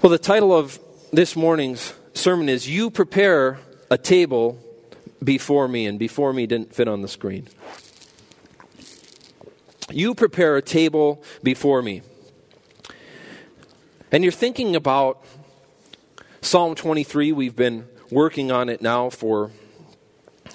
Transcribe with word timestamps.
Well, 0.00 0.10
the 0.10 0.18
title 0.18 0.56
of 0.56 0.78
this 1.12 1.34
morning's 1.34 1.92
sermon 2.14 2.48
is 2.48 2.68
You 2.68 2.88
Prepare 2.88 3.58
a 3.90 3.98
Table 3.98 4.56
Before 5.24 5.66
Me, 5.66 5.86
and 5.86 5.98
before 5.98 6.32
me 6.32 6.46
didn't 6.46 6.72
fit 6.72 6.86
on 6.86 7.02
the 7.02 7.08
screen. 7.08 7.48
You 9.90 10.14
prepare 10.14 10.56
a 10.56 10.62
table 10.62 11.20
before 11.42 11.82
me. 11.82 12.02
And 14.12 14.22
you're 14.22 14.30
thinking 14.30 14.76
about 14.76 15.24
Psalm 16.42 16.76
23. 16.76 17.32
We've 17.32 17.56
been 17.56 17.88
working 18.08 18.52
on 18.52 18.68
it 18.68 18.80
now 18.80 19.10
for, 19.10 19.50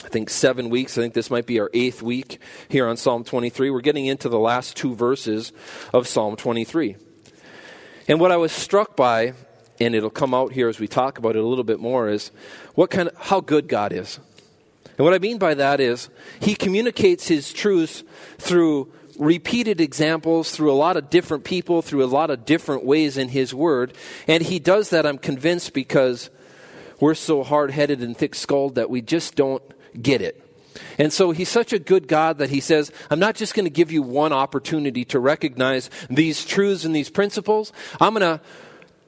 I 0.05 0.07
think, 0.07 0.29
seven 0.29 0.69
weeks. 0.69 0.97
I 0.97 1.01
think 1.01 1.15
this 1.15 1.29
might 1.29 1.45
be 1.45 1.59
our 1.59 1.69
eighth 1.73 2.01
week 2.01 2.39
here 2.69 2.87
on 2.87 2.95
Psalm 2.95 3.25
23. 3.25 3.71
We're 3.71 3.81
getting 3.81 4.05
into 4.05 4.29
the 4.29 4.39
last 4.39 4.77
two 4.77 4.95
verses 4.95 5.51
of 5.91 6.07
Psalm 6.07 6.37
23. 6.37 6.95
And 8.07 8.19
what 8.19 8.31
I 8.31 8.37
was 8.37 8.51
struck 8.51 8.95
by, 8.95 9.33
and 9.79 9.95
it'll 9.95 10.09
come 10.09 10.33
out 10.33 10.51
here 10.51 10.69
as 10.69 10.79
we 10.79 10.87
talk 10.87 11.17
about 11.17 11.35
it 11.35 11.43
a 11.43 11.47
little 11.47 11.63
bit 11.63 11.79
more, 11.79 12.09
is 12.09 12.31
what 12.75 12.89
kind 12.89 13.09
of, 13.09 13.15
how 13.17 13.39
good 13.39 13.67
God 13.67 13.93
is. 13.93 14.19
And 14.97 15.05
what 15.05 15.13
I 15.13 15.19
mean 15.19 15.37
by 15.37 15.53
that 15.55 15.79
is 15.79 16.09
he 16.39 16.53
communicates 16.53 17.27
his 17.27 17.51
truths 17.53 18.03
through 18.37 18.91
repeated 19.17 19.79
examples, 19.79 20.51
through 20.51 20.71
a 20.71 20.75
lot 20.75 20.97
of 20.97 21.09
different 21.09 21.43
people, 21.43 21.81
through 21.81 22.03
a 22.03 22.07
lot 22.07 22.29
of 22.29 22.45
different 22.45 22.83
ways 22.83 23.17
in 23.17 23.29
his 23.29 23.53
word. 23.53 23.93
And 24.27 24.43
he 24.43 24.59
does 24.59 24.89
that, 24.89 25.05
I'm 25.05 25.17
convinced, 25.17 25.73
because 25.73 26.29
we're 26.99 27.15
so 27.15 27.43
hard 27.43 27.71
headed 27.71 28.01
and 28.01 28.17
thick 28.17 28.35
skulled 28.35 28.75
that 28.75 28.89
we 28.89 29.01
just 29.01 29.35
don't 29.35 29.63
get 30.01 30.21
it. 30.21 30.42
And 30.97 31.11
so 31.11 31.31
he's 31.31 31.49
such 31.49 31.73
a 31.73 31.79
good 31.79 32.07
God 32.07 32.37
that 32.37 32.49
he 32.49 32.59
says, 32.59 32.91
I'm 33.09 33.19
not 33.19 33.35
just 33.35 33.53
going 33.53 33.65
to 33.65 33.71
give 33.71 33.91
you 33.91 34.01
one 34.01 34.33
opportunity 34.33 35.05
to 35.05 35.19
recognize 35.19 35.89
these 36.09 36.45
truths 36.45 36.85
and 36.85 36.95
these 36.95 37.09
principles. 37.09 37.73
I'm 37.99 38.13
going 38.13 38.39
to, 38.39 38.43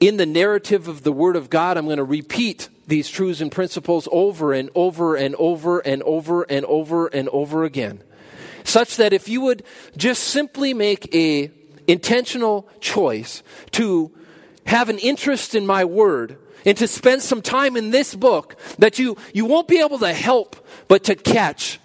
in 0.00 0.16
the 0.16 0.26
narrative 0.26 0.88
of 0.88 1.02
the 1.02 1.12
Word 1.12 1.36
of 1.36 1.50
God, 1.50 1.76
I'm 1.76 1.86
going 1.86 1.96
to 1.98 2.04
repeat 2.04 2.68
these 2.86 3.08
truths 3.08 3.40
and 3.40 3.50
principles 3.50 4.08
over 4.12 4.52
and 4.52 4.70
over 4.74 5.16
and 5.16 5.34
over 5.36 5.80
and 5.80 6.02
over 6.02 6.42
and 6.44 6.64
over 6.66 7.06
and 7.08 7.28
over 7.30 7.64
again. 7.64 8.02
Such 8.64 8.96
that 8.96 9.12
if 9.12 9.28
you 9.28 9.40
would 9.42 9.62
just 9.96 10.24
simply 10.24 10.74
make 10.74 11.14
a 11.14 11.50
intentional 11.86 12.68
choice 12.80 13.42
to 13.72 14.12
have 14.66 14.88
an 14.88 14.98
interest 14.98 15.54
in 15.54 15.66
my 15.66 15.84
word, 15.84 16.36
and 16.66 16.76
to 16.76 16.86
spend 16.86 17.22
some 17.22 17.40
time 17.40 17.76
in 17.76 17.90
this 17.90 18.14
book 18.14 18.56
that 18.78 18.98
you, 18.98 19.16
you 19.32 19.46
won't 19.46 19.68
be 19.68 19.80
able 19.80 19.98
to 20.00 20.12
help 20.12 20.56
but 20.88 21.04
to 21.04 21.14
catch 21.14 21.80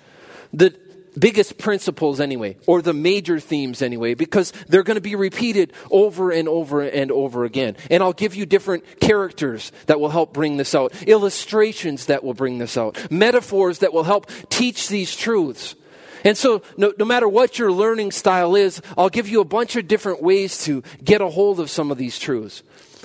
the 0.51 0.75
biggest 1.17 1.57
principles 1.57 2.19
anyway, 2.19 2.57
or 2.67 2.81
the 2.81 2.93
major 2.93 3.39
themes 3.39 3.81
anyway, 3.81 4.13
because 4.13 4.51
they're 4.67 4.83
going 4.83 4.95
to 4.95 5.01
be 5.01 5.15
repeated 5.15 5.73
over 5.89 6.31
and 6.31 6.47
over 6.47 6.81
and 6.81 7.11
over 7.11 7.43
again. 7.43 7.75
And 7.89 8.01
I'll 8.01 8.13
give 8.13 8.35
you 8.35 8.45
different 8.45 8.99
characters 8.99 9.71
that 9.87 9.99
will 9.99 10.09
help 10.09 10.33
bring 10.33 10.57
this 10.57 10.73
out, 10.73 10.93
illustrations 11.03 12.05
that 12.05 12.23
will 12.23 12.33
bring 12.33 12.57
this 12.57 12.77
out, 12.77 13.11
metaphors 13.11 13.79
that 13.79 13.93
will 13.93 14.03
help 14.03 14.29
teach 14.49 14.87
these 14.87 15.15
truths. 15.15 15.75
And 16.23 16.37
so, 16.37 16.61
no, 16.77 16.93
no, 16.97 17.05
matter 17.05 17.27
what 17.27 17.57
your 17.57 17.71
learning 17.71 18.11
style 18.11 18.55
is, 18.55 18.81
I'll 18.97 19.09
give 19.09 19.27
you 19.27 19.41
a 19.41 19.45
bunch 19.45 19.75
of 19.75 19.87
different 19.87 20.21
ways 20.21 20.63
to 20.65 20.83
get 21.03 21.19
a 21.19 21.27
hold 21.27 21.59
of 21.59 21.69
some 21.69 21.91
of 21.91 21.97
these 21.97 22.19
truths. 22.19 22.61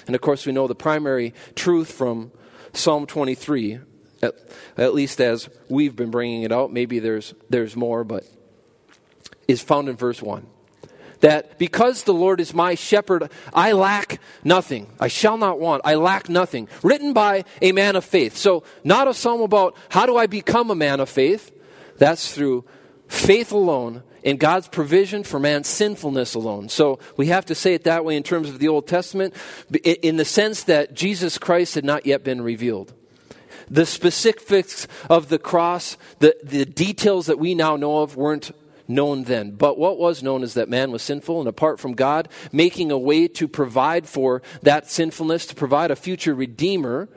And 0.07 0.15
of 0.15 0.21
course, 0.21 0.47
we 0.47 0.53
know 0.53 0.67
the 0.67 0.75
primary 0.75 1.35
truth 1.55 1.93
from 1.93 2.33
Psalm 2.73 3.07
23, 3.07 3.81
at, 4.23 4.35
at 4.77 4.95
least 4.95 5.21
as 5.21 5.49
we've 5.69 5.97
been 5.97 6.11
bringing 6.11 6.43
it 6.43 6.53
out. 6.53 6.73
Maybe 6.73 6.99
there's, 6.99 7.35
there's 7.51 7.77
more, 7.77 8.05
but 8.05 8.25
is 9.49 9.63
found 9.63 9.89
in 9.89 9.97
verse 9.97 10.23
1 10.23 10.47
that 11.21 11.59
because 11.59 12.03
the 12.03 12.13
Lord 12.13 12.41
is 12.41 12.55
my 12.55 12.75
shepherd, 12.75 13.31
I 13.53 13.73
lack 13.73 14.21
nothing. 14.45 14.93
I 15.01 15.09
shall 15.09 15.39
not 15.39 15.59
want. 15.59 15.83
I 15.85 15.95
lack 15.95 16.29
nothing. 16.29 16.69
Written 16.83 17.13
by 17.13 17.45
a 17.63 17.73
man 17.73 17.97
of 17.97 18.05
faith. 18.05 18.37
So, 18.37 18.65
not 18.85 19.09
a 19.09 19.15
psalm 19.15 19.41
about 19.41 19.77
how 19.89 20.07
do 20.07 20.17
I 20.17 20.27
become 20.27 20.71
a 20.71 20.75
man 20.75 21.01
of 21.01 21.09
faith. 21.09 21.53
That's 21.99 22.35
through 22.35 22.65
faith 23.09 23.53
alone 23.53 24.03
in 24.23 24.37
God's 24.37 24.69
provision 24.69 25.23
for 25.23 25.39
man's 25.39 25.69
sinfulness 25.69 26.35
alone. 26.35 26.69
So 26.69 26.99
we 27.17 27.27
have 27.27 27.47
to 27.47 27.55
say 27.55 27.75
it 27.75 27.85
that 27.85 28.05
way 28.05 28.17
in 28.17 28.23
terms 28.23 28.49
of 28.49 28.59
the 28.59 28.69
Old 28.69 28.87
Testament, 28.87 29.35
in 29.85 30.17
the 30.17 30.25
sense 30.25 30.65
that 30.65 30.95
Jesus 30.95 31.39
Christ 31.39 31.75
had 31.75 31.85
not 31.85 32.07
yet 32.07 32.25
been 32.25 32.43
revealed. 32.43 32.93
The 33.69 33.87
specifics 33.87 34.87
of 35.11 35.29
the 35.29 35.39
cross, 35.39 35.97
the, 36.21 36.37
the 36.43 36.65
details 36.65 37.27
that 37.27 37.39
we 37.39 37.55
now 37.55 37.77
know 37.77 38.03
of, 38.03 38.17
weren't 38.17 38.53
known 38.89 39.25
then. 39.25 39.51
But 39.51 39.79
what 39.79 39.99
was 39.99 40.23
known 40.23 40.43
is 40.43 40.55
that 40.55 40.69
man 40.69 40.93
was 40.93 41.03
sinful, 41.03 41.41
and 41.41 41.49
apart 41.49 41.81
from 41.81 41.95
God, 41.95 42.29
making 42.53 42.93
a 42.93 42.99
way 42.99 43.27
to 43.29 43.49
provide 43.49 44.07
for 44.07 44.43
that 44.63 44.89
sinfulness, 44.89 45.47
to 45.47 45.55
provide 45.55 45.91
a 45.91 45.97
future 45.97 46.35
redeemer 46.35 47.09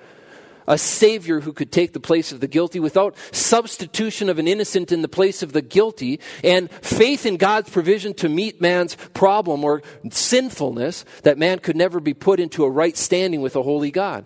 a 0.70 0.78
Savior 0.78 1.42
who 1.42 1.52
could 1.52 1.72
take 1.72 1.92
the 1.92 2.00
place 2.00 2.32
of 2.32 2.40
the 2.40 2.48
guilty 2.48 2.80
without 2.80 3.18
substitution 3.32 4.30
of 4.30 4.40
an 4.40 4.48
innocent 4.48 4.94
in 4.94 5.02
the 5.02 5.10
place 5.10 5.44
of 5.44 5.52
the 5.52 5.62
guilty, 5.62 6.22
and 6.44 6.72
faith 6.72 7.26
in 7.26 7.36
God's 7.36 7.70
provision 7.70 8.14
to 8.14 8.30
meet 8.30 8.62
man's 8.62 8.96
problem 9.14 9.66
or 9.66 9.82
sinfulness, 10.12 11.04
that 11.24 11.38
man 11.38 11.60
could 11.60 11.76
never 11.76 12.00
be 12.00 12.14
put 12.14 12.40
into 12.40 12.64
a 12.64 12.70
right 12.70 12.96
standing 12.96 13.42
with 13.42 13.56
a 13.56 13.64
holy 13.64 13.92
God. 13.92 14.26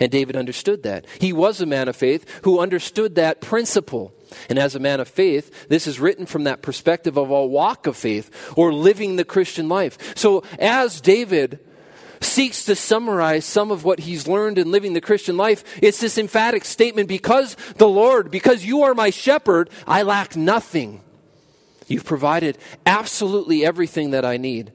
And 0.00 0.12
David 0.12 0.36
understood 0.36 0.84
that. 0.84 1.06
He 1.20 1.32
was 1.32 1.60
a 1.60 1.66
man 1.66 1.88
of 1.88 1.96
faith 1.96 2.40
who 2.44 2.60
understood 2.60 3.16
that 3.16 3.40
principle. 3.40 4.12
And 4.48 4.58
as 4.58 4.74
a 4.74 4.80
man 4.80 5.00
of 5.00 5.08
faith, 5.08 5.68
this 5.68 5.86
is 5.86 5.98
written 5.98 6.26
from 6.26 6.44
that 6.44 6.62
perspective 6.62 7.16
of 7.16 7.30
a 7.30 7.46
walk 7.46 7.86
of 7.86 7.96
faith 7.96 8.52
or 8.56 8.72
living 8.72 9.16
the 9.16 9.24
Christian 9.24 9.68
life. 9.68 10.16
So 10.16 10.44
as 10.58 11.00
David 11.00 11.60
seeks 12.20 12.64
to 12.64 12.74
summarize 12.74 13.44
some 13.44 13.70
of 13.70 13.84
what 13.84 14.00
he's 14.00 14.26
learned 14.26 14.58
in 14.58 14.70
living 14.70 14.92
the 14.92 15.00
Christian 15.00 15.36
life, 15.36 15.64
it's 15.82 16.00
this 16.00 16.18
emphatic 16.18 16.64
statement 16.64 17.08
because 17.08 17.56
the 17.76 17.88
Lord, 17.88 18.30
because 18.30 18.64
you 18.64 18.82
are 18.82 18.94
my 18.94 19.10
shepherd, 19.10 19.70
I 19.86 20.02
lack 20.02 20.36
nothing. 20.36 21.02
You've 21.86 22.04
provided 22.04 22.58
absolutely 22.84 23.64
everything 23.64 24.10
that 24.10 24.24
I 24.24 24.36
need. 24.36 24.72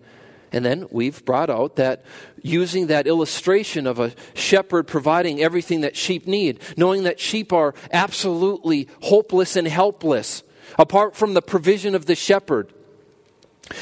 And 0.52 0.64
then 0.64 0.88
we've 0.92 1.24
brought 1.26 1.50
out 1.50 1.78
that 1.78 2.06
using 2.44 2.88
that 2.88 3.08
illustration 3.08 3.88
of 3.88 4.00
a 4.00 4.14
shepherd 4.36 4.88
providing 4.88 5.42
everything 5.42 5.82
that 5.82 5.96
sheep 5.96 6.28
need, 6.28 6.60
knowing 6.78 7.04
that 7.04 7.20
sheep 7.20 7.52
are 7.52 7.74
absolutely 7.92 8.88
hopeless 9.02 9.56
and 9.56 9.68
helpless 9.68 10.44
apart 10.78 11.16
from 11.16 11.34
the 11.34 11.42
provision 11.42 11.96
of 11.96 12.06
the 12.06 12.16
shepherd. 12.16 12.72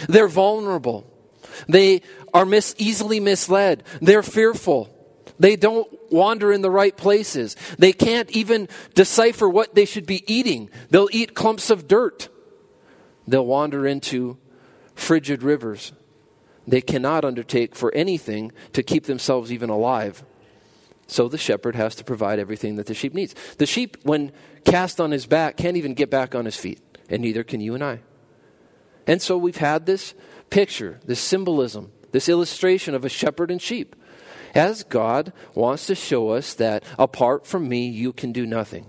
They're 0.07 0.27
vulnerable. 0.27 1.05
They 1.67 2.01
are 2.33 2.45
mis- 2.45 2.75
easily 2.77 3.19
misled. 3.19 3.83
They're 4.01 4.23
fearful. 4.23 4.95
They 5.39 5.55
don't 5.55 5.87
wander 6.11 6.51
in 6.51 6.61
the 6.61 6.69
right 6.69 6.95
places. 6.95 7.55
They 7.79 7.93
can't 7.93 8.29
even 8.31 8.69
decipher 8.93 9.49
what 9.49 9.73
they 9.73 9.85
should 9.85 10.05
be 10.05 10.23
eating. 10.31 10.69
They'll 10.89 11.09
eat 11.11 11.33
clumps 11.33 11.69
of 11.69 11.87
dirt. 11.87 12.29
They'll 13.27 13.45
wander 13.45 13.87
into 13.87 14.37
frigid 14.93 15.41
rivers. 15.41 15.93
They 16.67 16.81
cannot 16.81 17.25
undertake 17.25 17.75
for 17.75 17.93
anything 17.93 18.51
to 18.73 18.83
keep 18.83 19.05
themselves 19.05 19.51
even 19.51 19.69
alive. 19.69 20.23
So 21.07 21.27
the 21.27 21.37
shepherd 21.37 21.75
has 21.75 21.95
to 21.95 22.03
provide 22.03 22.39
everything 22.39 22.75
that 22.75 22.85
the 22.85 22.93
sheep 22.93 23.13
needs. 23.13 23.35
The 23.57 23.65
sheep, 23.65 23.97
when 24.03 24.31
cast 24.63 25.01
on 25.01 25.11
his 25.11 25.25
back, 25.25 25.57
can't 25.57 25.75
even 25.75 25.93
get 25.93 26.09
back 26.09 26.35
on 26.35 26.45
his 26.45 26.55
feet, 26.55 26.79
and 27.09 27.21
neither 27.21 27.43
can 27.43 27.59
you 27.59 27.73
and 27.73 27.83
I. 27.83 27.99
And 29.07 29.21
so 29.21 29.37
we've 29.37 29.57
had 29.57 29.85
this 29.85 30.13
picture, 30.49 30.99
this 31.03 31.19
symbolism, 31.19 31.91
this 32.11 32.29
illustration 32.29 32.95
of 32.95 33.05
a 33.05 33.09
shepherd 33.09 33.51
and 33.51 33.61
sheep. 33.61 33.95
As 34.53 34.83
God 34.83 35.31
wants 35.55 35.85
to 35.87 35.95
show 35.95 36.29
us 36.29 36.53
that 36.55 36.83
apart 36.99 37.45
from 37.45 37.69
me, 37.69 37.87
you 37.87 38.11
can 38.11 38.31
do 38.31 38.45
nothing. 38.45 38.85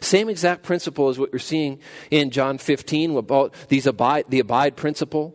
Same 0.00 0.28
exact 0.28 0.62
principle 0.62 1.08
as 1.08 1.18
what 1.18 1.32
you're 1.32 1.38
seeing 1.38 1.78
in 2.10 2.30
John 2.30 2.58
15 2.58 3.16
about 3.16 3.54
these 3.68 3.86
abide, 3.86 4.24
the 4.28 4.40
abide 4.40 4.76
principle. 4.76 5.34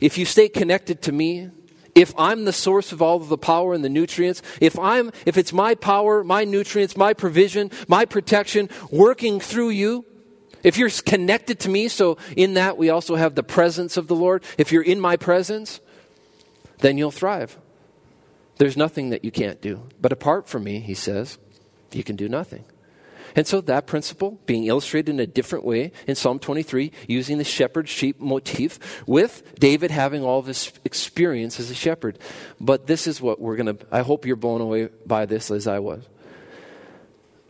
If 0.00 0.18
you 0.18 0.24
stay 0.24 0.48
connected 0.48 1.02
to 1.02 1.12
me, 1.12 1.50
if 1.94 2.14
I'm 2.16 2.44
the 2.44 2.52
source 2.52 2.92
of 2.92 3.02
all 3.02 3.16
of 3.16 3.28
the 3.28 3.38
power 3.38 3.74
and 3.74 3.84
the 3.84 3.88
nutrients, 3.88 4.42
if 4.60 4.78
I'm 4.78 5.10
if 5.26 5.36
it's 5.36 5.52
my 5.52 5.74
power, 5.74 6.22
my 6.22 6.44
nutrients, 6.44 6.96
my 6.96 7.12
provision, 7.12 7.70
my 7.88 8.04
protection 8.04 8.68
working 8.90 9.40
through 9.40 9.70
you, 9.70 10.04
if 10.62 10.78
you're 10.78 10.90
connected 10.90 11.60
to 11.60 11.68
me, 11.68 11.88
so 11.88 12.16
in 12.36 12.54
that 12.54 12.78
we 12.78 12.90
also 12.90 13.16
have 13.16 13.34
the 13.34 13.42
presence 13.42 13.96
of 13.96 14.06
the 14.06 14.14
Lord, 14.14 14.44
if 14.58 14.72
you're 14.72 14.82
in 14.82 15.00
my 15.00 15.16
presence, 15.16 15.80
then 16.80 16.98
you'll 16.98 17.10
thrive. 17.10 17.58
There's 18.56 18.76
nothing 18.76 19.10
that 19.10 19.24
you 19.24 19.30
can't 19.30 19.60
do. 19.60 19.88
But 20.00 20.12
apart 20.12 20.48
from 20.48 20.64
me, 20.64 20.80
he 20.80 20.94
says, 20.94 21.38
you 21.92 22.02
can 22.02 22.16
do 22.16 22.28
nothing. 22.28 22.64
And 23.36 23.46
so 23.46 23.60
that 23.60 23.86
principle 23.86 24.40
being 24.46 24.64
illustrated 24.64 25.10
in 25.10 25.20
a 25.20 25.26
different 25.26 25.64
way 25.64 25.92
in 26.06 26.14
Psalm 26.14 26.38
23, 26.38 26.90
using 27.06 27.38
the 27.38 27.44
shepherd 27.44 27.88
sheep 27.88 28.18
motif, 28.20 29.06
with 29.06 29.54
David 29.60 29.90
having 29.90 30.24
all 30.24 30.38
of 30.38 30.46
his 30.46 30.72
experience 30.84 31.60
as 31.60 31.70
a 31.70 31.74
shepherd. 31.74 32.18
But 32.58 32.86
this 32.86 33.06
is 33.06 33.20
what 33.20 33.40
we're 33.40 33.56
going 33.56 33.76
to, 33.76 33.86
I 33.92 34.00
hope 34.00 34.26
you're 34.26 34.36
blown 34.36 34.60
away 34.60 34.88
by 35.06 35.26
this 35.26 35.50
as 35.50 35.66
I 35.66 35.78
was. 35.78 36.02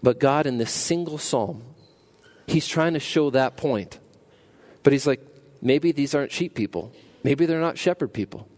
But 0.02 0.20
God, 0.20 0.46
in 0.46 0.58
this 0.58 0.72
single 0.72 1.18
psalm, 1.18 1.62
He's 2.48 2.66
trying 2.66 2.94
to 2.94 3.00
show 3.00 3.28
that 3.30 3.58
point. 3.58 3.98
But 4.82 4.94
he's 4.94 5.06
like, 5.06 5.20
maybe 5.60 5.92
these 5.92 6.14
aren't 6.14 6.32
sheep 6.32 6.54
people. 6.54 6.92
Maybe 7.22 7.44
they're 7.44 7.60
not 7.60 7.76
shepherd 7.76 8.12
people. 8.14 8.48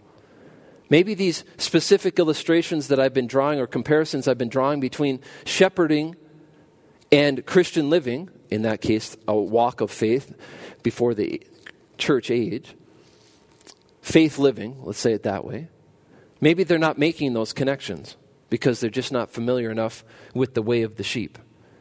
Maybe 0.91 1.15
these 1.15 1.45
specific 1.57 2.19
illustrations 2.19 2.89
that 2.89 2.99
I've 2.99 3.15
been 3.15 3.29
drawing 3.29 3.61
or 3.61 3.67
comparisons 3.69 4.27
I've 4.27 4.39
been 4.39 4.49
drawing 4.49 4.81
between 4.81 5.21
shepherding 5.45 6.17
and 7.13 7.47
Christian 7.47 7.89
living, 7.89 8.29
in 8.51 8.63
that 8.63 8.81
case, 8.81 9.17
a 9.27 9.37
walk 9.37 9.81
of 9.81 9.91
faith 9.91 10.35
before 10.83 11.15
the 11.15 11.43
church 11.97 12.31
age, 12.31 12.75
faith 14.03 14.39
living, 14.39 14.77
let's 14.83 14.99
say 14.99 15.13
it 15.13 15.23
that 15.23 15.45
way, 15.45 15.69
maybe 16.41 16.65
they're 16.65 16.79
not 16.79 16.99
making 16.99 17.35
those 17.35 17.53
connections 17.53 18.17
because 18.49 18.81
they're 18.81 18.91
just 18.91 19.13
not 19.13 19.31
familiar 19.31 19.71
enough 19.71 20.05
with 20.35 20.55
the 20.55 20.63
way 20.63 20.83
of 20.83 20.97
the 20.97 21.05
sheep, 21.05 21.39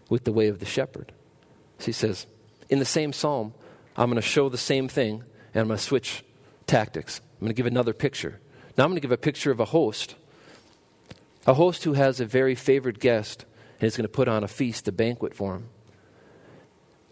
with 0.10 0.24
the 0.24 0.32
way 0.32 0.48
of 0.48 0.60
the 0.60 0.66
shepherd. 0.66 1.12
So 1.80 1.88
he 1.88 1.92
says, 1.92 2.28
in 2.70 2.78
the 2.78 2.86
same 2.86 3.14
psalm, 3.14 3.54
I'm 3.98 4.10
going 4.10 4.22
to 4.22 4.28
show 4.28 4.50
the 4.50 4.58
same 4.58 4.88
thing 4.88 5.24
and 5.54 5.62
I'm 5.62 5.68
going 5.68 5.78
to 5.78 5.84
switch 5.84 6.24
tactics. 6.68 7.22
I'm 7.34 7.46
going 7.46 7.50
to 7.50 7.56
give 7.56 7.66
another 7.66 7.94
picture. 7.94 8.40
Now 8.80 8.86
I'm 8.86 8.92
going 8.92 8.96
to 8.96 9.02
give 9.02 9.12
a 9.12 9.18
picture 9.18 9.52
of 9.52 9.60
a 9.60 9.66
host, 9.66 10.16
a 11.46 11.54
host 11.54 11.84
who 11.84 11.96
has 11.96 12.22
a 12.22 12.26
very 12.26 12.56
favored 12.56 13.02
guest 13.02 13.44
and 13.78 13.86
is 13.86 13.98
going 13.98 14.06
to 14.06 14.08
put 14.08 14.30
on 14.30 14.42
a 14.42 14.48
feast, 14.48 14.88
a 14.88 14.94
banquet 14.94 15.34
for 15.34 15.56
him. 15.56 15.68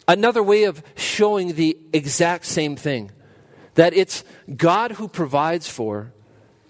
Another 0.07 0.41
way 0.41 0.63
of 0.63 0.81
showing 0.95 1.55
the 1.55 1.77
exact 1.91 2.45
same 2.45 2.77
thing 2.77 3.11
that 3.75 3.93
it's 3.93 4.23
God 4.55 4.93
who 4.93 5.09
provides 5.09 5.67
for 5.67 6.13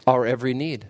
our 0.08 0.26
every 0.26 0.56
need. 0.56 0.88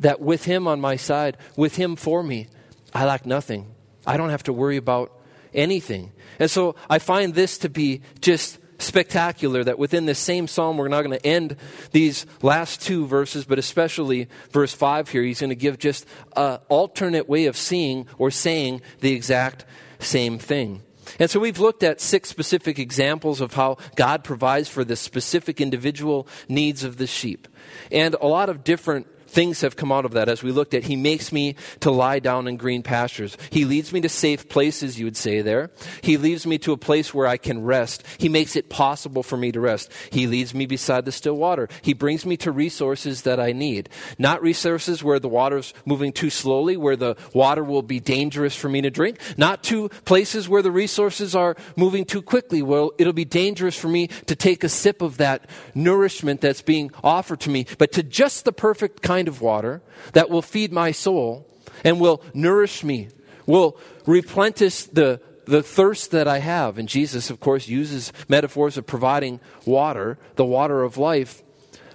That 0.00 0.22
with 0.22 0.46
Him 0.46 0.66
on 0.66 0.80
my 0.80 0.96
side, 0.96 1.36
with 1.54 1.76
Him 1.76 1.96
for 1.96 2.22
me, 2.22 2.48
I 2.94 3.04
lack 3.04 3.26
nothing. 3.26 3.66
I 4.06 4.16
don't 4.16 4.30
have 4.30 4.44
to 4.44 4.54
worry 4.54 4.78
about 4.78 5.12
anything. 5.52 6.12
And 6.38 6.50
so 6.50 6.76
I 6.88 6.98
find 6.98 7.34
this 7.34 7.58
to 7.58 7.68
be 7.68 8.00
just 8.22 8.58
spectacular 8.78 9.64
that 9.64 9.78
within 9.78 10.06
this 10.06 10.18
same 10.18 10.46
psalm, 10.46 10.76
we're 10.76 10.88
not 10.88 11.02
going 11.02 11.18
to 11.18 11.26
end 11.26 11.56
these 11.92 12.26
last 12.42 12.80
two 12.80 13.06
verses, 13.06 13.44
but 13.44 13.58
especially 13.58 14.28
verse 14.50 14.72
5 14.72 15.08
here, 15.08 15.22
he's 15.22 15.40
going 15.40 15.50
to 15.50 15.56
give 15.56 15.78
just 15.78 16.06
an 16.36 16.58
alternate 16.68 17.28
way 17.28 17.46
of 17.46 17.56
seeing 17.56 18.06
or 18.18 18.30
saying 18.30 18.80
the 19.00 19.12
exact 19.12 19.64
same 19.98 20.38
thing. 20.38 20.82
And 21.18 21.30
so 21.30 21.40
we've 21.40 21.58
looked 21.58 21.82
at 21.82 22.00
six 22.00 22.28
specific 22.28 22.78
examples 22.78 23.40
of 23.40 23.54
how 23.54 23.78
God 23.96 24.24
provides 24.24 24.68
for 24.68 24.84
the 24.84 24.96
specific 24.96 25.60
individual 25.60 26.28
needs 26.48 26.84
of 26.84 26.98
the 26.98 27.06
sheep. 27.06 27.48
And 27.90 28.14
a 28.20 28.26
lot 28.26 28.48
of 28.48 28.62
different 28.62 29.06
things 29.28 29.60
have 29.60 29.76
come 29.76 29.92
out 29.92 30.04
of 30.04 30.12
that. 30.12 30.28
As 30.28 30.42
we 30.42 30.52
looked 30.52 30.74
at 30.74 30.84
he 30.84 30.96
makes 30.96 31.32
me 31.32 31.54
to 31.80 31.90
lie 31.90 32.18
down 32.18 32.48
in 32.48 32.56
green 32.56 32.82
pastures. 32.82 33.36
He 33.50 33.64
leads 33.64 33.92
me 33.92 34.00
to 34.00 34.08
safe 34.08 34.48
places 34.48 34.98
you 34.98 35.04
would 35.06 35.16
say 35.16 35.42
there. 35.42 35.70
He 36.02 36.16
leads 36.16 36.46
me 36.46 36.58
to 36.58 36.72
a 36.72 36.76
place 36.76 37.12
where 37.14 37.26
i 37.26 37.36
can 37.36 37.62
rest. 37.62 38.04
He 38.18 38.28
makes 38.28 38.56
it 38.56 38.68
possible 38.68 39.22
for 39.22 39.36
me 39.36 39.52
to 39.52 39.60
rest. 39.60 39.92
He 40.10 40.26
leads 40.26 40.54
me 40.54 40.66
beside 40.66 41.04
the 41.04 41.12
still 41.12 41.36
water. 41.36 41.68
He 41.82 41.94
brings 41.94 42.24
me 42.24 42.36
to 42.38 42.52
resources 42.52 43.22
that 43.22 43.40
i 43.40 43.52
need. 43.52 43.88
Not 44.18 44.42
resources 44.42 45.02
where 45.04 45.18
the 45.18 45.28
water's 45.28 45.74
moving 45.84 46.12
too 46.12 46.30
slowly 46.30 46.76
where 46.76 46.96
the 46.96 47.16
water 47.34 47.64
will 47.64 47.82
be 47.82 48.00
dangerous 48.00 48.54
for 48.54 48.68
me 48.68 48.80
to 48.82 48.90
drink. 48.90 49.18
Not 49.36 49.62
to 49.64 49.88
places 50.04 50.48
where 50.48 50.62
the 50.62 50.70
resources 50.70 51.34
are 51.34 51.56
moving 51.76 52.04
too 52.04 52.22
quickly. 52.22 52.62
Well 52.62 52.92
it'll 52.98 53.12
be 53.12 53.24
dangerous 53.24 53.76
for 53.76 53.88
me 53.88 54.08
to 54.26 54.36
take 54.36 54.64
a 54.64 54.68
sip 54.68 55.02
of 55.02 55.16
that 55.18 55.48
nourishment 55.74 56.40
that's 56.40 56.62
being 56.62 56.90
offered 57.02 57.40
to 57.40 57.50
me. 57.50 57.66
But 57.78 57.92
to 57.92 58.02
just 58.02 58.44
the 58.44 58.52
perfect 58.52 59.02
kind 59.02 59.17
kind 59.18 59.26
of 59.26 59.42
water 59.42 59.82
that 60.12 60.30
will 60.30 60.42
feed 60.42 60.72
my 60.72 60.92
soul 60.92 61.44
and 61.84 62.00
will 62.00 62.22
nourish 62.34 62.84
me, 62.84 63.08
will 63.46 63.76
replenish 64.06 64.84
the, 64.84 65.20
the 65.44 65.62
thirst 65.62 66.12
that 66.12 66.28
I 66.28 66.38
have. 66.38 66.78
And 66.78 66.88
Jesus, 66.88 67.30
of 67.30 67.40
course, 67.40 67.66
uses 67.66 68.12
metaphors 68.28 68.78
of 68.78 68.86
providing 68.86 69.40
water, 69.66 70.18
the 70.36 70.44
water 70.44 70.84
of 70.84 70.96
life. 70.96 71.42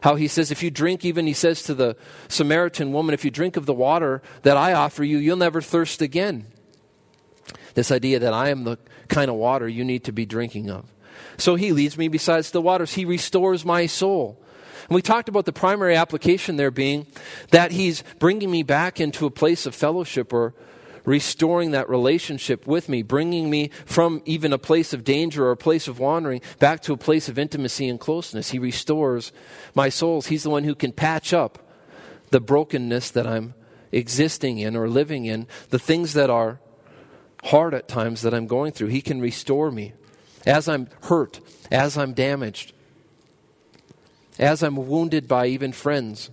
How 0.01 0.15
he 0.15 0.27
says, 0.27 0.51
if 0.51 0.61
you 0.61 0.69
drink, 0.69 1.05
even 1.05 1.25
he 1.27 1.33
says 1.33 1.63
to 1.63 1.73
the 1.73 1.95
Samaritan 2.27 2.91
woman, 2.91 3.13
if 3.13 3.23
you 3.23 3.31
drink 3.31 3.55
of 3.55 3.65
the 3.65 3.73
water 3.73 4.21
that 4.41 4.57
I 4.57 4.73
offer 4.73 5.05
you, 5.05 5.17
you'll 5.17 5.37
never 5.37 5.61
thirst 5.61 6.01
again. 6.01 6.47
This 7.73 7.89
idea 7.89 8.19
that 8.19 8.33
I 8.33 8.49
am 8.49 8.65
the 8.65 8.77
kind 9.07 9.29
of 9.29 9.37
water 9.37 9.65
you 9.69 9.85
need 9.85 10.03
to 10.03 10.11
be 10.11 10.25
drinking 10.25 10.69
of. 10.69 10.91
So 11.37 11.55
he 11.55 11.71
leads 11.71 11.97
me 11.97 12.09
besides 12.09 12.51
the 12.51 12.61
waters. 12.61 12.95
He 12.95 13.05
restores 13.05 13.63
my 13.63 13.85
soul. 13.85 14.42
And 14.89 14.95
we 14.95 15.01
talked 15.01 15.29
about 15.29 15.45
the 15.45 15.53
primary 15.53 15.95
application 15.95 16.55
there 16.55 16.71
being 16.71 17.07
that 17.51 17.71
he's 17.71 18.03
bringing 18.19 18.51
me 18.51 18.63
back 18.63 18.99
into 18.99 19.25
a 19.25 19.31
place 19.31 19.65
of 19.65 19.75
fellowship 19.75 20.33
or 20.33 20.53
restoring 21.05 21.71
that 21.71 21.89
relationship 21.89 22.65
with 22.65 22.87
me, 22.87 23.01
bringing 23.01 23.49
me 23.49 23.69
from 23.85 24.21
even 24.25 24.53
a 24.53 24.57
place 24.57 24.93
of 24.93 25.03
danger 25.03 25.45
or 25.47 25.51
a 25.51 25.57
place 25.57 25.87
of 25.87 25.99
wandering 25.99 26.41
back 26.59 26.81
to 26.81 26.93
a 26.93 26.97
place 26.97 27.27
of 27.27 27.37
intimacy 27.37 27.87
and 27.89 27.99
closeness. 27.99 28.51
He 28.51 28.59
restores 28.59 29.31
my 29.75 29.89
souls. 29.89 30.27
He's 30.27 30.43
the 30.43 30.49
one 30.49 30.63
who 30.63 30.75
can 30.75 30.91
patch 30.91 31.33
up 31.33 31.59
the 32.29 32.39
brokenness 32.39 33.11
that 33.11 33.27
I'm 33.27 33.53
existing 33.91 34.57
in 34.57 34.75
or 34.75 34.89
living 34.89 35.25
in, 35.25 35.47
the 35.69 35.79
things 35.79 36.13
that 36.13 36.29
are 36.29 36.59
hard 37.43 37.73
at 37.73 37.87
times 37.87 38.21
that 38.21 38.33
I'm 38.33 38.47
going 38.47 38.71
through. 38.71 38.87
He 38.87 39.01
can 39.01 39.21
restore 39.21 39.69
me 39.71 39.93
as 40.45 40.67
I'm 40.67 40.87
hurt, 41.03 41.39
as 41.71 41.97
I'm 41.97 42.13
damaged 42.13 42.73
as 44.39 44.63
I'm 44.63 44.75
wounded 44.75 45.27
by 45.27 45.47
even 45.47 45.71
friends, 45.71 46.29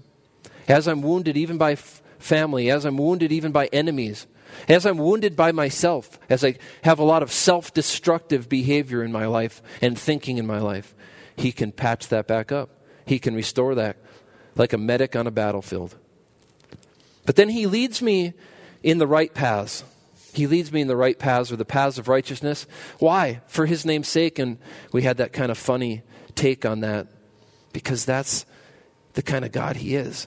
as 0.69 0.87
I'm 0.87 1.03
wounded 1.03 1.37
even 1.37 1.59
by 1.59 1.73
f- 1.73 2.03
family, 2.19 2.71
as 2.71 2.85
I'm 2.85 2.97
wounded 2.97 3.33
even 3.33 3.53
by 3.53 3.67
enemies, 3.67 4.27
as 4.69 4.87
I'm 4.87 4.99
wounded 4.99 5.37
by 5.37 5.53
myself, 5.53 6.19
as 6.29 6.45
I 6.45 6.57
have 6.83 6.99
a 6.99 7.05
lot 7.05 7.23
of 7.23 7.33
self 7.33 7.73
destructive 7.73 8.49
behavior 8.49 9.03
in 9.03 9.13
my 9.13 9.27
life 9.27 9.63
and 9.81 9.99
thinking 9.99 10.39
in 10.39 10.47
my 10.47 10.59
life, 10.59 10.95
He 11.37 11.53
can 11.53 11.73
patch 11.73 12.09
that 12.09 12.27
back 12.27 12.53
up. 12.53 12.71
He 13.07 13.19
can 13.19 13.35
restore 13.35 13.75
that 13.77 13.97
like 14.57 14.73
a 14.73 14.79
medic 14.79 15.17
on 15.17 15.27
a 15.27 15.31
battlefield. 15.31 15.97
But 17.27 17.37
then 17.37 17.49
He 17.49 17.67
leads 17.67 18.03
me 18.03 18.35
in 18.83 18.99
the 18.99 19.07
right 19.07 19.33
paths. 19.33 19.85
He 20.33 20.47
leads 20.47 20.73
me 20.73 20.81
in 20.81 20.89
the 20.89 20.97
right 20.97 21.19
paths 21.19 21.51
or 21.51 21.57
the 21.57 21.65
paths 21.65 21.99
of 21.99 22.09
righteousness. 22.09 22.67
Why? 22.99 23.41
For 23.47 23.67
His 23.67 23.85
name's 23.85 24.09
sake. 24.09 24.39
And 24.39 24.59
we 24.93 25.03
had 25.03 25.19
that 25.19 25.33
kind 25.33 25.51
of 25.51 25.59
funny 25.59 26.03
take 26.35 26.65
on 26.65 26.81
that 26.81 27.09
because 27.73 28.05
that's 28.05 28.47
the 29.15 29.23
kind 29.23 29.45
of 29.45 29.53
God 29.53 29.77
He 29.77 29.97
is. 29.97 30.27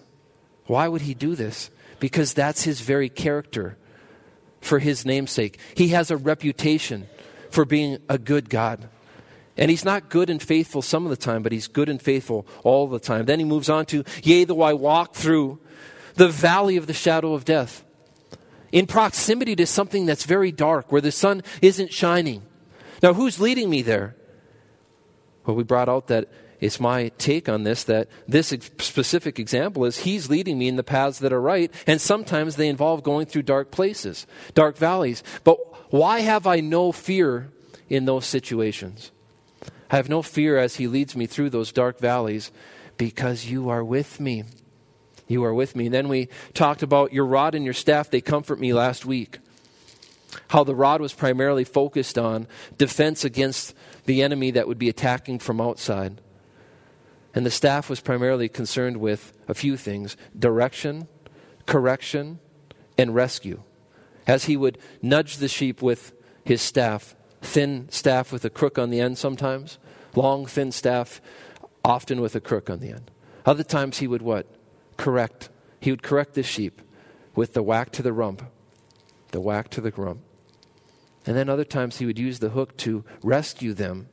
Why 0.66 0.88
would 0.88 1.02
He 1.02 1.14
do 1.14 1.36
this? 1.36 1.70
Because 2.00 2.34
that's 2.34 2.64
His 2.64 2.82
very 2.82 3.10
character 3.10 3.78
for 4.62 4.80
His 4.80 5.06
namesake. 5.06 5.60
He 5.76 5.90
has 5.90 6.12
a 6.12 6.18
reputation 6.18 7.08
for 7.50 7.66
being 7.66 8.00
a 8.10 8.18
good 8.18 8.50
God. 8.50 8.90
And 9.56 9.70
he's 9.70 9.86
not 9.86 10.10
good 10.10 10.30
and 10.30 10.42
faithful 10.42 10.82
some 10.82 11.06
of 11.06 11.12
the 11.12 11.18
time, 11.18 11.44
but 11.44 11.52
he's 11.52 11.68
good 11.68 11.88
and 11.88 12.02
faithful 12.02 12.48
all 12.64 12.88
the 12.88 13.00
time. 13.00 13.26
Then 13.26 13.40
he 13.40 13.46
moves 13.46 13.70
on 13.70 13.86
to, 13.88 14.04
Yea, 14.24 14.46
though 14.46 14.64
I 14.64 14.74
walk 14.74 15.14
through 15.14 15.60
the 16.16 16.28
valley 16.28 16.78
of 16.78 16.88
the 16.88 16.94
shadow 16.94 17.34
of 17.34 17.46
death, 17.46 17.84
in 18.72 18.88
proximity 18.88 19.56
to 19.58 19.68
something 19.68 20.08
that's 20.08 20.26
very 20.26 20.52
dark, 20.52 20.92
where 20.92 21.02
the 21.02 21.12
sun 21.12 21.44
isn't 21.62 21.94
shining. 21.94 22.42
Now, 23.04 23.14
who's 23.14 23.40
leading 23.40 23.70
me 23.70 23.84
there? 23.84 24.16
Well, 25.46 25.56
we 25.56 25.64
brought 25.64 25.90
out 25.90 26.08
that 26.08 26.30
it's 26.60 26.80
my 26.80 27.10
take 27.18 27.50
on 27.50 27.64
this 27.64 27.84
that 27.86 28.08
this 28.28 28.50
specific 28.80 29.40
example 29.40 29.86
is 29.86 30.00
he's 30.00 30.30
leading 30.30 30.58
me 30.58 30.68
in 30.68 30.76
the 30.76 30.84
paths 30.84 31.20
that 31.20 31.34
are 31.34 31.42
right, 31.42 31.72
and 31.88 32.00
sometimes 32.00 32.56
they 32.56 32.68
involve 32.68 33.04
going 33.04 33.26
through 33.26 33.44
dark 33.44 33.72
places, 33.72 34.26
dark 34.54 34.78
valleys. 34.78 35.24
But 35.44 35.58
why 35.92 36.22
have 36.22 36.48
I 36.48 36.60
no 36.60 36.92
fear 36.92 37.52
in 37.90 38.06
those 38.06 38.26
situations? 38.26 39.12
I 39.92 39.98
have 39.98 40.10
no 40.10 40.22
fear 40.22 40.58
as 40.58 40.78
he 40.78 40.88
leads 40.88 41.16
me 41.16 41.28
through 41.28 41.52
those 41.52 41.72
dark 41.72 42.00
valleys 42.00 42.52
because 42.98 43.46
you 43.46 43.70
are 43.70 43.84
with 43.84 44.20
me. 44.20 44.44
You 45.28 45.44
are 45.44 45.54
with 45.54 45.76
me. 45.76 45.86
And 45.86 45.94
then 45.94 46.08
we 46.08 46.30
talked 46.54 46.82
about 46.82 47.14
your 47.14 47.26
rod 47.26 47.54
and 47.54 47.64
your 47.64 47.76
staff, 47.76 48.10
they 48.10 48.22
comfort 48.22 48.60
me 48.60 48.74
last 48.74 49.06
week. 49.06 49.38
How 50.48 50.64
the 50.64 50.76
rod 50.76 51.00
was 51.00 51.14
primarily 51.14 51.64
focused 51.64 52.18
on 52.18 52.48
defense 52.78 53.24
against 53.24 53.76
the 54.06 54.24
enemy 54.24 54.52
that 54.52 54.68
would 54.68 54.80
be 54.80 54.90
attacking 54.90 55.40
from 55.40 55.62
outside. 55.62 56.20
And 57.36 57.46
the 57.46 57.52
staff 57.52 57.90
was 57.90 58.00
primarily 58.00 58.48
concerned 58.48 58.98
with 58.98 59.34
a 59.48 59.54
few 59.54 59.78
things 59.78 60.16
direction, 60.38 61.08
correction, 61.66 62.40
and 62.98 63.16
rescue. 63.16 63.64
As 64.28 64.46
he 64.46 64.56
would 64.56 64.78
nudge 65.02 65.38
the 65.38 65.48
sheep 65.48 65.82
with 65.82 66.14
his 66.46 66.62
staff, 66.62 67.16
thin 67.42 67.88
staff 67.90 68.32
with 68.32 68.46
a 68.46 68.50
crook 68.50 68.78
on 68.78 68.90
the 68.90 69.00
end 69.00 69.18
sometimes, 69.18 69.80
long, 70.16 70.46
thin 70.46 70.72
staff, 70.72 71.22
often 71.84 72.22
with 72.22 72.36
a 72.36 72.40
crook 72.40 72.70
on 72.70 72.80
the 72.80 72.90
end. 72.90 73.12
Other 73.46 73.64
times 73.64 73.98
he 73.98 74.08
would 74.08 74.22
what? 74.22 74.48
Correct. 74.98 75.50
He 75.80 75.92
would 75.92 76.04
correct 76.04 76.34
the 76.36 76.44
sheep 76.44 76.82
with 77.36 77.54
the 77.54 77.64
whack 77.64 77.92
to 77.94 78.02
the 78.02 78.14
rump, 78.14 78.44
the 79.32 79.42
whack 79.42 79.70
to 79.72 79.82
the 79.82 79.92
rump. 79.92 80.22
And 81.26 81.36
then 81.36 81.50
other 81.50 81.66
times 81.66 81.98
he 81.98 82.06
would 82.06 82.20
use 82.20 82.40
the 82.40 82.50
hook 82.50 82.78
to 82.78 83.04
rescue 83.24 83.74
them 83.74 84.10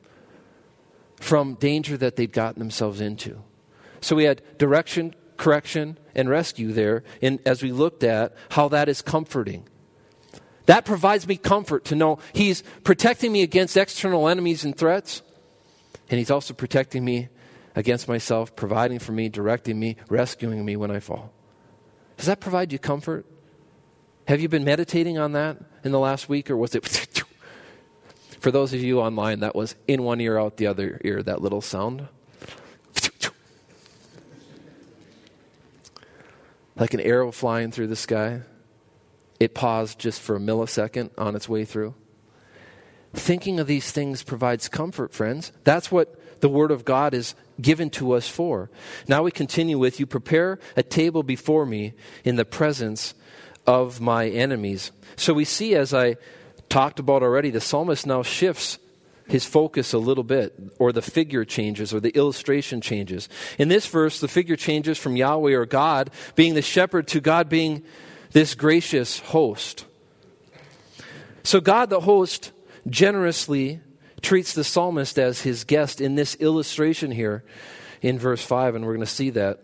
from 1.21 1.53
danger 1.53 1.95
that 1.97 2.15
they'd 2.15 2.33
gotten 2.33 2.59
themselves 2.59 2.99
into. 2.99 3.41
So 4.01 4.15
we 4.15 4.23
had 4.23 4.41
direction, 4.57 5.15
correction, 5.37 5.97
and 6.15 6.27
rescue 6.27 6.73
there 6.73 7.03
in, 7.21 7.39
as 7.45 7.61
we 7.61 7.71
looked 7.71 8.03
at 8.03 8.35
how 8.49 8.67
that 8.69 8.89
is 8.89 9.01
comforting. 9.01 9.67
That 10.65 10.83
provides 10.83 11.27
me 11.27 11.37
comfort 11.37 11.85
to 11.85 11.95
know 11.95 12.17
He's 12.33 12.63
protecting 12.83 13.31
me 13.31 13.43
against 13.43 13.77
external 13.77 14.27
enemies 14.27 14.65
and 14.65 14.75
threats, 14.75 15.21
and 16.09 16.17
He's 16.17 16.31
also 16.31 16.53
protecting 16.53 17.05
me 17.05 17.29
against 17.75 18.07
myself, 18.07 18.55
providing 18.55 18.99
for 18.99 19.11
me, 19.11 19.29
directing 19.29 19.79
me, 19.79 19.97
rescuing 20.09 20.65
me 20.65 20.75
when 20.75 20.91
I 20.91 20.99
fall. 20.99 21.31
Does 22.17 22.25
that 22.25 22.39
provide 22.39 22.73
you 22.73 22.79
comfort? 22.79 23.25
Have 24.27 24.41
you 24.41 24.49
been 24.49 24.63
meditating 24.63 25.17
on 25.17 25.33
that 25.33 25.57
in 25.83 25.91
the 25.91 25.99
last 25.99 26.27
week, 26.27 26.49
or 26.49 26.57
was 26.57 26.75
it? 26.75 27.23
For 28.41 28.49
those 28.49 28.73
of 28.73 28.81
you 28.81 28.99
online, 28.99 29.41
that 29.41 29.55
was 29.55 29.75
in 29.87 30.01
one 30.01 30.19
ear, 30.19 30.39
out 30.39 30.57
the 30.57 30.65
other 30.65 30.99
ear, 31.03 31.21
that 31.21 31.43
little 31.43 31.61
sound. 31.61 32.07
Like 36.75 36.95
an 36.95 37.01
arrow 37.01 37.31
flying 37.31 37.71
through 37.71 37.85
the 37.85 37.95
sky. 37.95 38.41
It 39.39 39.53
paused 39.53 39.99
just 39.99 40.19
for 40.19 40.37
a 40.37 40.39
millisecond 40.39 41.11
on 41.19 41.35
its 41.35 41.47
way 41.47 41.65
through. 41.65 41.93
Thinking 43.13 43.59
of 43.59 43.67
these 43.67 43.91
things 43.91 44.23
provides 44.23 44.67
comfort, 44.67 45.13
friends. 45.13 45.51
That's 45.63 45.91
what 45.91 46.41
the 46.41 46.49
Word 46.49 46.71
of 46.71 46.83
God 46.83 47.13
is 47.13 47.35
given 47.61 47.91
to 47.91 48.13
us 48.13 48.27
for. 48.27 48.71
Now 49.07 49.21
we 49.21 49.29
continue 49.29 49.77
with 49.77 49.99
You 49.99 50.07
prepare 50.07 50.57
a 50.75 50.81
table 50.81 51.21
before 51.21 51.67
me 51.67 51.93
in 52.23 52.37
the 52.37 52.45
presence 52.45 53.13
of 53.67 54.01
my 54.01 54.27
enemies. 54.27 54.91
So 55.15 55.31
we 55.31 55.45
see, 55.45 55.75
as 55.75 55.93
I 55.93 56.15
talked 56.71 56.99
about 56.99 57.21
already, 57.21 57.51
the 57.51 57.61
psalmist 57.61 58.07
now 58.07 58.23
shifts 58.23 58.79
his 59.27 59.45
focus 59.45 59.93
a 59.93 59.97
little 59.97 60.23
bit, 60.23 60.57
or 60.79 60.91
the 60.91 61.01
figure 61.01 61.45
changes, 61.45 61.93
or 61.93 61.99
the 61.99 62.09
illustration 62.09 62.81
changes. 62.81 63.29
In 63.57 63.67
this 63.67 63.85
verse, 63.85 64.19
the 64.19 64.27
figure 64.27 64.55
changes 64.55 64.97
from 64.97 65.15
Yahweh 65.15 65.53
or 65.53 65.65
God 65.65 66.09
being 66.35 66.53
the 66.53 66.61
shepherd 66.61 67.07
to 67.09 67.21
God 67.21 67.47
being 67.47 67.83
this 68.31 68.55
gracious 68.55 69.19
host. 69.19 69.85
So, 71.43 71.61
God 71.61 71.89
the 71.89 72.01
host 72.01 72.51
generously 72.89 73.79
treats 74.21 74.53
the 74.53 74.63
psalmist 74.63 75.17
as 75.17 75.41
his 75.41 75.63
guest 75.63 76.01
in 76.01 76.15
this 76.15 76.35
illustration 76.35 77.11
here 77.11 77.43
in 78.01 78.19
verse 78.19 78.43
5, 78.43 78.75
and 78.75 78.85
we're 78.85 78.93
going 78.93 79.05
to 79.05 79.11
see 79.11 79.29
that. 79.31 79.59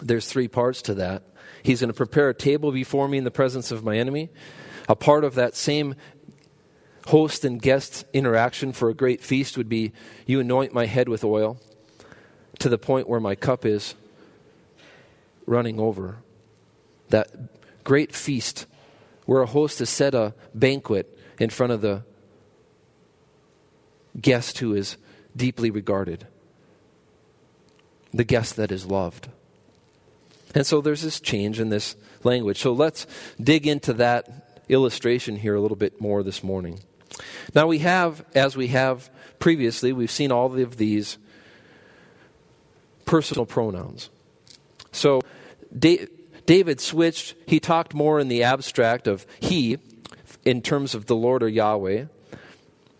There's 0.00 0.26
three 0.26 0.48
parts 0.48 0.82
to 0.82 0.94
that. 0.94 1.22
He's 1.62 1.80
going 1.80 1.90
to 1.90 1.94
prepare 1.94 2.30
a 2.30 2.34
table 2.34 2.72
before 2.72 3.06
me 3.06 3.18
in 3.18 3.24
the 3.24 3.30
presence 3.30 3.70
of 3.70 3.84
my 3.84 3.98
enemy. 3.98 4.30
A 4.92 4.94
part 4.94 5.24
of 5.24 5.36
that 5.36 5.56
same 5.56 5.94
host 7.06 7.46
and 7.46 7.62
guest 7.62 8.04
interaction 8.12 8.74
for 8.74 8.90
a 8.90 8.94
great 8.94 9.22
feast 9.22 9.56
would 9.56 9.70
be 9.70 9.92
you 10.26 10.38
anoint 10.38 10.74
my 10.74 10.84
head 10.84 11.08
with 11.08 11.24
oil 11.24 11.58
to 12.58 12.68
the 12.68 12.76
point 12.76 13.08
where 13.08 13.18
my 13.18 13.34
cup 13.34 13.64
is 13.64 13.94
running 15.46 15.80
over. 15.80 16.18
That 17.08 17.30
great 17.84 18.14
feast 18.14 18.66
where 19.24 19.40
a 19.40 19.46
host 19.46 19.78
has 19.78 19.88
set 19.88 20.14
a 20.14 20.34
banquet 20.54 21.18
in 21.40 21.48
front 21.48 21.72
of 21.72 21.80
the 21.80 22.02
guest 24.20 24.58
who 24.58 24.74
is 24.74 24.98
deeply 25.34 25.70
regarded, 25.70 26.26
the 28.12 28.24
guest 28.24 28.56
that 28.56 28.70
is 28.70 28.84
loved. 28.84 29.30
And 30.54 30.66
so 30.66 30.82
there's 30.82 31.00
this 31.00 31.18
change 31.18 31.60
in 31.60 31.70
this 31.70 31.96
language. 32.24 32.58
So 32.58 32.74
let's 32.74 33.06
dig 33.40 33.66
into 33.66 33.94
that 33.94 34.41
illustration 34.72 35.36
here 35.36 35.54
a 35.54 35.60
little 35.60 35.76
bit 35.76 36.00
more 36.00 36.22
this 36.22 36.42
morning. 36.42 36.80
Now, 37.54 37.66
we 37.66 37.78
have, 37.78 38.24
as 38.34 38.56
we 38.56 38.68
have 38.68 39.10
previously, 39.38 39.92
we've 39.92 40.10
seen 40.10 40.32
all 40.32 40.58
of 40.58 40.76
these 40.76 41.18
personal 43.04 43.46
pronouns. 43.46 44.10
So, 44.92 45.20
David 46.46 46.80
switched, 46.80 47.34
he 47.46 47.60
talked 47.60 47.94
more 47.94 48.18
in 48.18 48.28
the 48.28 48.42
abstract 48.42 49.06
of 49.06 49.26
he 49.40 49.78
in 50.44 50.62
terms 50.62 50.94
of 50.94 51.06
the 51.06 51.16
Lord 51.16 51.42
or 51.42 51.48
Yahweh. 51.48 52.06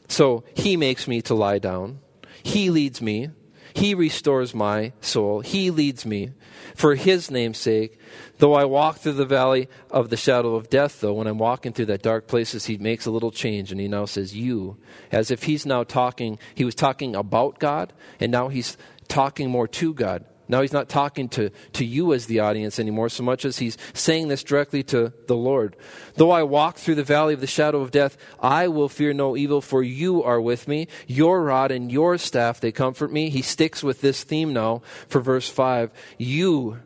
So, 0.09 0.45
he 0.55 0.77
makes 0.77 1.09
me 1.09 1.23
to 1.23 1.35
lie 1.35 1.59
down, 1.59 2.01
he 2.43 2.71
leads 2.71 3.01
me, 3.01 3.31
he 3.75 3.95
restores 3.95 4.55
my 4.55 4.93
soul. 5.01 5.41
He 5.41 5.71
leads 5.71 6.05
me. 6.05 6.33
For 6.75 6.95
his 6.95 7.31
name's 7.31 7.59
sake, 7.59 7.99
though 8.43 8.55
I 8.55 8.65
walk 8.65 8.97
through 8.97 9.13
the 9.13 9.25
valley 9.25 9.69
of 9.89 10.11
the 10.11 10.17
shadow 10.17 10.57
of 10.57 10.69
death, 10.69 11.01
though, 11.01 11.13
when 11.13 11.29
I'm 11.29 11.39
walking 11.39 11.73
through 11.73 11.87
that 11.87 12.03
dark 12.03 12.27
places, 12.27 12.67
he 12.67 12.77
makes 12.77 13.07
a 13.07 13.13
little 13.13 13.31
change 13.31 13.71
and 13.71 13.81
he 13.81 13.87
now 13.87 14.05
says, 14.05 14.35
You. 14.35 14.79
As 15.13 15.31
if 15.31 15.45
he's 15.45 15.65
now 15.65 15.85
talking, 15.85 16.41
he 16.57 16.65
was 16.65 16.75
talking 16.75 17.15
about 17.15 17.61
God, 17.61 17.93
and 18.19 18.33
now 18.33 18.49
he's 18.49 18.77
talking 19.07 19.49
more 19.49 19.69
to 19.69 19.95
God. 19.95 20.25
Now 20.49 20.61
he's 20.61 20.73
not 20.73 20.89
talking 20.89 21.29
to, 21.29 21.51
to 21.75 21.85
you 21.85 22.13
as 22.13 22.27
the 22.27 22.41
audience 22.41 22.81
anymore 22.81 23.11
so 23.11 23.23
much 23.23 23.45
as 23.45 23.59
he's 23.59 23.79
saying 23.95 24.27
this 24.27 24.43
directly 24.43 24.83
to 24.83 25.13
the 25.29 25.37
Lord. 25.37 25.77
Though 26.17 26.33
I 26.33 26.43
walk 26.43 26.79
through 26.79 26.97
the 26.97 27.05
valley 27.05 27.35
of 27.35 27.41
the 27.41 27.47
shadow 27.47 27.81
of 27.81 27.93
death, 27.93 28.17
I 28.41 28.67
will 28.67 28.89
fear 28.89 29.13
no 29.13 29.37
evil, 29.37 29.61
for 29.61 29.85
you 29.85 30.21
are 30.25 30.41
with 30.41 30.67
me. 30.67 30.89
Your 31.07 31.45
rod 31.45 31.71
and 31.71 31.93
your 31.93 32.19
staff, 32.19 32.59
they 32.59 32.73
comfort 32.73 33.13
me. 33.13 33.31
He 33.31 33.41
sticks 33.41 33.85
with 33.85 34.01
this 34.01 34.25
theme 34.25 34.53
now 34.53 34.83
for 35.07 35.21
verse 35.21 35.49
5. 35.49 35.93
You 36.19 36.81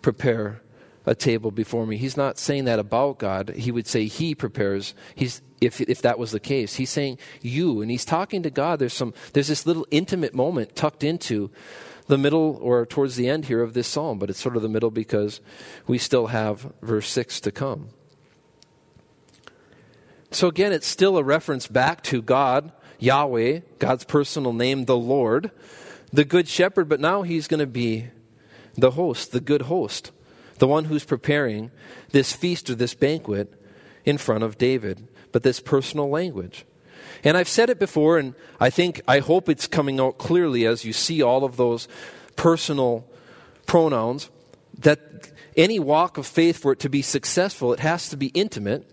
prepare 0.00 0.62
a 1.06 1.14
table 1.14 1.50
before 1.50 1.86
me. 1.86 1.96
He's 1.96 2.16
not 2.16 2.38
saying 2.38 2.64
that 2.64 2.78
about 2.78 3.18
God. 3.18 3.50
He 3.50 3.70
would 3.70 3.86
say 3.86 4.06
he 4.06 4.34
prepares. 4.34 4.94
He's 5.14 5.42
if, 5.60 5.80
if 5.80 6.02
that 6.02 6.18
was 6.18 6.32
the 6.32 6.40
case. 6.40 6.76
He's 6.76 6.90
saying 6.90 7.18
you, 7.40 7.80
and 7.80 7.90
he's 7.90 8.04
talking 8.04 8.42
to 8.42 8.50
God. 8.50 8.78
There's 8.78 8.94
some 8.94 9.14
there's 9.32 9.48
this 9.48 9.66
little 9.66 9.86
intimate 9.90 10.34
moment 10.34 10.76
tucked 10.76 11.04
into 11.04 11.50
the 12.06 12.18
middle 12.18 12.58
or 12.60 12.84
towards 12.84 13.16
the 13.16 13.28
end 13.28 13.46
here 13.46 13.62
of 13.62 13.72
this 13.74 13.88
psalm, 13.88 14.18
but 14.18 14.30
it's 14.30 14.40
sort 14.40 14.56
of 14.56 14.62
the 14.62 14.68
middle 14.68 14.90
because 14.90 15.40
we 15.86 15.98
still 15.98 16.28
have 16.28 16.72
verse 16.82 17.08
6 17.08 17.40
to 17.40 17.50
come. 17.50 17.88
So 20.30 20.48
again, 20.48 20.72
it's 20.72 20.86
still 20.86 21.16
a 21.16 21.22
reference 21.22 21.66
back 21.66 22.02
to 22.04 22.20
God, 22.20 22.72
Yahweh, 22.98 23.60
God's 23.78 24.04
personal 24.04 24.52
name, 24.52 24.84
the 24.84 24.96
Lord, 24.96 25.50
the 26.12 26.24
good 26.24 26.48
shepherd, 26.48 26.88
but 26.88 27.00
now 27.00 27.22
he's 27.22 27.48
going 27.48 27.60
to 27.60 27.66
be 27.66 28.08
the 28.74 28.92
host, 28.92 29.32
the 29.32 29.40
good 29.40 29.62
host, 29.62 30.10
the 30.64 30.68
one 30.68 30.86
who's 30.86 31.04
preparing 31.04 31.70
this 32.12 32.32
feast 32.32 32.70
or 32.70 32.74
this 32.74 32.94
banquet 32.94 33.52
in 34.06 34.16
front 34.16 34.42
of 34.42 34.56
David, 34.56 35.06
but 35.30 35.42
this 35.42 35.60
personal 35.60 36.08
language. 36.08 36.64
And 37.22 37.36
I've 37.36 37.50
said 37.50 37.68
it 37.68 37.78
before, 37.78 38.16
and 38.16 38.34
I 38.58 38.70
think, 38.70 39.02
I 39.06 39.18
hope 39.18 39.50
it's 39.50 39.66
coming 39.66 40.00
out 40.00 40.16
clearly 40.16 40.64
as 40.64 40.82
you 40.82 40.94
see 40.94 41.20
all 41.20 41.44
of 41.44 41.58
those 41.58 41.86
personal 42.36 43.06
pronouns, 43.66 44.30
that 44.78 45.00
any 45.54 45.78
walk 45.78 46.16
of 46.16 46.26
faith, 46.26 46.56
for 46.56 46.72
it 46.72 46.78
to 46.78 46.88
be 46.88 47.02
successful, 47.02 47.74
it 47.74 47.80
has 47.80 48.08
to 48.08 48.16
be 48.16 48.28
intimate 48.28 48.90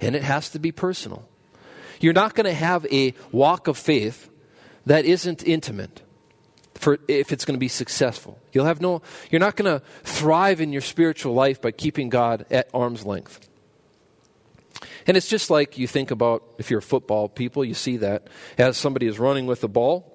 and 0.00 0.16
it 0.16 0.24
has 0.24 0.50
to 0.50 0.58
be 0.58 0.72
personal. 0.72 1.28
You're 2.00 2.12
not 2.12 2.34
going 2.34 2.46
to 2.46 2.54
have 2.54 2.84
a 2.86 3.14
walk 3.30 3.68
of 3.68 3.78
faith 3.78 4.28
that 4.84 5.04
isn't 5.04 5.46
intimate 5.46 6.02
for 6.80 6.98
if 7.08 7.30
it's 7.30 7.44
going 7.44 7.54
to 7.54 7.60
be 7.60 7.68
successful. 7.68 8.38
You'll 8.52 8.64
have 8.64 8.80
no 8.80 9.02
you're 9.30 9.40
not 9.40 9.54
going 9.54 9.70
to 9.70 9.84
thrive 10.02 10.62
in 10.62 10.72
your 10.72 10.80
spiritual 10.80 11.34
life 11.34 11.60
by 11.60 11.72
keeping 11.72 12.08
God 12.08 12.46
at 12.50 12.70
arm's 12.72 13.04
length. 13.04 13.48
And 15.06 15.16
it's 15.16 15.28
just 15.28 15.50
like 15.50 15.76
you 15.76 15.86
think 15.86 16.10
about 16.10 16.42
if 16.58 16.70
you're 16.70 16.80
football 16.80 17.28
people, 17.28 17.64
you 17.64 17.74
see 17.74 17.98
that 17.98 18.28
as 18.56 18.78
somebody 18.78 19.06
is 19.06 19.18
running 19.18 19.46
with 19.46 19.60
the 19.60 19.68
ball, 19.68 20.10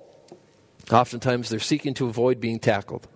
oftentimes 0.91 1.49
they're 1.49 1.59
seeking 1.59 1.93
to 1.95 2.07
avoid 2.07 2.39
being 2.39 2.59
tackled. 2.59 3.07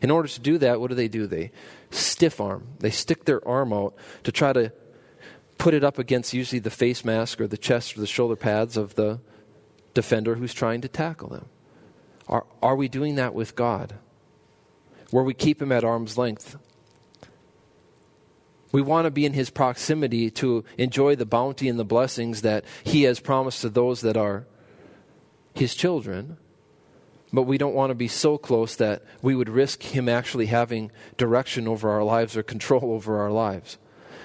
In 0.00 0.12
order 0.12 0.28
to 0.28 0.40
do 0.40 0.56
that, 0.58 0.80
what 0.80 0.90
do 0.90 0.94
they 0.94 1.08
do? 1.08 1.26
They 1.26 1.50
stiff 1.90 2.40
arm. 2.40 2.68
They 2.78 2.90
stick 2.90 3.24
their 3.24 3.46
arm 3.46 3.72
out 3.72 3.96
to 4.22 4.30
try 4.30 4.52
to 4.52 4.72
put 5.58 5.74
it 5.74 5.82
up 5.82 5.98
against 5.98 6.32
usually 6.32 6.60
the 6.60 6.70
face 6.70 7.04
mask 7.04 7.40
or 7.40 7.48
the 7.48 7.56
chest 7.56 7.96
or 7.96 8.00
the 8.00 8.06
shoulder 8.06 8.36
pads 8.36 8.76
of 8.76 8.94
the 8.94 9.20
defender 9.92 10.36
who's 10.36 10.54
trying 10.54 10.82
to 10.82 10.88
tackle 10.88 11.30
them. 11.30 11.46
Are, 12.28 12.46
are 12.62 12.76
we 12.76 12.88
doing 12.88 13.16
that 13.16 13.34
with 13.34 13.54
God? 13.54 13.94
Where 15.10 15.24
we 15.24 15.34
keep 15.34 15.60
him 15.60 15.72
at 15.72 15.84
arm's 15.84 16.18
length 16.18 16.56
we 18.74 18.82
want 18.82 19.04
to 19.04 19.10
be 19.12 19.24
in 19.24 19.34
his 19.34 19.50
proximity 19.50 20.32
to 20.32 20.64
enjoy 20.76 21.14
the 21.14 21.24
bounty 21.24 21.68
and 21.68 21.78
the 21.78 21.84
blessings 21.84 22.42
that 22.42 22.64
he 22.82 23.04
has 23.04 23.20
promised 23.20 23.60
to 23.60 23.68
those 23.68 24.00
that 24.00 24.16
are 24.16 24.48
his 25.54 25.76
children. 25.76 26.38
But 27.32 27.44
we 27.44 27.56
don't 27.56 27.76
want 27.76 27.92
to 27.92 27.94
be 27.94 28.08
so 28.08 28.36
close 28.36 28.74
that 28.74 29.04
we 29.22 29.36
would 29.36 29.48
risk 29.48 29.80
him 29.80 30.08
actually 30.08 30.46
having 30.46 30.90
direction 31.16 31.68
over 31.68 31.88
our 31.88 32.02
lives 32.02 32.36
or 32.36 32.42
control 32.42 32.90
over 32.90 33.20
our 33.20 33.30
lives. 33.30 33.78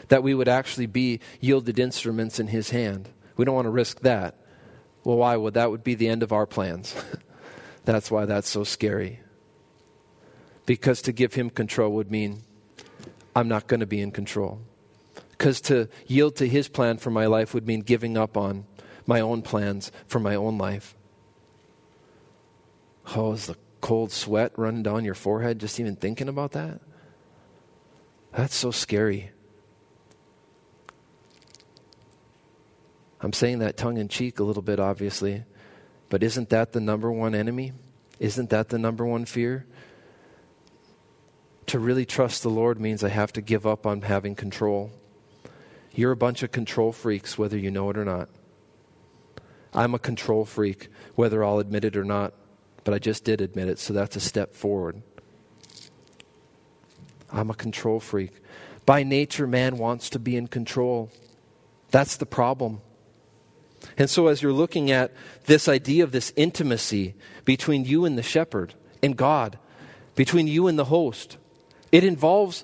That 0.08 0.24
we 0.24 0.34
would 0.34 0.48
actually 0.48 0.88
be 0.88 1.20
yielded 1.40 1.78
instruments 1.78 2.40
in 2.40 2.48
his 2.48 2.72
hand. 2.72 3.10
We 3.38 3.46
don't 3.46 3.54
want 3.54 3.68
to 3.68 3.70
risk 3.70 4.00
that. 4.00 4.34
Well, 5.04 5.18
why 5.18 5.38
would 5.38 5.54
that 5.54 5.70
would 5.70 5.84
be 5.84 5.94
the 5.94 6.08
end 6.08 6.24
of 6.24 6.34
our 6.34 6.48
plans? 6.48 6.96
that's 7.86 8.12
why 8.12 8.26
that's 8.26 8.50
so 8.50 8.64
scary. 8.64 9.20
Because 10.66 11.02
to 11.04 11.12
give 11.12 11.34
him 11.34 11.50
control 11.50 11.92
would 11.94 12.12
mean 12.12 12.44
I'm 13.36 13.48
not 13.48 13.68
going 13.68 13.80
to 13.80 13.86
be 13.86 14.02
in 14.02 14.12
control. 14.12 14.62
Because 15.32 15.62
to 15.62 15.88
yield 16.08 16.36
to 16.38 16.48
His 16.48 16.68
plan 16.68 16.98
for 16.98 17.10
my 17.10 17.26
life 17.26 17.54
would 17.54 17.66
mean 17.66 17.80
giving 17.82 18.18
up 18.18 18.36
on 18.36 18.66
my 19.06 19.22
own 19.22 19.42
plans 19.42 19.92
for 20.08 20.20
my 20.20 20.36
own 20.36 20.58
life. 20.58 20.96
Oh, 23.16 23.32
is 23.32 23.48
the 23.48 23.56
cold 23.82 24.12
sweat 24.12 24.52
running 24.58 24.84
down 24.84 25.06
your 25.06 25.16
forehead 25.16 25.60
just 25.60 25.80
even 25.80 25.96
thinking 25.96 26.28
about 26.28 26.52
that? 26.52 26.82
That's 28.34 28.54
so 28.54 28.72
scary. 28.72 29.32
I'm 33.22 33.34
saying 33.34 33.60
that 33.60 33.78
tongue 33.78 33.98
in 33.98 34.08
cheek 34.10 34.40
a 34.40 34.44
little 34.44 34.62
bit, 34.62 34.80
obviously, 34.80 35.44
but 36.10 36.24
isn't 36.24 36.50
that 36.50 36.74
the 36.74 36.82
number 36.82 37.12
one 37.12 37.36
enemy 37.36 37.74
Isn't 38.20 38.50
that 38.50 38.70
the 38.70 38.78
number 38.78 39.06
one 39.06 39.26
fear? 39.26 39.66
To 41.68 41.80
really 41.80 42.06
trust 42.06 42.44
the 42.44 42.50
Lord 42.50 42.80
means 42.80 43.04
I 43.04 43.10
have 43.10 43.32
to 43.34 43.42
give 43.42 43.66
up 43.66 43.86
on 43.86 44.02
having 44.02 44.36
control. 44.36 44.92
You're 45.94 46.12
a 46.12 46.18
bunch 46.18 46.44
of 46.44 46.52
control 46.52 46.92
freaks, 46.92 47.38
whether 47.38 47.58
you 47.58 47.72
know 47.72 47.90
it 47.90 47.98
or 47.98 48.06
not. 48.06 48.30
I'm 49.74 49.94
a 49.94 50.00
control 50.00 50.46
freak, 50.46 50.90
whether 51.16 51.44
I'll 51.44 51.60
admit 51.60 51.86
it 51.86 51.96
or 51.96 52.04
not, 52.04 52.34
but 52.84 52.94
I 52.94 53.00
just 53.00 53.24
did 53.24 53.40
admit 53.40 53.70
it, 53.70 53.80
so 53.80 53.94
that's 53.94 54.16
a 54.16 54.20
step 54.20 54.54
forward. 54.54 55.02
I'm 57.32 57.50
a 57.50 57.56
control 57.56 58.00
freak. 58.00 58.32
By 58.86 59.04
nature, 59.04 59.46
man 59.46 59.78
wants 59.78 60.10
to 60.12 60.20
be 60.20 60.36
in 60.36 60.48
control. 60.48 61.12
That's 61.92 62.18
the 62.18 62.26
problem. 62.26 62.82
And 64.00 64.10
so, 64.10 64.28
as 64.28 64.42
you're 64.42 64.54
looking 64.54 64.90
at 64.90 65.12
this 65.46 65.68
idea 65.68 66.06
of 66.06 66.14
this 66.14 66.32
intimacy 66.38 67.16
between 67.44 67.84
you 67.84 68.06
and 68.06 68.18
the 68.18 68.24
shepherd 68.24 68.74
and 69.04 69.18
God, 69.18 69.60
between 70.16 70.48
you 70.48 70.68
and 70.68 70.80
the 70.80 70.86
host, 70.86 71.38
it 71.92 72.06
involves 72.06 72.64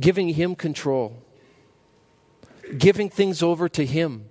giving 0.00 0.30
him 0.30 0.54
control, 0.54 1.22
giving 2.78 3.10
things 3.10 3.42
over 3.42 3.68
to 3.68 3.84
him, 3.84 4.24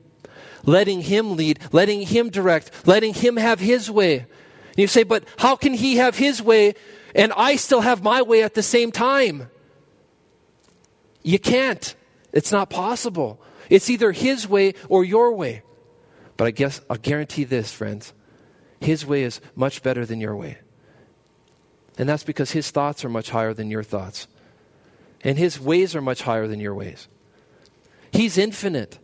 letting 0.65 1.01
him 1.01 1.35
lead, 1.35 1.59
letting 1.71 2.01
him 2.01 2.31
direct, 2.31 2.87
letting 2.87 3.13
him 3.13 3.37
have 3.37 3.59
his 3.59 3.91
way. 3.91 4.17
And 4.17 4.77
you 4.77 4.87
say, 4.87 5.03
but 5.03 5.23
how 5.37 5.55
can 5.55 5.73
he 5.75 5.97
have 5.97 6.17
his 6.17 6.41
way 6.41 6.73
and 7.13 7.31
I 7.37 7.57
still 7.57 7.81
have 7.81 8.01
my 8.01 8.23
way 8.23 8.41
at 8.41 8.55
the 8.55 8.63
same 8.63 8.91
time? 8.91 9.51
You 11.21 11.37
can't. 11.37 11.95
It's 12.33 12.51
not 12.51 12.71
possible. 12.71 13.39
It's 13.69 13.89
either 13.89 14.11
his 14.11 14.47
way 14.47 14.73
or 14.87 15.03
your 15.03 15.33
way. 15.33 15.61
But 16.37 16.47
I 16.47 16.51
guess 16.51 16.81
I'll 16.89 16.97
guarantee 16.97 17.43
this, 17.43 17.71
friends. 17.71 18.13
His 18.79 19.05
way 19.05 19.23
is 19.23 19.41
much 19.55 19.83
better 19.83 20.05
than 20.05 20.21
your 20.21 20.35
way. 20.35 20.57
And 21.97 22.07
that's 22.07 22.23
because 22.23 22.51
his 22.51 22.71
thoughts 22.71 23.03
are 23.03 23.09
much 23.09 23.29
higher 23.29 23.53
than 23.53 23.69
your 23.69 23.83
thoughts. 23.83 24.27
And 25.21 25.37
his 25.37 25.59
ways 25.59 25.95
are 25.95 26.01
much 26.01 26.21
higher 26.21 26.47
than 26.47 26.61
your 26.61 26.73
ways. 26.73 27.09
He's 28.11 28.37
infinite. 28.37 28.99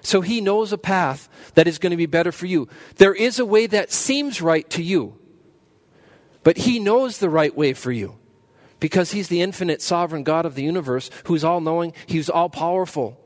So 0.00 0.20
he 0.20 0.40
knows 0.40 0.72
a 0.72 0.78
path 0.78 1.28
that 1.54 1.68
is 1.68 1.78
going 1.78 1.92
to 1.92 1.96
be 1.96 2.06
better 2.06 2.32
for 2.32 2.46
you. 2.46 2.68
There 2.96 3.14
is 3.14 3.38
a 3.38 3.46
way 3.46 3.66
that 3.68 3.92
seems 3.92 4.42
right 4.42 4.68
to 4.70 4.82
you, 4.82 5.16
but 6.42 6.56
he 6.58 6.80
knows 6.80 7.18
the 7.18 7.30
right 7.30 7.56
way 7.56 7.72
for 7.72 7.92
you 7.92 8.18
because 8.80 9.12
he's 9.12 9.28
the 9.28 9.40
infinite 9.40 9.80
sovereign 9.80 10.24
God 10.24 10.44
of 10.44 10.56
the 10.56 10.64
universe 10.64 11.08
who's 11.24 11.44
all 11.44 11.60
knowing, 11.60 11.92
he's 12.06 12.28
all 12.28 12.48
powerful. 12.48 13.21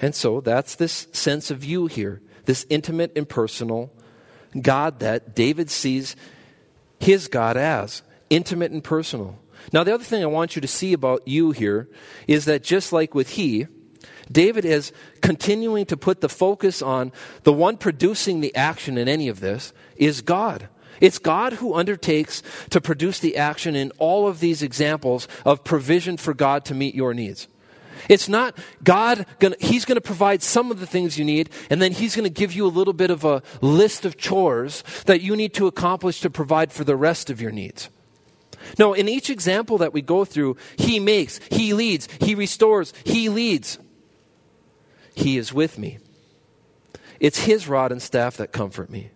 And 0.00 0.14
so 0.14 0.40
that's 0.40 0.74
this 0.74 1.08
sense 1.12 1.50
of 1.50 1.64
you 1.64 1.86
here, 1.86 2.22
this 2.46 2.66
intimate 2.70 3.12
and 3.16 3.28
personal 3.28 3.92
God 4.60 5.00
that 5.00 5.34
David 5.34 5.70
sees 5.70 6.16
his 6.98 7.28
God 7.28 7.56
as 7.56 8.02
intimate 8.28 8.72
and 8.72 8.82
personal. 8.82 9.38
Now, 9.72 9.84
the 9.84 9.94
other 9.94 10.04
thing 10.04 10.22
I 10.22 10.26
want 10.26 10.56
you 10.56 10.62
to 10.62 10.68
see 10.68 10.92
about 10.92 11.26
you 11.28 11.50
here 11.50 11.88
is 12.26 12.46
that 12.46 12.62
just 12.62 12.92
like 12.92 13.14
with 13.14 13.30
he, 13.30 13.66
David 14.30 14.64
is 14.64 14.92
continuing 15.20 15.86
to 15.86 15.96
put 15.96 16.20
the 16.20 16.28
focus 16.28 16.82
on 16.82 17.12
the 17.42 17.52
one 17.52 17.76
producing 17.76 18.40
the 18.40 18.54
action 18.54 18.96
in 18.96 19.08
any 19.08 19.28
of 19.28 19.40
this 19.40 19.72
is 19.96 20.22
God. 20.22 20.68
It's 21.00 21.18
God 21.18 21.54
who 21.54 21.74
undertakes 21.74 22.42
to 22.70 22.80
produce 22.80 23.18
the 23.18 23.36
action 23.36 23.74
in 23.74 23.90
all 23.98 24.28
of 24.28 24.40
these 24.40 24.62
examples 24.62 25.26
of 25.44 25.64
provision 25.64 26.16
for 26.16 26.34
God 26.34 26.64
to 26.66 26.74
meet 26.74 26.94
your 26.94 27.14
needs. 27.14 27.48
It's 28.08 28.28
not 28.28 28.56
God, 28.82 29.26
gonna, 29.38 29.56
He's 29.60 29.84
going 29.84 29.96
to 29.96 30.00
provide 30.00 30.42
some 30.42 30.70
of 30.70 30.80
the 30.80 30.86
things 30.86 31.18
you 31.18 31.24
need, 31.24 31.50
and 31.68 31.80
then 31.80 31.92
He's 31.92 32.16
going 32.16 32.24
to 32.24 32.30
give 32.30 32.52
you 32.52 32.66
a 32.66 32.68
little 32.68 32.92
bit 32.92 33.10
of 33.10 33.24
a 33.24 33.42
list 33.60 34.04
of 34.04 34.16
chores 34.16 34.82
that 35.06 35.20
you 35.20 35.36
need 35.36 35.54
to 35.54 35.66
accomplish 35.66 36.20
to 36.20 36.30
provide 36.30 36.72
for 36.72 36.84
the 36.84 36.96
rest 36.96 37.30
of 37.30 37.40
your 37.40 37.50
needs. 37.50 37.88
No, 38.78 38.92
in 38.92 39.08
each 39.08 39.30
example 39.30 39.78
that 39.78 39.92
we 39.92 40.02
go 40.02 40.24
through, 40.24 40.56
He 40.76 41.00
makes, 41.00 41.40
He 41.50 41.72
leads, 41.72 42.08
He 42.20 42.34
restores, 42.34 42.92
He 43.04 43.28
leads. 43.28 43.78
He 45.14 45.38
is 45.38 45.52
with 45.52 45.78
me. 45.78 45.98
It's 47.18 47.40
His 47.40 47.68
rod 47.68 47.92
and 47.92 48.00
staff 48.00 48.36
that 48.36 48.52
comfort 48.52 48.90
me. 48.90 49.10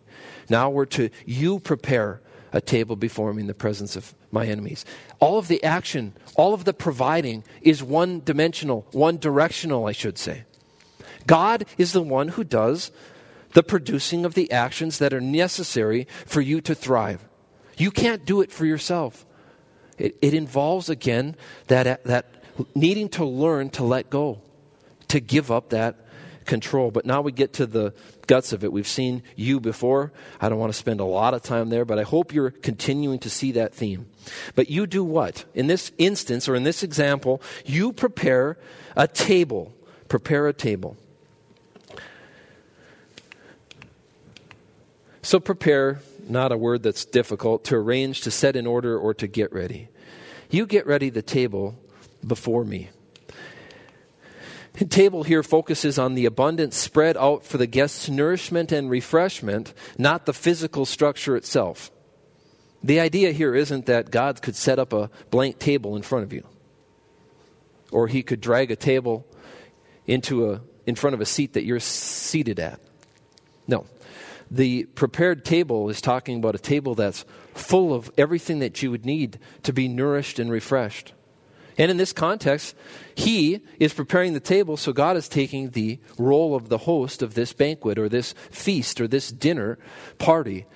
Now 0.49 0.71
we're 0.71 0.87
to 0.87 1.11
you 1.25 1.59
prepare 1.61 2.21
a 2.53 2.61
table 2.61 2.97
before 2.97 3.33
me 3.33 3.43
in 3.43 3.47
the 3.47 3.55
presence 3.55 3.97
of 3.97 4.15
my 4.35 4.47
enemies. 4.47 4.85
All 5.21 5.39
of 5.39 5.49
the 5.49 5.65
action, 5.65 6.13
all 6.37 6.53
of 6.53 6.65
the 6.65 6.75
providing 6.75 7.45
is 7.63 7.83
one 7.83 8.21
dimensional, 8.23 8.87
one 8.93 9.17
directional, 9.17 9.87
I 9.87 9.93
should 9.93 10.19
say. 10.19 10.45
God 11.27 11.65
is 11.79 11.93
the 11.93 12.03
one 12.03 12.29
who 12.29 12.45
does 12.45 12.91
the 13.55 13.63
producing 13.63 14.27
of 14.27 14.35
the 14.35 14.51
actions 14.53 14.99
that 14.99 15.15
are 15.15 15.21
necessary 15.21 16.07
for 16.27 16.43
you 16.43 16.61
to 16.61 16.75
thrive. 16.75 17.25
You 17.79 17.91
can't 17.91 18.27
do 18.27 18.41
it 18.43 18.53
for 18.53 18.67
yourself. 18.67 19.25
It, 19.97 20.17
it 20.21 20.35
involves, 20.35 20.89
again, 20.89 21.37
that, 21.69 21.87
uh, 21.87 21.97
that 22.05 22.27
needing 22.75 23.09
to 23.11 23.25
learn 23.25 23.71
to 23.71 23.85
let 23.85 24.11
go, 24.11 24.43
to 25.09 25.21
give 25.21 25.51
up 25.51 25.71
that 25.71 25.97
control. 26.45 26.91
But 26.91 27.07
now 27.07 27.23
we 27.23 27.33
get 27.33 27.55
to 27.55 27.67
the 27.67 27.95
guts 28.27 28.53
of 28.53 28.65
it. 28.65 28.73
We've 28.73 28.89
seen 28.89 29.23
you 29.37 29.61
before. 29.61 30.13
I 30.41 30.49
don't 30.49 30.59
want 30.59 30.73
to 30.73 30.79
spend 30.79 31.01
a 31.01 31.05
lot 31.05 31.35
of 31.35 31.43
time 31.43 31.69
there, 31.69 31.85
but 31.85 31.99
I 31.99 32.03
hope 32.03 32.35
you're 32.35 32.51
continuing 32.51 33.19
to 33.21 33.31
see 33.31 33.53
that 33.53 33.75
theme. 33.75 34.07
But 34.55 34.71
you 34.71 34.87
do 34.87 35.05
what? 35.05 35.45
In 35.55 35.67
this 35.67 35.93
instance, 35.99 36.49
or 36.49 36.55
in 36.55 36.63
this 36.63 36.83
example, 36.83 37.41
you 37.65 37.93
prepare 37.93 38.57
a 38.97 39.09
table. 39.09 39.73
Prepare 40.09 40.49
a 40.49 40.53
table. 40.53 40.97
So 45.23 45.41
prepare, 45.41 46.03
not 46.29 46.53
a 46.53 46.57
word 46.57 46.83
that's 46.83 47.05
difficult, 47.05 47.65
to 47.65 47.77
arrange, 47.77 48.21
to 48.23 48.31
set 48.31 48.57
in 48.57 48.67
order, 48.67 48.99
or 48.99 49.15
to 49.15 49.27
get 49.27 49.53
ready. 49.53 49.89
You 50.51 50.67
get 50.67 50.87
ready 50.87 51.09
the 51.09 51.23
table 51.23 51.77
before 52.27 52.65
me. 52.65 52.91
The 54.75 54.85
table 54.85 55.23
here 55.23 55.43
focuses 55.43 55.99
on 55.99 56.15
the 56.15 56.27
abundance 56.27 56.77
spread 56.77 57.17
out 57.17 57.45
for 57.45 57.59
the 57.59 57.67
guests' 57.67 58.09
nourishment 58.09 58.73
and 58.73 58.91
refreshment, 58.91 59.73
not 59.97 60.27
the 60.27 60.33
physical 60.33 60.85
structure 60.85 61.37
itself. 61.37 61.93
The 62.85 63.01
idea 63.01 63.33
here 63.33 63.55
isn't 63.55 63.87
that 63.87 64.11
God 64.11 64.43
could 64.43 64.55
set 64.55 64.79
up 64.79 64.93
a 64.93 65.11
blank 65.31 65.59
table 65.59 65.97
in 65.97 66.03
front 66.03 66.25
of 66.25 66.35
you, 66.35 66.47
or 67.91 68.09
he 68.09 68.23
could 68.23 68.43
drag 68.43 68.71
a 68.71 68.77
table 68.77 69.27
into 70.07 70.51
a, 70.51 70.61
in 70.85 70.95
front 70.95 71.15
of 71.15 71.23
a 71.23 71.25
seat 71.25 71.55
that 71.55 71.65
you're 71.65 71.81
seated 71.81 72.61
at. 72.61 72.79
No. 73.67 73.87
The 74.51 74.85
prepared 74.85 75.47
table 75.47 75.89
is 75.89 76.03
talking 76.03 76.37
about 76.37 76.55
a 76.55 76.59
table 76.59 76.95
that's 76.95 77.25
full 77.55 77.95
of 77.95 78.11
everything 78.19 78.59
that 78.59 78.83
you 78.83 78.91
would 78.91 79.07
need 79.07 79.39
to 79.63 79.73
be 79.73 79.89
nourished 79.89 80.39
and 80.39 80.51
refreshed. 80.51 81.15
And 81.79 81.91
in 81.91 81.97
this 81.97 82.13
context, 82.13 82.77
he 83.15 83.63
is 83.81 83.95
preparing 83.95 84.35
the 84.35 84.41
table, 84.41 84.77
so 84.77 84.93
God 84.93 85.17
is 85.17 85.27
taking 85.27 85.71
the 85.71 85.99
role 86.19 86.55
of 86.55 86.69
the 86.69 86.79
host 86.79 87.23
of 87.23 87.33
this 87.33 87.55
banquet 87.55 87.99
or 87.99 88.11
this 88.11 88.35
feast 88.51 89.01
or 89.01 89.09
this 89.09 89.33
dinner 89.33 89.79
party. 90.19 90.67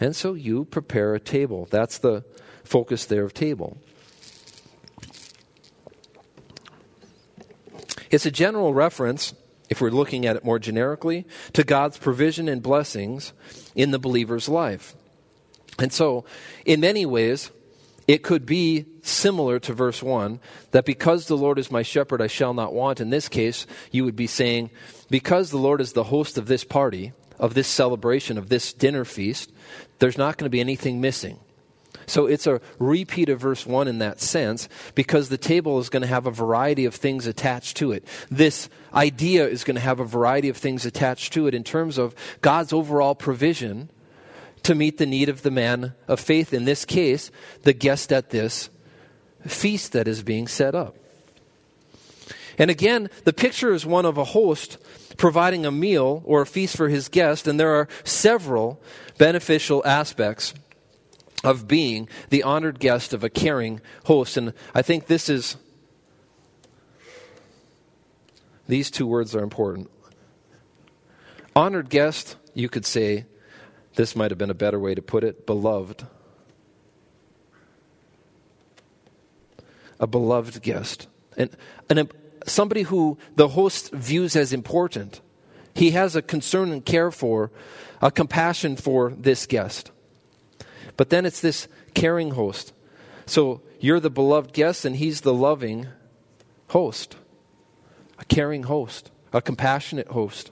And 0.00 0.16
so 0.16 0.32
you 0.34 0.64
prepare 0.64 1.14
a 1.14 1.20
table. 1.20 1.68
That's 1.70 1.98
the 1.98 2.24
focus 2.64 3.04
there 3.04 3.24
of 3.24 3.34
table. 3.34 3.76
It's 8.10 8.26
a 8.26 8.30
general 8.30 8.74
reference, 8.74 9.34
if 9.68 9.80
we're 9.80 9.90
looking 9.90 10.26
at 10.26 10.34
it 10.34 10.44
more 10.44 10.58
generically, 10.58 11.26
to 11.52 11.62
God's 11.62 11.98
provision 11.98 12.48
and 12.48 12.62
blessings 12.62 13.32
in 13.76 13.92
the 13.92 13.98
believer's 13.98 14.48
life. 14.48 14.96
And 15.78 15.92
so, 15.92 16.24
in 16.64 16.80
many 16.80 17.06
ways, 17.06 17.50
it 18.08 18.24
could 18.24 18.44
be 18.44 18.86
similar 19.02 19.60
to 19.60 19.72
verse 19.72 20.02
1 20.02 20.40
that 20.72 20.84
because 20.84 21.26
the 21.26 21.36
Lord 21.36 21.58
is 21.58 21.70
my 21.70 21.82
shepherd, 21.82 22.20
I 22.20 22.26
shall 22.26 22.52
not 22.52 22.74
want. 22.74 23.00
In 23.00 23.10
this 23.10 23.28
case, 23.28 23.66
you 23.92 24.04
would 24.04 24.16
be 24.16 24.26
saying, 24.26 24.70
because 25.08 25.50
the 25.50 25.58
Lord 25.58 25.80
is 25.80 25.92
the 25.92 26.04
host 26.04 26.36
of 26.36 26.46
this 26.46 26.64
party, 26.64 27.12
of 27.40 27.54
this 27.54 27.66
celebration, 27.66 28.38
of 28.38 28.50
this 28.50 28.72
dinner 28.72 29.04
feast, 29.04 29.50
there's 29.98 30.18
not 30.18 30.36
going 30.36 30.46
to 30.46 30.50
be 30.50 30.60
anything 30.60 31.00
missing. 31.00 31.40
So 32.06 32.26
it's 32.26 32.46
a 32.46 32.60
repeat 32.78 33.28
of 33.28 33.40
verse 33.40 33.66
1 33.66 33.88
in 33.88 33.98
that 33.98 34.20
sense 34.20 34.68
because 34.94 35.28
the 35.28 35.38
table 35.38 35.78
is 35.78 35.88
going 35.88 36.02
to 36.02 36.08
have 36.08 36.26
a 36.26 36.30
variety 36.30 36.84
of 36.84 36.94
things 36.94 37.26
attached 37.26 37.76
to 37.78 37.92
it. 37.92 38.06
This 38.30 38.68
idea 38.92 39.48
is 39.48 39.64
going 39.64 39.76
to 39.76 39.80
have 39.80 40.00
a 40.00 40.04
variety 40.04 40.48
of 40.48 40.56
things 40.56 40.84
attached 40.84 41.32
to 41.32 41.46
it 41.46 41.54
in 41.54 41.64
terms 41.64 41.98
of 41.98 42.14
God's 42.40 42.72
overall 42.72 43.14
provision 43.14 43.90
to 44.64 44.74
meet 44.74 44.98
the 44.98 45.06
need 45.06 45.28
of 45.28 45.42
the 45.42 45.50
man 45.50 45.94
of 46.06 46.20
faith, 46.20 46.52
in 46.52 46.64
this 46.64 46.84
case, 46.84 47.30
the 47.62 47.72
guest 47.72 48.12
at 48.12 48.30
this 48.30 48.68
feast 49.46 49.92
that 49.92 50.06
is 50.06 50.22
being 50.22 50.46
set 50.46 50.74
up. 50.74 50.96
And 52.58 52.70
again, 52.70 53.08
the 53.24 53.32
picture 53.32 53.72
is 53.72 53.86
one 53.86 54.04
of 54.04 54.18
a 54.18 54.24
host 54.24 54.76
providing 55.20 55.66
a 55.66 55.70
meal 55.70 56.22
or 56.24 56.40
a 56.40 56.46
feast 56.46 56.74
for 56.74 56.88
his 56.88 57.10
guest, 57.10 57.46
and 57.46 57.60
there 57.60 57.74
are 57.74 57.86
several 58.04 58.80
beneficial 59.18 59.82
aspects 59.84 60.54
of 61.44 61.68
being 61.68 62.08
the 62.30 62.42
honored 62.42 62.80
guest 62.80 63.12
of 63.12 63.22
a 63.22 63.28
caring 63.28 63.82
host. 64.06 64.38
And 64.38 64.54
I 64.74 64.80
think 64.80 65.08
this 65.08 65.28
is, 65.28 65.58
these 68.66 68.90
two 68.90 69.06
words 69.06 69.34
are 69.34 69.42
important. 69.42 69.90
Honored 71.54 71.90
guest, 71.90 72.36
you 72.54 72.70
could 72.70 72.86
say, 72.86 73.26
This 73.96 74.16
might 74.16 74.30
have 74.30 74.38
been 74.38 74.48
a 74.48 74.54
better 74.54 74.78
way 74.78 74.94
to 74.94 75.02
put 75.02 75.22
it 75.22 75.46
beloved. 75.46 76.06
A 79.98 80.06
beloved 80.06 80.62
guest. 80.62 81.08
And, 81.36 81.50
and 81.90 82.10
somebody 82.46 82.82
who 82.82 83.18
the 83.36 83.48
host 83.48 83.92
views 83.92 84.36
as 84.36 84.52
important. 84.52 85.20
He 85.74 85.92
has 85.92 86.16
a 86.16 86.22
concern 86.22 86.72
and 86.72 86.84
care 86.84 87.10
for, 87.10 87.50
a 88.02 88.10
compassion 88.10 88.76
for 88.76 89.10
this 89.10 89.46
guest. 89.46 89.90
But 90.96 91.10
then 91.10 91.24
it's 91.24 91.40
this 91.40 91.68
caring 91.94 92.32
host. 92.32 92.72
So 93.26 93.62
you're 93.78 94.00
the 94.00 94.10
beloved 94.10 94.52
guest, 94.52 94.84
and 94.84 94.96
he's 94.96 95.22
the 95.22 95.34
loving 95.34 95.86
host, 96.68 97.16
a 98.18 98.24
caring 98.24 98.64
host, 98.64 99.10
a 99.32 99.40
compassionate 99.40 100.08
host. 100.08 100.50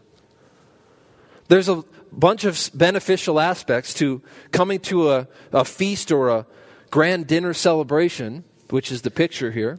There's 1.48 1.68
a 1.68 1.84
bunch 2.12 2.44
of 2.44 2.70
beneficial 2.74 3.40
aspects 3.40 3.94
to 3.94 4.22
coming 4.52 4.80
to 4.80 5.10
a, 5.10 5.28
a 5.52 5.64
feast 5.64 6.12
or 6.12 6.28
a 6.28 6.46
grand 6.90 7.26
dinner 7.26 7.52
celebration, 7.52 8.44
which 8.70 8.92
is 8.92 9.02
the 9.02 9.10
picture 9.10 9.50
here, 9.50 9.78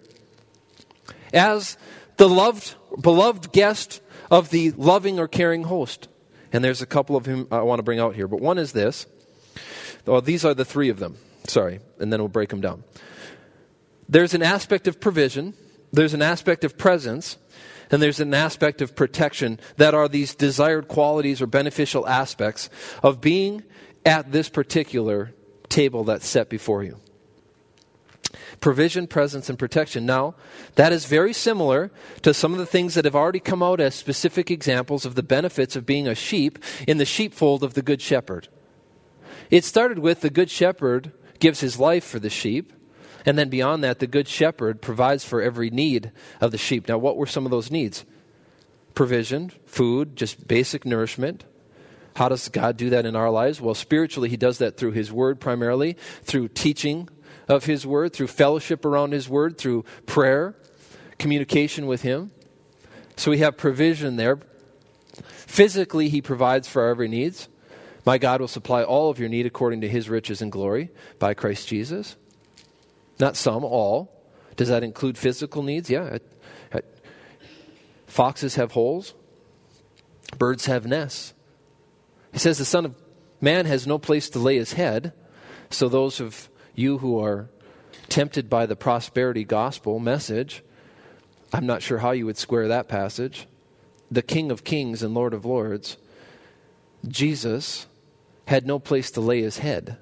as 1.34 1.78
the 2.19 2.29
loved, 2.29 2.75
beloved 3.01 3.51
guest 3.53 4.01
of 4.29 4.49
the 4.49 4.71
loving 4.71 5.19
or 5.19 5.27
caring 5.27 5.63
host. 5.63 6.10
And 6.51 6.63
there's 6.63 6.82
a 6.82 6.86
couple 6.86 7.15
of 7.15 7.23
them 7.23 7.47
I 7.49 7.62
want 7.62 7.79
to 7.79 7.84
bring 7.84 7.99
out 7.99 8.13
here, 8.13 8.27
but 8.27 8.41
one 8.41 8.58
is 8.58 8.73
this. 8.73 9.08
Oh, 10.05 10.19
these 10.19 10.43
are 10.43 10.53
the 10.53 10.65
three 10.65 10.89
of 10.89 10.99
them. 10.99 11.17
Sorry, 11.47 11.79
and 11.97 12.12
then 12.12 12.19
we'll 12.19 12.27
break 12.27 12.49
them 12.49 12.62
down. 12.62 12.84
There's 14.10 14.34
an 14.34 14.43
aspect 14.43 14.88
of 14.88 14.99
provision, 14.99 15.53
there's 15.93 16.13
an 16.13 16.21
aspect 16.21 16.63
of 16.63 16.77
presence, 16.77 17.38
and 17.89 18.01
there's 18.01 18.19
an 18.19 18.34
aspect 18.34 18.82
of 18.82 18.95
protection 18.95 19.60
that 19.77 19.93
are 19.93 20.08
these 20.08 20.36
desired 20.36 20.88
qualities 20.88 21.41
or 21.41 21.47
beneficial 21.47 22.08
aspects 22.08 22.69
of 23.01 23.21
being 23.21 23.63
at 24.05 24.32
this 24.32 24.49
particular 24.49 25.32
table 25.69 26.03
that's 26.03 26.27
set 26.27 26.49
before 26.49 26.84
you. 26.84 26.99
Provision, 28.60 29.08
presence, 29.08 29.50
and 29.50 29.58
protection. 29.58 30.06
Now, 30.06 30.36
that 30.76 30.91
is 30.91 31.06
very 31.06 31.32
similar 31.34 31.91
to 32.24 32.34
some 32.34 32.52
of 32.52 32.60
the 32.60 32.65
things 32.65 32.93
that 32.95 33.06
have 33.06 33.15
already 33.15 33.39
come 33.39 33.63
out 33.63 33.80
as 33.80 33.95
specific 33.95 34.52
examples 34.52 35.06
of 35.06 35.15
the 35.15 35.24
benefits 35.24 35.76
of 35.76 35.86
being 35.86 36.08
a 36.08 36.15
sheep 36.15 36.60
in 36.88 36.98
the 36.98 37.06
sheepfold 37.06 37.63
of 37.63 37.74
the 37.74 37.82
Good 37.82 38.02
Shepherd. 38.02 38.50
It 39.50 39.63
started 39.63 40.00
with 40.00 40.22
the 40.22 40.30
Good 40.30 40.50
Shepherd 40.50 41.12
gives 41.39 41.62
his 41.62 41.80
life 41.80 42.04
for 42.04 42.19
the 42.19 42.30
sheep. 42.30 42.74
And 43.26 43.38
then 43.38 43.50
beyond 43.50 43.84
that, 43.84 44.00
the 44.00 44.08
Good 44.08 44.28
Shepherd 44.28 44.82
provides 44.82 45.24
for 45.24 45.41
every 45.41 45.69
need 45.69 46.12
of 46.39 46.52
the 46.52 46.58
sheep. 46.58 46.88
Now, 46.88 46.98
what 46.98 47.17
were 47.17 47.26
some 47.26 47.45
of 47.45 47.52
those 47.52 47.72
needs? 47.72 48.06
Provision, 48.93 49.52
food, 49.65 50.15
just 50.15 50.48
basic 50.48 50.86
nourishment. 50.86 51.45
How 52.15 52.30
does 52.30 52.50
God 52.50 52.76
do 52.76 52.89
that 52.89 53.06
in 53.06 53.15
our 53.15 53.30
lives? 53.30 53.62
Well, 53.62 53.76
spiritually, 53.76 54.30
He 54.30 54.38
does 54.38 54.58
that 54.58 54.78
through 54.78 54.91
His 54.91 55.12
Word 55.12 55.39
primarily, 55.39 55.95
through 56.24 56.50
teaching 56.50 57.08
of 57.49 57.65
His 57.65 57.85
Word, 57.85 58.13
through 58.13 58.27
fellowship 58.27 58.85
around 58.85 59.12
His 59.12 59.27
Word, 59.27 59.57
through 59.57 59.83
prayer, 60.05 60.55
communication 61.17 61.88
with 61.88 62.03
Him. 62.03 62.31
So 63.17 63.31
we 63.31 63.39
have 63.39 63.57
provision 63.57 64.15
there. 64.15 64.39
Physically, 65.27 66.07
He 66.07 66.21
provides 66.21 66.67
for 66.67 66.83
our 66.83 66.89
every 66.89 67.09
needs. 67.09 67.49
My 68.05 68.17
God 68.17 68.39
will 68.39 68.47
supply 68.47 68.83
all 68.83 69.09
of 69.09 69.19
your 69.19 69.27
need 69.27 69.45
according 69.45 69.81
to 69.81 69.89
His 69.89 70.07
riches 70.07 70.41
and 70.41 70.51
glory 70.51 70.89
by 71.17 71.33
Christ 71.33 71.67
Jesus. 71.67 72.15
Not 73.19 73.35
some, 73.35 73.65
all. 73.65 74.15
Does 74.55 74.69
that 74.69 74.83
include 74.83 75.17
physical 75.17 75.63
needs? 75.63 75.89
Yeah. 75.89 76.19
Foxes 78.07 78.55
have 78.55 78.71
holes, 78.71 79.13
birds 80.38 80.65
have 80.65 80.88
nests. 80.88 81.33
He 82.33 82.39
says 82.39 82.57
the 82.57 82.65
Son 82.65 82.85
of 82.85 82.95
Man 83.41 83.65
has 83.65 83.88
no 83.88 83.97
place 83.97 84.29
to 84.31 84.39
lay 84.39 84.57
his 84.57 84.73
head. 84.73 85.13
So, 85.69 85.88
those 85.88 86.19
of 86.19 86.48
you 86.80 87.00
who 87.00 87.20
are 87.20 87.50
tempted 88.08 88.50
by 88.50 88.65
the 88.65 88.76
prosperity 88.76 89.44
gospel 89.44 90.00
message, 90.00 90.63
I'm 91.52 91.65
not 91.65 91.82
sure 91.82 92.00
how 92.00 92.12
you 92.12 92.26
would 92.26 92.38
square 92.38 92.68
that 92.68 92.88
passage. 92.88 93.48
The 94.10 94.22
King 94.22 94.50
of 94.52 94.63
Kings 94.63 95.04
and 95.04 95.13
Lord 95.13 95.34
of 95.34 95.46
Lords, 95.46 95.98
Jesus, 97.08 97.88
had 98.46 98.65
no 98.65 98.80
place 98.80 99.12
to 99.12 99.22
lay 99.22 99.42
his 99.42 99.60
head. 99.60 99.98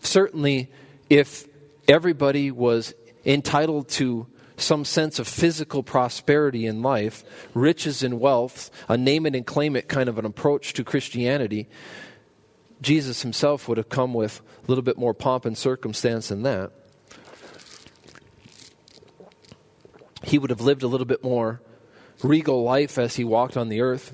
Certainly, 0.00 0.70
if 1.10 1.48
everybody 1.88 2.50
was 2.50 2.94
entitled 3.24 3.88
to 3.88 4.26
some 4.56 4.84
sense 4.84 5.18
of 5.18 5.28
physical 5.28 5.82
prosperity 5.82 6.66
in 6.66 6.82
life, 6.82 7.24
riches 7.54 8.02
and 8.02 8.20
wealth, 8.20 8.70
a 8.88 8.96
name 8.96 9.26
it 9.26 9.34
and 9.34 9.46
claim 9.46 9.76
it 9.76 9.88
kind 9.88 10.08
of 10.08 10.18
an 10.18 10.24
approach 10.24 10.72
to 10.74 10.84
Christianity, 10.84 11.68
Jesus 12.80 13.22
himself 13.22 13.68
would 13.68 13.78
have 13.78 13.88
come 13.88 14.12
with 14.14 14.40
a 14.64 14.68
little 14.68 14.82
bit 14.82 14.98
more 14.98 15.14
pomp 15.14 15.44
and 15.44 15.56
circumstance 15.56 16.28
than 16.28 16.42
that. 16.42 16.70
He 20.22 20.38
would 20.38 20.50
have 20.50 20.60
lived 20.60 20.82
a 20.82 20.88
little 20.88 21.06
bit 21.06 21.22
more 21.22 21.60
regal 22.22 22.62
life 22.62 22.98
as 22.98 23.16
he 23.16 23.24
walked 23.24 23.56
on 23.56 23.68
the 23.68 23.80
earth. 23.80 24.12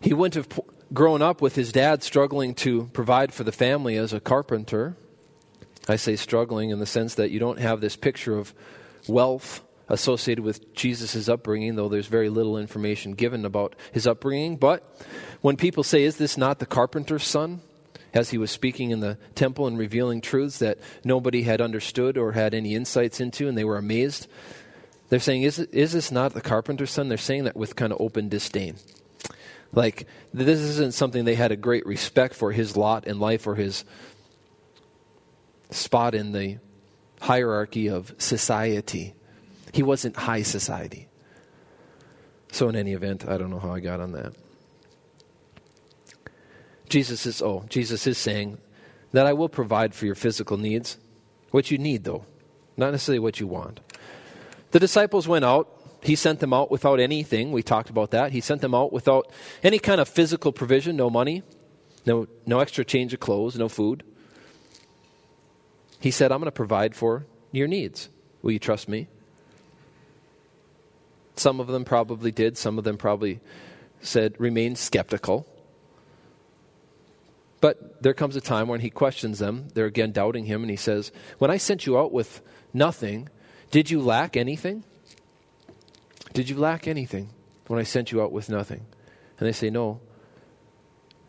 He 0.00 0.12
wouldn't 0.12 0.34
have 0.34 0.60
grown 0.92 1.22
up 1.22 1.40
with 1.40 1.54
his 1.54 1.72
dad 1.72 2.02
struggling 2.02 2.54
to 2.54 2.84
provide 2.92 3.32
for 3.32 3.44
the 3.44 3.52
family 3.52 3.96
as 3.96 4.12
a 4.12 4.20
carpenter. 4.20 4.96
I 5.88 5.96
say 5.96 6.16
struggling 6.16 6.70
in 6.70 6.78
the 6.78 6.86
sense 6.86 7.14
that 7.16 7.30
you 7.30 7.38
don't 7.38 7.58
have 7.58 7.80
this 7.80 7.96
picture 7.96 8.36
of 8.36 8.54
wealth 9.08 9.62
associated 9.88 10.44
with 10.44 10.74
Jesus' 10.74 11.28
upbringing, 11.28 11.76
though 11.76 11.88
there's 11.88 12.06
very 12.06 12.28
little 12.28 12.56
information 12.56 13.12
given 13.12 13.44
about 13.44 13.74
his 13.92 14.06
upbringing. 14.06 14.56
But 14.56 14.82
when 15.40 15.56
people 15.56 15.82
say, 15.82 16.04
Is 16.04 16.16
this 16.16 16.36
not 16.36 16.58
the 16.58 16.66
carpenter's 16.66 17.24
son? 17.24 17.60
as 18.14 18.30
he 18.30 18.38
was 18.38 18.50
speaking 18.50 18.90
in 18.90 19.00
the 19.00 19.16
temple 19.34 19.66
and 19.66 19.78
revealing 19.78 20.20
truths 20.20 20.58
that 20.58 20.78
nobody 21.04 21.42
had 21.42 21.60
understood 21.60 22.18
or 22.18 22.32
had 22.32 22.52
any 22.54 22.74
insights 22.74 23.20
into, 23.20 23.48
and 23.48 23.56
they 23.56 23.64
were 23.64 23.78
amazed. 23.78 24.26
They're 25.08 25.20
saying, 25.20 25.42
Is, 25.42 25.58
is 25.58 25.92
this 25.92 26.12
not 26.12 26.34
the 26.34 26.40
carpenter's 26.40 26.90
son? 26.90 27.08
They're 27.08 27.18
saying 27.18 27.44
that 27.44 27.56
with 27.56 27.76
kind 27.76 27.92
of 27.92 28.00
open 28.00 28.28
disdain. 28.28 28.76
Like, 29.72 30.06
this 30.34 30.60
isn't 30.60 30.94
something 30.94 31.24
they 31.24 31.34
had 31.34 31.52
a 31.52 31.56
great 31.56 31.86
respect 31.86 32.34
for 32.34 32.52
his 32.52 32.76
lot 32.76 33.06
in 33.06 33.18
life 33.18 33.46
or 33.46 33.54
his 33.54 33.84
spot 35.70 36.14
in 36.14 36.32
the 36.32 36.58
hierarchy 37.22 37.88
of 37.88 38.14
society. 38.18 39.14
He 39.72 39.82
wasn't 39.82 40.16
high 40.16 40.42
society. 40.42 41.08
So, 42.52 42.68
in 42.68 42.76
any 42.76 42.92
event, 42.92 43.26
I 43.26 43.38
don't 43.38 43.50
know 43.50 43.58
how 43.58 43.72
I 43.72 43.80
got 43.80 44.00
on 44.00 44.12
that. 44.12 44.34
Jesus 46.88 47.24
is, 47.24 47.40
oh, 47.40 47.64
Jesus 47.70 48.06
is 48.06 48.18
saying 48.18 48.58
that 49.12 49.26
I 49.26 49.32
will 49.32 49.48
provide 49.48 49.94
for 49.94 50.04
your 50.04 50.14
physical 50.14 50.58
needs. 50.58 50.98
What 51.50 51.70
you 51.70 51.78
need, 51.78 52.04
though, 52.04 52.26
not 52.76 52.92
necessarily 52.92 53.18
what 53.18 53.40
you 53.40 53.46
want. 53.46 53.80
The 54.72 54.78
disciples 54.78 55.26
went 55.26 55.44
out. 55.44 55.68
He 56.02 56.16
sent 56.16 56.40
them 56.40 56.52
out 56.52 56.70
without 56.70 57.00
anything. 57.00 57.52
We 57.52 57.62
talked 57.62 57.88
about 57.88 58.10
that. 58.10 58.32
He 58.32 58.40
sent 58.42 58.60
them 58.60 58.74
out 58.74 58.92
without 58.92 59.32
any 59.62 59.78
kind 59.78 60.00
of 60.00 60.08
physical 60.08 60.52
provision, 60.52 60.96
no 60.96 61.08
money, 61.08 61.42
no, 62.04 62.26
no 62.44 62.58
extra 62.58 62.84
change 62.84 63.14
of 63.14 63.20
clothes, 63.20 63.56
no 63.56 63.68
food. 63.68 64.02
He 66.00 66.10
said, 66.10 66.32
I'm 66.32 66.38
going 66.38 66.46
to 66.46 66.52
provide 66.52 66.94
for 66.96 67.26
your 67.52 67.68
needs. 67.68 68.10
Will 68.42 68.52
you 68.52 68.58
trust 68.58 68.88
me? 68.88 69.08
Some 71.36 71.60
of 71.60 71.66
them 71.66 71.84
probably 71.84 72.30
did. 72.30 72.58
Some 72.58 72.78
of 72.78 72.84
them 72.84 72.96
probably 72.96 73.40
said, 74.00 74.34
remain 74.38 74.76
skeptical. 74.76 75.46
But 77.60 78.02
there 78.02 78.12
comes 78.12 78.34
a 78.34 78.40
time 78.40 78.66
when 78.66 78.80
he 78.80 78.90
questions 78.90 79.38
them. 79.38 79.68
They're 79.74 79.86
again 79.86 80.10
doubting 80.10 80.46
him, 80.46 80.62
and 80.62 80.70
he 80.70 80.76
says, 80.76 81.12
When 81.38 81.50
I 81.50 81.56
sent 81.56 81.86
you 81.86 81.96
out 81.96 82.12
with 82.12 82.42
nothing, 82.74 83.28
did 83.70 83.88
you 83.88 84.00
lack 84.00 84.36
anything? 84.36 84.82
Did 86.32 86.48
you 86.48 86.56
lack 86.56 86.88
anything 86.88 87.30
when 87.68 87.78
I 87.78 87.84
sent 87.84 88.10
you 88.10 88.20
out 88.20 88.32
with 88.32 88.48
nothing? 88.48 88.84
And 89.38 89.46
they 89.46 89.52
say, 89.52 89.70
No, 89.70 90.00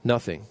nothing. 0.04 0.48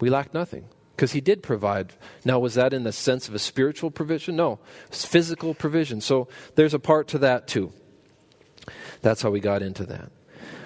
We 0.00 0.10
lacked 0.10 0.34
nothing 0.34 0.68
because 0.96 1.12
he 1.12 1.20
did 1.20 1.44
provide. 1.44 1.94
Now, 2.24 2.40
was 2.40 2.54
that 2.54 2.72
in 2.72 2.82
the 2.82 2.92
sense 2.92 3.28
of 3.28 3.34
a 3.34 3.38
spiritual 3.38 3.92
provision? 3.92 4.34
No, 4.34 4.58
it's 4.88 5.04
physical 5.04 5.54
provision. 5.54 6.00
So 6.00 6.26
there's 6.56 6.74
a 6.74 6.80
part 6.80 7.06
to 7.08 7.18
that 7.18 7.46
too. 7.46 7.72
That's 9.06 9.22
how 9.22 9.30
we 9.30 9.38
got 9.38 9.62
into 9.62 9.84
that. 9.84 10.10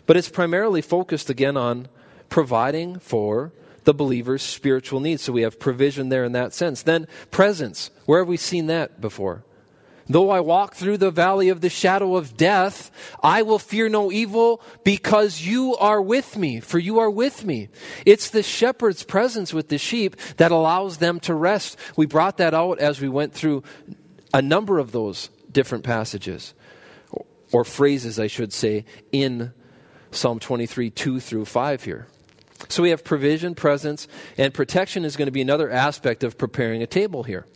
But 0.06 0.16
it's 0.16 0.30
primarily 0.30 0.80
focused 0.80 1.28
again 1.28 1.58
on 1.58 1.88
providing 2.30 2.98
for 2.98 3.52
the 3.84 3.92
believer's 3.92 4.40
spiritual 4.40 4.98
needs. 4.98 5.20
So 5.20 5.34
we 5.34 5.42
have 5.42 5.60
provision 5.60 6.08
there 6.08 6.24
in 6.24 6.32
that 6.32 6.54
sense. 6.54 6.80
Then 6.80 7.06
presence. 7.30 7.90
Where 8.06 8.20
have 8.20 8.28
we 8.28 8.38
seen 8.38 8.66
that 8.68 8.98
before? 8.98 9.44
Though 10.08 10.30
I 10.30 10.40
walk 10.40 10.74
through 10.74 10.96
the 10.96 11.10
valley 11.10 11.50
of 11.50 11.60
the 11.60 11.68
shadow 11.68 12.16
of 12.16 12.38
death, 12.38 12.90
I 13.22 13.42
will 13.42 13.58
fear 13.58 13.90
no 13.90 14.10
evil 14.10 14.62
because 14.84 15.42
you 15.42 15.76
are 15.76 16.00
with 16.00 16.38
me, 16.38 16.60
for 16.60 16.78
you 16.78 16.98
are 16.98 17.10
with 17.10 17.44
me. 17.44 17.68
It's 18.06 18.30
the 18.30 18.42
shepherd's 18.42 19.02
presence 19.02 19.52
with 19.52 19.68
the 19.68 19.76
sheep 19.76 20.16
that 20.38 20.50
allows 20.50 20.96
them 20.96 21.20
to 21.20 21.34
rest. 21.34 21.76
We 21.94 22.06
brought 22.06 22.38
that 22.38 22.54
out 22.54 22.78
as 22.78 23.02
we 23.02 23.10
went 23.10 23.34
through 23.34 23.64
a 24.32 24.40
number 24.40 24.78
of 24.78 24.92
those 24.92 25.28
different 25.52 25.84
passages, 25.84 26.54
or 27.52 27.64
phrases, 27.64 28.18
I 28.18 28.26
should 28.26 28.52
say, 28.52 28.84
in 29.12 29.52
Psalm 30.10 30.38
23, 30.38 30.90
2 30.90 31.20
through 31.20 31.44
5 31.44 31.84
here. 31.84 32.06
So 32.68 32.82
we 32.82 32.90
have 32.90 33.04
provision, 33.04 33.54
presence, 33.54 34.06
and 34.36 34.52
protection 34.52 35.04
is 35.04 35.16
going 35.16 35.26
to 35.26 35.32
be 35.32 35.40
another 35.40 35.70
aspect 35.70 36.22
of 36.24 36.36
preparing 36.36 36.82
a 36.82 36.86
table 36.86 37.22
here. 37.22 37.46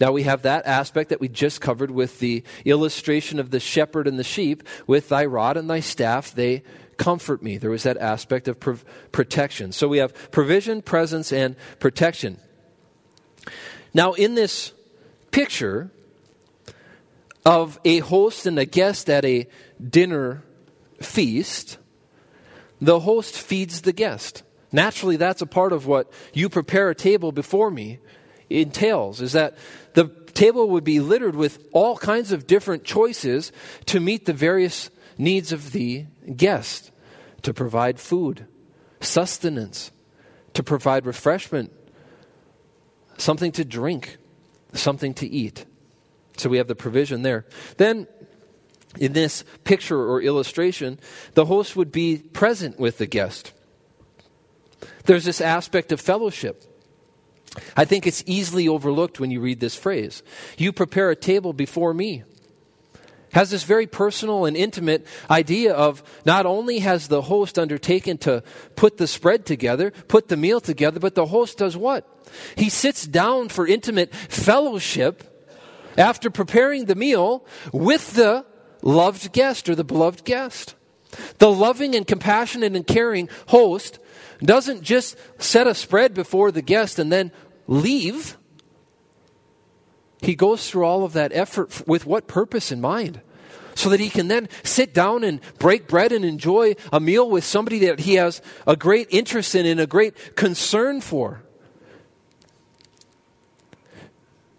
Now 0.00 0.12
we 0.12 0.22
have 0.22 0.42
that 0.42 0.64
aspect 0.66 1.10
that 1.10 1.20
we 1.20 1.28
just 1.28 1.60
covered 1.60 1.90
with 1.90 2.20
the 2.20 2.44
illustration 2.64 3.40
of 3.40 3.50
the 3.50 3.58
shepherd 3.58 4.06
and 4.06 4.18
the 4.18 4.24
sheep. 4.24 4.62
With 4.86 5.08
thy 5.08 5.24
rod 5.24 5.56
and 5.56 5.68
thy 5.68 5.80
staff, 5.80 6.32
they 6.32 6.62
comfort 6.98 7.42
me. 7.42 7.58
There 7.58 7.70
was 7.70 7.82
that 7.82 7.96
aspect 7.96 8.46
of 8.46 8.60
pro- 8.60 8.78
protection. 9.10 9.72
So 9.72 9.88
we 9.88 9.98
have 9.98 10.30
provision, 10.30 10.82
presence, 10.82 11.32
and 11.32 11.56
protection. 11.80 12.38
Now, 13.92 14.12
in 14.12 14.34
this 14.34 14.72
picture 15.30 15.90
of 17.44 17.78
a 17.84 17.98
host 18.00 18.46
and 18.46 18.58
a 18.58 18.64
guest 18.64 19.08
at 19.08 19.24
a 19.24 19.46
dinner 19.82 20.42
feast, 21.00 21.78
the 22.80 23.00
host 23.00 23.36
feeds 23.36 23.82
the 23.82 23.92
guest. 23.92 24.42
Naturally, 24.70 25.16
that's 25.16 25.42
a 25.42 25.46
part 25.46 25.72
of 25.72 25.86
what 25.86 26.12
you 26.34 26.48
prepare 26.48 26.90
a 26.90 26.94
table 26.94 27.32
before 27.32 27.70
me 27.70 27.98
entails, 28.50 29.20
is 29.20 29.32
that 29.32 29.56
the 29.94 30.08
table 30.34 30.68
would 30.70 30.84
be 30.84 31.00
littered 31.00 31.34
with 31.34 31.66
all 31.72 31.96
kinds 31.96 32.32
of 32.32 32.46
different 32.46 32.84
choices 32.84 33.50
to 33.86 34.00
meet 34.00 34.26
the 34.26 34.32
various 34.32 34.90
needs 35.16 35.52
of 35.52 35.72
the 35.72 36.06
guest, 36.36 36.90
to 37.42 37.52
provide 37.52 37.98
food, 37.98 38.46
sustenance, 39.00 39.90
to 40.54 40.62
provide 40.62 41.06
refreshment, 41.06 41.72
something 43.16 43.52
to 43.52 43.64
drink, 43.64 44.16
something 44.72 45.14
to 45.14 45.26
eat. 45.26 45.64
So 46.38 46.48
we 46.48 46.58
have 46.58 46.68
the 46.68 46.74
provision 46.74 47.22
there. 47.22 47.46
Then 47.76 48.06
in 48.98 49.12
this 49.12 49.44
picture 49.64 50.00
or 50.00 50.22
illustration, 50.22 50.98
the 51.34 51.46
host 51.46 51.76
would 51.76 51.92
be 51.92 52.18
present 52.18 52.78
with 52.78 52.98
the 52.98 53.06
guest. 53.06 53.52
There's 55.04 55.24
this 55.24 55.40
aspect 55.40 55.92
of 55.92 56.00
fellowship. 56.00 56.64
I 57.76 57.84
think 57.84 58.06
it's 58.06 58.22
easily 58.26 58.68
overlooked 58.68 59.20
when 59.20 59.30
you 59.30 59.40
read 59.40 59.60
this 59.60 59.74
phrase. 59.74 60.22
You 60.56 60.72
prepare 60.72 61.10
a 61.10 61.16
table 61.16 61.52
before 61.52 61.92
me. 61.92 62.22
Has 63.32 63.50
this 63.50 63.64
very 63.64 63.86
personal 63.86 64.46
and 64.46 64.56
intimate 64.56 65.06
idea 65.30 65.74
of 65.74 66.02
not 66.24 66.46
only 66.46 66.78
has 66.78 67.08
the 67.08 67.22
host 67.22 67.58
undertaken 67.58 68.16
to 68.18 68.42
put 68.74 68.96
the 68.96 69.06
spread 69.06 69.44
together, 69.44 69.90
put 70.08 70.28
the 70.28 70.36
meal 70.36 70.60
together, 70.60 70.98
but 70.98 71.14
the 71.14 71.26
host 71.26 71.58
does 71.58 71.76
what? 71.76 72.06
He 72.56 72.70
sits 72.70 73.06
down 73.06 73.48
for 73.48 73.66
intimate 73.66 74.14
fellowship 74.14 75.37
after 75.98 76.30
preparing 76.30 76.86
the 76.86 76.94
meal 76.94 77.44
with 77.72 78.14
the 78.14 78.46
loved 78.82 79.32
guest 79.32 79.68
or 79.68 79.74
the 79.74 79.84
beloved 79.84 80.24
guest. 80.24 80.74
The 81.38 81.50
loving 81.50 81.94
and 81.94 82.06
compassionate 82.06 82.76
and 82.76 82.86
caring 82.86 83.28
host 83.48 83.98
doesn't 84.40 84.82
just 84.82 85.16
set 85.38 85.66
a 85.66 85.74
spread 85.74 86.14
before 86.14 86.52
the 86.52 86.62
guest 86.62 86.98
and 86.98 87.10
then 87.10 87.32
leave. 87.66 88.38
He 90.22 90.34
goes 90.34 90.68
through 90.68 90.84
all 90.84 91.04
of 91.04 91.12
that 91.14 91.32
effort 91.32 91.86
with 91.86 92.06
what 92.06 92.28
purpose 92.28 92.70
in 92.70 92.80
mind? 92.80 93.20
So 93.74 93.90
that 93.90 94.00
he 94.00 94.10
can 94.10 94.26
then 94.26 94.48
sit 94.64 94.92
down 94.92 95.22
and 95.22 95.40
break 95.60 95.86
bread 95.86 96.10
and 96.10 96.24
enjoy 96.24 96.74
a 96.92 96.98
meal 96.98 97.30
with 97.30 97.44
somebody 97.44 97.78
that 97.80 98.00
he 98.00 98.14
has 98.14 98.42
a 98.66 98.74
great 98.74 99.06
interest 99.10 99.54
in 99.54 99.66
and 99.66 99.78
a 99.78 99.86
great 99.86 100.34
concern 100.34 101.00
for. 101.00 101.44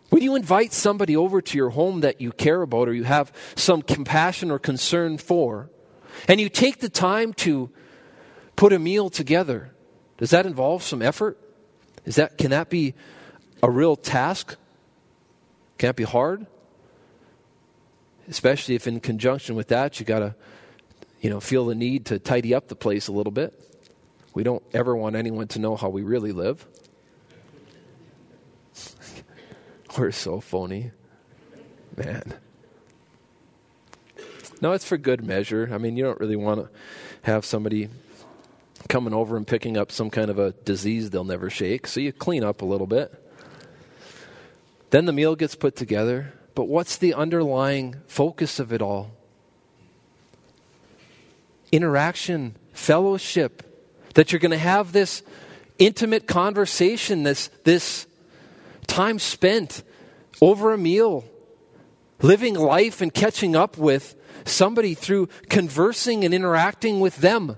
When 0.10 0.24
you 0.24 0.36
invite 0.36 0.74
somebody 0.74 1.16
over 1.16 1.42
to 1.42 1.58
your 1.58 1.70
home 1.70 2.02
that 2.02 2.20
you 2.20 2.32
care 2.32 2.62
about 2.62 2.88
or 2.88 2.94
you 2.94 3.04
have 3.04 3.32
some 3.56 3.82
compassion 3.82 4.50
or 4.52 4.60
concern 4.60 5.18
for, 5.18 5.70
and 6.28 6.40
you 6.40 6.50
take 6.50 6.80
the 6.80 6.90
time 6.90 7.34
to 7.34 7.70
put 8.56 8.74
a 8.74 8.80
meal 8.80 9.10
together, 9.10 9.72
does 10.18 10.32
that 10.32 10.46
involve 10.46 10.84
some 10.84 11.02
effort? 11.02 11.38
Is 12.06 12.16
that, 12.16 12.38
can 12.38 12.52
that 12.52 12.70
be 12.70 12.96
a 13.62 13.70
real 13.70 13.96
task? 13.96 14.56
Can 15.78 15.88
that 15.88 15.96
be 15.96 16.04
hard? 16.04 16.48
Especially 18.28 18.76
if 18.76 18.88
in 18.88 19.00
conjunction 19.00 19.56
with 19.56 19.70
that 19.70 20.00
you 20.00 20.06
got 20.06 20.20
to 20.20 20.36
you 21.22 21.30
know 21.30 21.40
feel 21.40 21.66
the 21.66 21.76
need 21.76 22.06
to 22.08 22.20
tidy 22.20 22.54
up 22.54 22.68
the 22.68 22.76
place 22.76 23.08
a 23.08 23.12
little 23.12 23.32
bit. 23.32 23.54
We 24.34 24.44
don't 24.44 24.64
ever 24.74 24.96
want 24.96 25.16
anyone 25.16 25.48
to 25.50 25.60
know 25.60 25.76
how 25.76 25.90
we 25.90 26.04
really 26.04 26.32
live. 26.32 26.66
We're 29.98 30.12
so 30.12 30.40
phony. 30.40 30.92
Man. 31.98 32.34
No, 34.62 34.74
it's 34.74 34.86
for 34.86 34.98
good 34.98 35.24
measure. 35.24 35.70
I 35.72 35.78
mean, 35.78 35.98
you 35.98 36.04
don't 36.04 36.20
really 36.20 36.36
want 36.36 36.62
to 36.62 36.70
have 37.24 37.46
somebody 37.46 37.90
coming 38.88 39.14
over 39.14 39.36
and 39.36 39.46
picking 39.46 39.78
up 39.78 39.92
some 39.92 40.10
kind 40.10 40.30
of 40.30 40.40
a 40.40 40.52
disease 40.52 41.10
they'll 41.10 41.24
never 41.24 41.50
shake. 41.50 41.88
So 41.88 42.00
you 42.00 42.12
clean 42.12 42.44
up 42.44 42.62
a 42.62 42.66
little 42.66 42.88
bit. 42.88 43.14
Then 44.90 45.06
the 45.06 45.14
meal 45.14 45.36
gets 45.36 45.56
put 45.56 45.76
together. 45.76 46.34
But 46.56 46.66
what's 46.66 46.98
the 46.98 47.14
underlying 47.14 47.96
focus 48.08 48.60
of 48.60 48.74
it 48.74 48.82
all? 48.82 49.12
Interaction, 51.72 52.56
fellowship, 52.74 53.64
that 54.16 54.32
you're 54.32 54.40
going 54.40 54.52
to 54.52 54.58
have 54.58 54.92
this 54.92 55.22
intimate 55.78 56.28
conversation, 56.28 57.24
this, 57.24 57.50
this 57.64 58.08
time 58.90 59.20
spent 59.20 59.84
over 60.42 60.74
a 60.74 60.78
meal, 60.78 61.24
living 62.22 62.56
life 62.56 63.02
and 63.02 63.14
catching 63.14 63.56
up 63.56 63.78
with 63.78 64.16
somebody 64.46 64.94
through 64.94 65.28
conversing 65.48 66.26
and 66.26 66.34
interacting 66.34 67.00
with 67.00 67.18
them. 67.18 67.58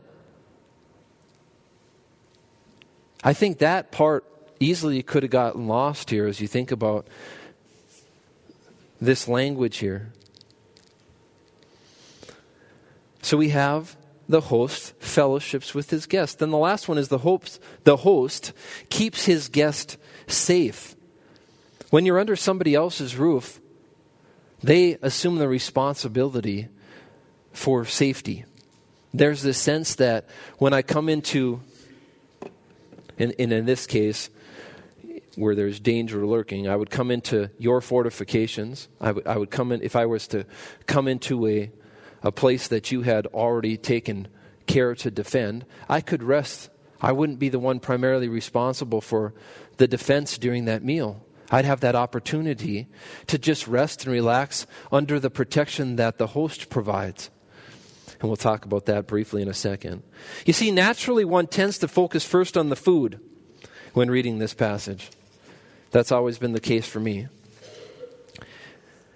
I 3.23 3.33
think 3.33 3.59
that 3.59 3.91
part 3.91 4.25
easily 4.59 5.01
could 5.03 5.23
have 5.23 5.31
gotten 5.31 5.67
lost 5.67 6.09
here 6.09 6.27
as 6.27 6.39
you 6.41 6.47
think 6.47 6.71
about 6.71 7.07
this 8.99 9.27
language 9.27 9.77
here. 9.77 10.11
So 13.21 13.37
we 13.37 13.49
have 13.49 13.95
the 14.27 14.41
host 14.41 14.93
fellowships 14.99 15.75
with 15.75 15.89
his 15.89 16.05
guest. 16.05 16.39
Then 16.39 16.51
the 16.51 16.57
last 16.57 16.87
one 16.87 16.97
is 16.97 17.09
the 17.09 17.19
host, 17.19 17.61
the 17.83 17.97
host 17.97 18.53
keeps 18.89 19.25
his 19.25 19.49
guest 19.49 19.97
safe. 20.27 20.95
When 21.91 22.05
you're 22.05 22.19
under 22.19 22.37
somebody 22.37 22.73
else's 22.73 23.17
roof, 23.17 23.59
they 24.63 24.97
assume 25.01 25.35
the 25.35 25.49
responsibility 25.49 26.69
for 27.51 27.83
safety. 27.83 28.45
There's 29.13 29.41
this 29.41 29.57
sense 29.57 29.95
that 29.95 30.29
when 30.57 30.71
I 30.71 30.83
come 30.83 31.09
into, 31.09 31.59
and, 33.19 33.33
in 33.33 33.65
this 33.65 33.85
case, 33.85 34.29
where 35.35 35.53
there's 35.53 35.81
danger 35.81 36.25
lurking, 36.25 36.69
I 36.69 36.77
would 36.77 36.89
come 36.89 37.11
into 37.11 37.49
your 37.57 37.81
fortifications. 37.81 38.87
I 39.01 39.11
would, 39.11 39.27
I 39.27 39.37
would 39.37 39.51
come 39.51 39.73
in, 39.73 39.81
if 39.81 39.97
I 39.97 40.05
was 40.05 40.27
to 40.29 40.45
come 40.87 41.09
into 41.09 41.45
a, 41.45 41.71
a 42.23 42.31
place 42.31 42.69
that 42.69 42.93
you 42.93 43.01
had 43.01 43.27
already 43.27 43.75
taken 43.75 44.29
care 44.65 44.95
to 44.95 45.11
defend, 45.11 45.65
I 45.89 45.99
could 45.99 46.23
rest. 46.23 46.69
I 47.01 47.11
wouldn't 47.11 47.39
be 47.39 47.49
the 47.49 47.59
one 47.59 47.81
primarily 47.81 48.29
responsible 48.29 49.01
for 49.01 49.33
the 49.75 49.89
defense 49.89 50.37
during 50.37 50.63
that 50.65 50.85
meal. 50.85 51.25
I'd 51.51 51.65
have 51.65 51.81
that 51.81 51.95
opportunity 51.95 52.87
to 53.27 53.37
just 53.37 53.67
rest 53.67 54.05
and 54.05 54.13
relax 54.13 54.65
under 54.91 55.19
the 55.19 55.29
protection 55.29 55.97
that 55.97 56.17
the 56.17 56.27
host 56.27 56.69
provides. 56.69 57.29
And 58.21 58.29
we'll 58.29 58.37
talk 58.37 58.65
about 58.65 58.85
that 58.85 59.05
briefly 59.05 59.41
in 59.41 59.49
a 59.49 59.53
second. 59.53 60.03
You 60.45 60.53
see, 60.53 60.71
naturally, 60.71 61.25
one 61.25 61.47
tends 61.47 61.77
to 61.79 61.87
focus 61.87 62.23
first 62.23 62.55
on 62.55 62.69
the 62.69 62.75
food 62.75 63.19
when 63.93 64.09
reading 64.09 64.39
this 64.39 64.53
passage. 64.53 65.09
That's 65.91 66.11
always 66.11 66.37
been 66.37 66.53
the 66.53 66.59
case 66.59 66.87
for 66.87 66.99
me. 66.99 67.27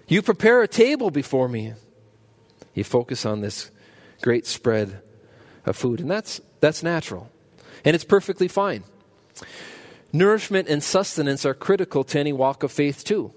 You 0.08 0.22
prepare 0.22 0.62
a 0.62 0.68
table 0.68 1.10
before 1.10 1.48
me. 1.48 1.72
You 2.74 2.84
focus 2.84 3.24
on 3.24 3.40
this 3.40 3.70
great 4.20 4.46
spread 4.46 5.00
of 5.64 5.76
food, 5.76 6.00
and 6.00 6.10
that's, 6.10 6.40
that's 6.60 6.82
natural. 6.82 7.30
And 7.84 7.94
it's 7.94 8.04
perfectly 8.04 8.48
fine. 8.48 8.84
Nourishment 10.16 10.66
and 10.66 10.82
sustenance 10.82 11.44
are 11.44 11.52
critical 11.52 12.02
to 12.04 12.18
any 12.18 12.32
walk 12.32 12.62
of 12.62 12.72
faith, 12.72 13.04
too. 13.04 13.34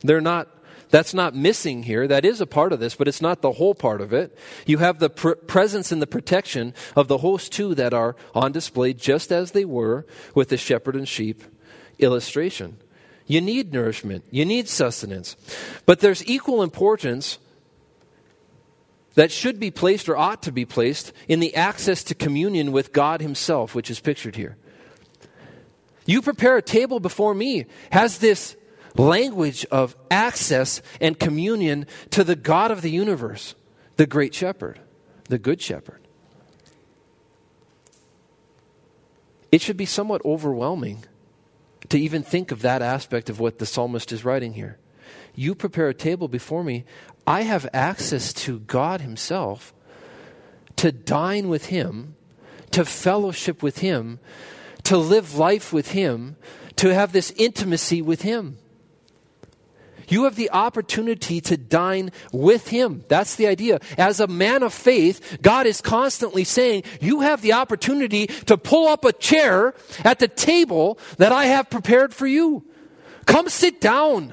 They're 0.00 0.20
not 0.20 0.48
that's 0.90 1.12
not 1.12 1.34
missing 1.34 1.82
here. 1.82 2.06
That 2.06 2.24
is 2.24 2.40
a 2.40 2.46
part 2.46 2.72
of 2.72 2.80
this, 2.80 2.94
but 2.94 3.08
it's 3.08 3.20
not 3.20 3.42
the 3.42 3.52
whole 3.52 3.74
part 3.74 4.00
of 4.00 4.12
it. 4.12 4.36
You 4.66 4.78
have 4.78 4.98
the 4.98 5.10
pr- 5.10 5.32
presence 5.32 5.92
and 5.92 6.00
the 6.00 6.06
protection 6.06 6.72
of 6.96 7.08
the 7.08 7.18
host, 7.18 7.52
too, 7.52 7.74
that 7.74 7.92
are 7.92 8.16
on 8.34 8.52
display 8.52 8.94
just 8.94 9.30
as 9.30 9.50
they 9.50 9.66
were 9.66 10.06
with 10.34 10.48
the 10.48 10.56
shepherd 10.56 10.96
and 10.96 11.06
sheep 11.06 11.42
illustration. 11.98 12.78
You 13.26 13.42
need 13.42 13.72
nourishment, 13.72 14.24
you 14.30 14.46
need 14.46 14.68
sustenance. 14.68 15.36
But 15.84 16.00
there's 16.00 16.26
equal 16.26 16.62
importance 16.62 17.38
that 19.14 19.30
should 19.30 19.60
be 19.60 19.70
placed 19.70 20.08
or 20.08 20.16
ought 20.16 20.42
to 20.44 20.52
be 20.52 20.64
placed 20.64 21.12
in 21.26 21.40
the 21.40 21.54
access 21.54 22.02
to 22.04 22.14
communion 22.14 22.72
with 22.72 22.94
God 22.94 23.20
Himself, 23.20 23.74
which 23.74 23.90
is 23.90 24.00
pictured 24.00 24.36
here. 24.36 24.56
You 26.08 26.22
prepare 26.22 26.56
a 26.56 26.62
table 26.62 26.98
before 26.98 27.34
me 27.34 27.66
has 27.92 28.18
this 28.18 28.56
language 28.96 29.64
of 29.70 29.94
access 30.10 30.82
and 31.00 31.16
communion 31.16 31.86
to 32.10 32.24
the 32.24 32.34
God 32.34 32.72
of 32.72 32.82
the 32.82 32.90
universe, 32.90 33.54
the 33.94 34.06
great 34.06 34.34
shepherd, 34.34 34.80
the 35.28 35.38
good 35.38 35.62
shepherd. 35.62 36.00
it 39.50 39.62
should 39.62 39.76
be 39.76 39.86
somewhat 39.86 40.24
overwhelming 40.24 41.04
to 41.88 41.98
even 41.98 42.22
think 42.22 42.50
of 42.50 42.62
that 42.62 42.82
aspect 42.82 43.30
of 43.30 43.40
what 43.40 43.58
the 43.58 43.66
psalmist 43.66 44.12
is 44.12 44.24
writing 44.24 44.54
here. 44.54 44.78
You 45.34 45.54
prepare 45.54 45.88
a 45.88 45.94
table 45.94 46.28
before 46.28 46.62
me. 46.62 46.84
I 47.26 47.42
have 47.42 47.68
access 47.72 48.32
to 48.34 48.60
God 48.60 49.00
Himself 49.00 49.72
to 50.76 50.92
dine 50.92 51.48
with 51.48 51.66
Him, 51.66 52.14
to 52.72 52.84
fellowship 52.84 53.62
with 53.62 53.78
Him, 53.78 54.18
to 54.88 54.96
live 54.96 55.36
life 55.36 55.70
with 55.70 55.90
Him, 55.90 56.36
to 56.76 56.94
have 56.94 57.12
this 57.12 57.30
intimacy 57.32 58.00
with 58.00 58.22
Him. 58.22 58.56
You 60.08 60.24
have 60.24 60.34
the 60.34 60.50
opportunity 60.50 61.42
to 61.42 61.58
dine 61.58 62.10
with 62.32 62.68
Him. 62.68 63.04
That's 63.08 63.34
the 63.34 63.48
idea. 63.48 63.80
As 63.98 64.18
a 64.18 64.26
man 64.26 64.62
of 64.62 64.72
faith, 64.72 65.40
God 65.42 65.66
is 65.66 65.82
constantly 65.82 66.42
saying, 66.42 66.84
You 67.02 67.20
have 67.20 67.42
the 67.42 67.52
opportunity 67.52 68.28
to 68.46 68.56
pull 68.56 68.88
up 68.88 69.04
a 69.04 69.12
chair 69.12 69.74
at 70.04 70.20
the 70.20 70.28
table 70.28 70.98
that 71.18 71.32
I 71.32 71.44
have 71.44 71.68
prepared 71.68 72.14
for 72.14 72.26
you. 72.26 72.64
Come 73.26 73.50
sit 73.50 73.82
down. 73.82 74.32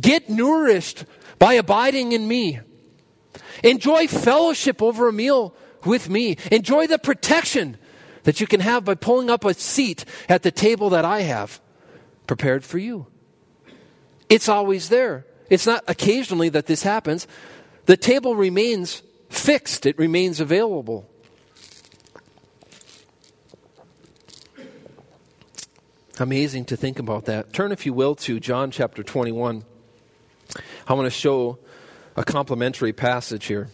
Get 0.00 0.30
nourished 0.30 1.04
by 1.38 1.52
abiding 1.52 2.12
in 2.12 2.26
me. 2.26 2.60
Enjoy 3.62 4.06
fellowship 4.06 4.80
over 4.80 5.06
a 5.06 5.12
meal 5.12 5.54
with 5.84 6.08
me. 6.08 6.38
Enjoy 6.50 6.86
the 6.86 6.98
protection 6.98 7.76
that 8.26 8.40
you 8.40 8.46
can 8.46 8.58
have 8.58 8.84
by 8.84 8.96
pulling 8.96 9.30
up 9.30 9.44
a 9.44 9.54
seat 9.54 10.04
at 10.28 10.42
the 10.42 10.50
table 10.50 10.90
that 10.90 11.04
I 11.04 11.20
have 11.22 11.60
prepared 12.26 12.64
for 12.64 12.76
you. 12.76 13.06
It's 14.28 14.48
always 14.48 14.88
there. 14.88 15.24
It's 15.48 15.64
not 15.64 15.84
occasionally 15.86 16.48
that 16.48 16.66
this 16.66 16.82
happens. 16.82 17.28
The 17.84 17.96
table 17.96 18.34
remains 18.34 19.02
fixed, 19.28 19.86
it 19.86 19.96
remains 19.96 20.40
available. 20.40 21.08
Amazing 26.18 26.64
to 26.64 26.76
think 26.76 26.98
about 26.98 27.26
that. 27.26 27.52
Turn, 27.52 27.70
if 27.70 27.86
you 27.86 27.92
will, 27.92 28.16
to 28.16 28.40
John 28.40 28.72
chapter 28.72 29.04
21. 29.04 29.64
I 30.88 30.94
want 30.94 31.06
to 31.06 31.10
show 31.10 31.60
a 32.16 32.24
complementary 32.24 32.92
passage 32.92 33.44
here. 33.46 33.68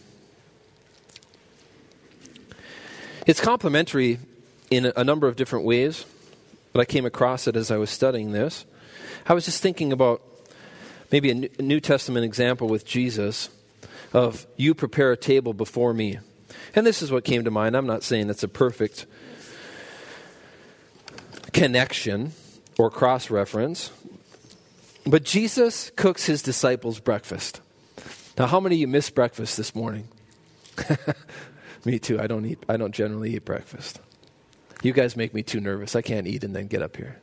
It's 3.25 3.41
complementary 3.41 4.19
in 4.69 4.91
a 4.95 5.03
number 5.03 5.27
of 5.27 5.35
different 5.35 5.65
ways, 5.65 6.05
but 6.71 6.79
I 6.79 6.85
came 6.85 7.05
across 7.05 7.47
it 7.47 7.55
as 7.55 7.71
I 7.71 7.77
was 7.77 7.89
studying 7.89 8.31
this. 8.31 8.65
I 9.25 9.33
was 9.33 9.45
just 9.45 9.61
thinking 9.61 9.93
about 9.93 10.21
maybe 11.11 11.29
a 11.31 11.61
New 11.61 11.79
Testament 11.79 12.25
example 12.25 12.67
with 12.67 12.85
Jesus 12.85 13.49
of 14.13 14.45
you 14.57 14.73
prepare 14.73 15.11
a 15.11 15.17
table 15.17 15.53
before 15.53 15.93
me. 15.93 16.19
And 16.75 16.85
this 16.85 17.01
is 17.01 17.11
what 17.11 17.23
came 17.23 17.43
to 17.43 17.51
mind. 17.51 17.75
I'm 17.75 17.87
not 17.87 18.03
saying 18.03 18.29
it's 18.29 18.43
a 18.43 18.47
perfect 18.47 19.05
connection 21.51 22.33
or 22.77 22.89
cross 22.89 23.29
reference, 23.29 23.91
but 25.05 25.23
Jesus 25.23 25.91
cooks 25.95 26.25
his 26.25 26.41
disciples 26.41 26.99
breakfast. 26.99 27.61
Now, 28.37 28.47
how 28.47 28.59
many 28.59 28.75
of 28.75 28.81
you 28.81 28.87
missed 28.87 29.13
breakfast 29.13 29.57
this 29.57 29.75
morning? 29.75 30.07
me 31.85 31.99
too. 31.99 32.19
I 32.19 32.25
don't 32.25 32.45
eat. 32.45 32.63
I 32.67 32.77
don't 32.77 32.93
generally 32.93 33.35
eat 33.35 33.45
breakfast. 33.45 33.99
You 34.83 34.93
guys 34.93 35.17
make 35.17 35.33
me 35.33 35.41
too 35.41 35.59
nervous. 35.59 35.95
I 35.95 36.03
can't 36.03 36.27
eat 36.27 36.43
and 36.43 36.55
then 36.55 36.67
get 36.67 36.83
up 36.83 36.95
here. 36.95 37.19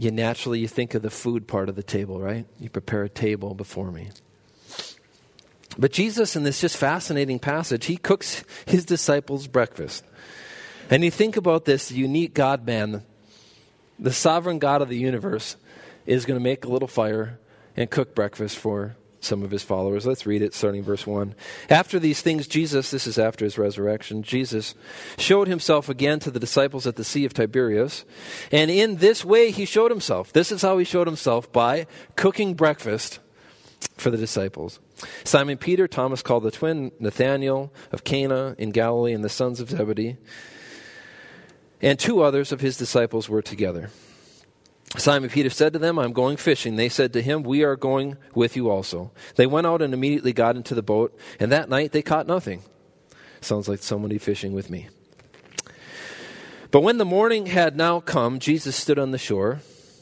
you 0.00 0.10
naturally 0.10 0.58
you 0.58 0.66
think 0.66 0.94
of 0.94 1.02
the 1.02 1.10
food 1.10 1.46
part 1.46 1.68
of 1.68 1.76
the 1.76 1.82
table, 1.82 2.20
right? 2.20 2.46
You 2.58 2.70
prepare 2.70 3.02
a 3.02 3.08
table 3.08 3.54
before 3.54 3.92
me. 3.92 4.08
But 5.78 5.92
Jesus, 5.92 6.36
in 6.36 6.42
this 6.42 6.62
just 6.62 6.78
fascinating 6.78 7.38
passage, 7.38 7.84
he 7.84 7.98
cooks 7.98 8.42
his 8.64 8.86
disciples 8.86 9.46
breakfast. 9.46 10.02
And 10.88 11.04
you 11.04 11.10
think 11.10 11.36
about 11.36 11.66
this 11.66 11.92
unique 11.92 12.32
God 12.32 12.64
man, 12.64 13.02
the 13.98 14.12
sovereign 14.12 14.58
God 14.58 14.80
of 14.80 14.88
the 14.88 14.96
universe, 14.96 15.56
is 16.06 16.24
going 16.24 16.40
to 16.40 16.42
make 16.42 16.64
a 16.64 16.68
little 16.68 16.88
fire 16.88 17.38
and 17.76 17.90
cook 17.90 18.14
breakfast 18.14 18.56
for 18.56 18.96
some 19.20 19.42
of 19.42 19.50
his 19.50 19.62
followers. 19.62 20.06
Let's 20.06 20.26
read 20.26 20.42
it 20.42 20.54
starting 20.54 20.82
verse 20.82 21.06
1. 21.06 21.34
After 21.68 21.98
these 21.98 22.22
things, 22.22 22.46
Jesus, 22.46 22.90
this 22.90 23.06
is 23.06 23.18
after 23.18 23.44
his 23.44 23.58
resurrection, 23.58 24.22
Jesus 24.22 24.74
showed 25.18 25.48
himself 25.48 25.88
again 25.88 26.18
to 26.20 26.30
the 26.30 26.40
disciples 26.40 26.86
at 26.86 26.96
the 26.96 27.04
Sea 27.04 27.24
of 27.24 27.34
Tiberias. 27.34 28.04
And 28.50 28.70
in 28.70 28.96
this 28.96 29.24
way, 29.24 29.50
he 29.50 29.64
showed 29.64 29.90
himself. 29.90 30.32
This 30.32 30.50
is 30.50 30.62
how 30.62 30.78
he 30.78 30.84
showed 30.84 31.06
himself 31.06 31.52
by 31.52 31.86
cooking 32.16 32.54
breakfast 32.54 33.18
for 33.96 34.10
the 34.10 34.16
disciples. 34.16 34.80
Simon 35.24 35.56
Peter, 35.56 35.88
Thomas 35.88 36.22
called 36.22 36.42
the 36.42 36.50
twin, 36.50 36.92
Nathanael 36.98 37.72
of 37.92 38.04
Cana 38.04 38.54
in 38.58 38.70
Galilee, 38.70 39.12
and 39.12 39.24
the 39.24 39.28
sons 39.28 39.60
of 39.60 39.70
Zebedee, 39.70 40.16
and 41.80 41.98
two 41.98 42.22
others 42.22 42.52
of 42.52 42.60
his 42.60 42.76
disciples 42.76 43.28
were 43.28 43.42
together. 43.42 43.90
Simon 44.96 45.30
Peter 45.30 45.50
said 45.50 45.72
to 45.72 45.78
them, 45.78 45.98
I'm 45.98 46.12
going 46.12 46.36
fishing. 46.36 46.76
They 46.76 46.88
said 46.88 47.12
to 47.12 47.22
him, 47.22 47.42
We 47.42 47.62
are 47.62 47.76
going 47.76 48.16
with 48.34 48.56
you 48.56 48.70
also. 48.70 49.12
They 49.36 49.46
went 49.46 49.66
out 49.66 49.82
and 49.82 49.94
immediately 49.94 50.32
got 50.32 50.56
into 50.56 50.74
the 50.74 50.82
boat, 50.82 51.16
and 51.38 51.52
that 51.52 51.68
night 51.68 51.92
they 51.92 52.02
caught 52.02 52.26
nothing. 52.26 52.62
Sounds 53.40 53.68
like 53.68 53.82
somebody 53.82 54.18
fishing 54.18 54.52
with 54.52 54.68
me. 54.68 54.88
But 56.70 56.82
when 56.82 56.98
the 56.98 57.04
morning 57.04 57.46
had 57.46 57.76
now 57.76 58.00
come, 58.00 58.38
Jesus 58.38 58.76
stood 58.76 58.98
on 58.98 59.12
the 59.12 59.18
shore, 59.18 59.60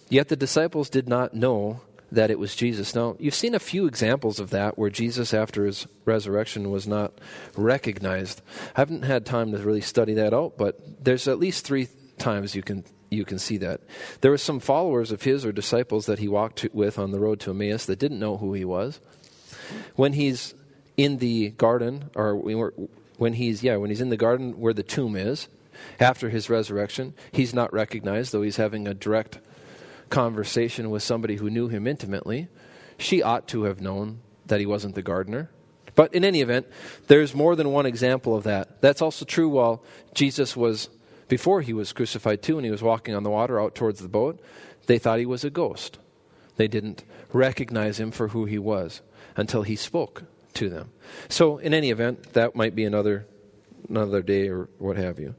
yet 0.09 0.29
the 0.29 0.37
disciples 0.37 0.91
did 0.91 1.09
not 1.09 1.35
know 1.35 1.81
that 2.11 2.31
it 2.31 2.39
was 2.39 2.57
Jesus. 2.57 2.95
Now, 2.95 3.17
you've 3.19 3.35
seen 3.35 3.55
a 3.55 3.61
few 3.61 3.87
examples 3.87 4.41
of 4.41 4.51
that 4.51 4.79
where 4.79 4.91
Jesus, 4.91 5.35
after 5.35 5.65
his 5.65 5.87
resurrection, 6.07 6.71
was 6.71 6.87
not 6.87 7.13
recognized. 7.57 8.41
I 8.75 8.81
haven't 8.81 9.03
had 9.03 9.27
time 9.27 9.53
to 9.53 9.59
really 9.59 9.83
study 9.83 10.15
that 10.15 10.33
out, 10.33 10.57
but 10.57 11.05
there's 11.05 11.29
at 11.29 11.39
least 11.39 11.67
three 11.67 11.89
times 12.19 12.55
you 12.55 12.63
can 12.63 12.85
you 13.11 13.25
can 13.25 13.39
see 13.39 13.57
that. 13.59 13.81
There 14.21 14.31
were 14.31 14.39
some 14.39 14.61
followers 14.61 15.13
of 15.13 15.23
his 15.23 15.45
or 15.45 15.53
disciples 15.53 16.07
that 16.07 16.19
he 16.19 16.29
walked 16.29 16.67
with 16.73 16.99
on 16.99 17.11
the 17.11 17.21
road 17.21 17.41
to 17.41 17.51
Emmaus 17.51 17.87
that 17.87 17.99
didn't 17.99 18.19
know 18.19 18.37
who 18.37 18.53
he 18.53 18.65
was. 18.65 19.01
When 19.97 20.13
he's 20.13 20.55
in 20.97 21.19
the 21.19 21.51
garden, 21.51 22.11
or 22.15 22.35
when 23.17 23.33
he's, 23.35 23.63
yeah, 23.63 23.77
when 23.77 23.91
he's 23.91 24.01
in 24.01 24.11
the 24.11 24.17
garden 24.17 24.59
where 24.59 24.75
the 24.75 24.83
tomb 24.83 25.17
is, 25.17 25.49
after 26.01 26.29
his 26.29 26.51
resurrection, 26.51 27.15
he's 27.33 27.55
not 27.55 27.73
recognized, 27.73 28.33
though 28.33 28.43
he's 28.43 28.57
having 28.57 28.89
a 28.89 28.95
direct 28.95 29.39
conversation 30.11 30.91
with 30.91 31.03
somebody 31.03 31.37
who 31.37 31.51
knew 31.51 31.69
him 31.69 31.87
intimately. 31.87 32.49
She 32.99 33.23
ought 33.23 33.47
to 33.49 33.65
have 33.65 33.81
known 33.81 34.21
that 34.47 34.61
he 34.61 34.67
wasn't 34.67 34.95
the 34.95 35.03
gardener. 35.03 35.51
But 35.95 36.15
in 36.15 36.25
any 36.25 36.41
event, 36.41 36.67
there's 37.07 37.35
more 37.35 37.57
than 37.57 37.73
one 37.73 37.87
example 37.87 38.35
of 38.35 38.45
that. 38.45 38.81
That's 38.81 39.03
also 39.03 39.25
true 39.25 39.49
while 39.49 39.83
Jesus 40.15 40.57
was 40.57 40.89
before 41.29 41.61
he 41.61 41.73
was 41.73 41.93
crucified 41.93 42.43
too, 42.43 42.57
and 42.59 42.65
he 42.65 42.71
was 42.71 42.83
walking 42.83 43.15
on 43.15 43.23
the 43.23 43.31
water 43.31 43.61
out 43.61 43.75
towards 43.75 44.01
the 44.01 44.09
boat, 44.09 44.41
they 44.87 44.99
thought 44.99 45.19
he 45.19 45.27
was 45.27 45.45
a 45.45 45.51
ghost. 45.51 45.99
They 46.57 46.69
didn't 46.69 47.05
recognize 47.33 48.01
him 48.01 48.11
for 48.11 48.29
who 48.29 48.45
he 48.47 48.59
was 48.59 49.03
until 49.37 49.63
he 49.63 49.77
spoke 49.77 50.25
to 50.55 50.69
them. 50.69 50.91
So, 51.29 51.59
in 51.59 51.73
any 51.73 51.91
event, 51.91 52.33
that 52.33 52.57
might 52.57 52.75
be 52.75 52.85
another 52.85 53.27
another 53.89 54.23
day 54.23 54.49
or 54.49 54.69
what 54.79 54.97
have 54.97 55.19
you. 55.19 55.35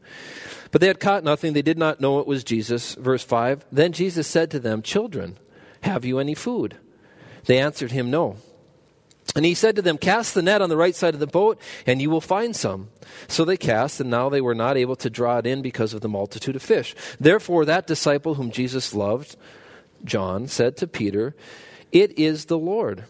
But 0.72 0.82
they 0.82 0.88
had 0.88 1.00
caught 1.00 1.24
nothing. 1.24 1.54
They 1.54 1.62
did 1.62 1.78
not 1.78 2.00
know 2.00 2.20
it 2.20 2.28
was 2.28 2.44
Jesus. 2.44 2.96
Verse 2.96 3.24
5 3.24 3.66
Then 3.72 3.92
Jesus 3.92 4.28
said 4.28 4.52
to 4.52 4.60
them, 4.60 4.82
Children, 4.82 5.38
have 5.82 6.06
you 6.06 6.20
any 6.20 6.36
food? 6.36 6.78
They 7.46 7.60
answered 7.60 7.92
him, 7.92 8.10
No. 8.10 8.38
And 9.36 9.46
he 9.46 9.54
said 9.54 9.76
to 9.76 9.82
them, 9.82 9.98
Cast 9.98 10.34
the 10.34 10.42
net 10.42 10.62
on 10.62 10.70
the 10.70 10.78
right 10.78 10.96
side 10.96 11.14
of 11.14 11.20
the 11.20 11.28
boat, 11.28 11.60
and 11.86 12.02
you 12.02 12.10
will 12.10 12.22
find 12.22 12.56
some. 12.56 12.90
So 13.28 13.46
they 13.46 13.58
cast, 13.58 14.00
and 14.00 14.10
now 14.10 14.30
they 14.30 14.42
were 14.42 14.56
not 14.56 14.78
able 14.78 14.96
to 14.98 15.10
draw 15.10 15.38
it 15.38 15.46
in 15.46 15.62
because 15.62 15.94
of 15.94 16.02
the 16.02 16.10
multitude 16.10 16.56
of 16.56 16.62
fish. 16.62 16.96
Therefore, 17.20 17.66
that 17.66 17.88
disciple 17.88 18.36
whom 18.36 18.52
Jesus 18.52 18.94
loved, 18.94 19.36
John, 20.04 20.48
said 20.48 20.78
to 20.78 20.88
Peter, 20.88 21.36
It 21.92 22.18
is 22.18 22.46
the 22.46 22.58
Lord. 22.58 23.06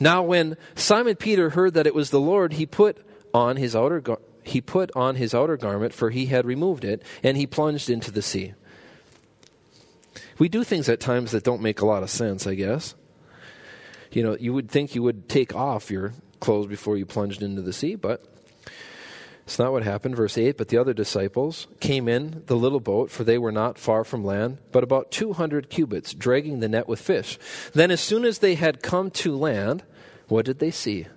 Now, 0.00 0.22
when 0.22 0.56
Simon 0.74 1.16
Peter 1.16 1.50
heard 1.50 1.74
that 1.74 1.86
it 1.86 1.94
was 1.94 2.10
the 2.10 2.20
Lord, 2.20 2.54
he 2.54 2.66
put 2.66 2.98
on 3.32 3.56
his 3.56 3.76
outer 3.76 4.00
gar- 4.00 4.20
he 4.42 4.60
put 4.60 4.94
on 4.94 5.16
his 5.16 5.34
outer 5.34 5.56
garment, 5.56 5.92
for 5.92 6.10
he 6.10 6.26
had 6.26 6.46
removed 6.46 6.84
it, 6.84 7.02
and 7.22 7.36
he 7.36 7.48
plunged 7.48 7.90
into 7.90 8.12
the 8.12 8.22
sea. 8.22 8.54
We 10.38 10.48
do 10.48 10.62
things 10.62 10.88
at 10.88 11.00
times 11.00 11.32
that 11.32 11.42
don't 11.42 11.60
make 11.60 11.80
a 11.80 11.86
lot 11.86 12.04
of 12.04 12.10
sense, 12.10 12.46
I 12.46 12.54
guess 12.54 12.94
you 14.16 14.22
know, 14.22 14.34
you 14.40 14.54
would 14.54 14.70
think 14.70 14.94
you 14.94 15.02
would 15.02 15.28
take 15.28 15.54
off 15.54 15.90
your 15.90 16.14
clothes 16.40 16.68
before 16.68 16.96
you 16.96 17.04
plunged 17.04 17.42
into 17.42 17.60
the 17.60 17.74
sea, 17.74 17.96
but 17.96 18.24
it's 19.44 19.58
not 19.58 19.72
what 19.72 19.82
happened. 19.82 20.16
Verse 20.16 20.38
8 20.38 20.56
But 20.56 20.68
the 20.68 20.78
other 20.78 20.94
disciples 20.94 21.66
came 21.80 22.08
in 22.08 22.42
the 22.46 22.56
little 22.56 22.80
boat, 22.80 23.10
for 23.10 23.24
they 23.24 23.36
were 23.36 23.52
not 23.52 23.78
far 23.78 24.04
from 24.04 24.24
land, 24.24 24.56
but 24.72 24.82
about 24.82 25.10
200 25.10 25.68
cubits, 25.68 26.14
dragging 26.14 26.60
the 26.60 26.68
net 26.68 26.88
with 26.88 26.98
fish. 26.98 27.38
Then, 27.74 27.90
as 27.90 28.00
soon 28.00 28.24
as 28.24 28.38
they 28.38 28.54
had 28.54 28.82
come 28.82 29.10
to 29.10 29.36
land, 29.36 29.82
what 30.28 30.46
did 30.46 30.60
they 30.60 30.70
see? 30.70 31.08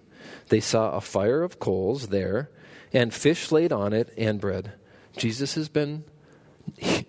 They 0.49 0.59
saw 0.59 0.91
a 0.91 0.99
fire 0.99 1.41
of 1.41 1.57
coals 1.57 2.09
there, 2.09 2.49
and 2.91 3.13
fish 3.13 3.49
laid 3.49 3.71
on 3.71 3.93
it, 3.93 4.13
and 4.17 4.41
bread. 4.41 4.73
Jesus 5.15 5.55
has 5.55 5.69
been, 5.69 6.03
he, 6.77 7.05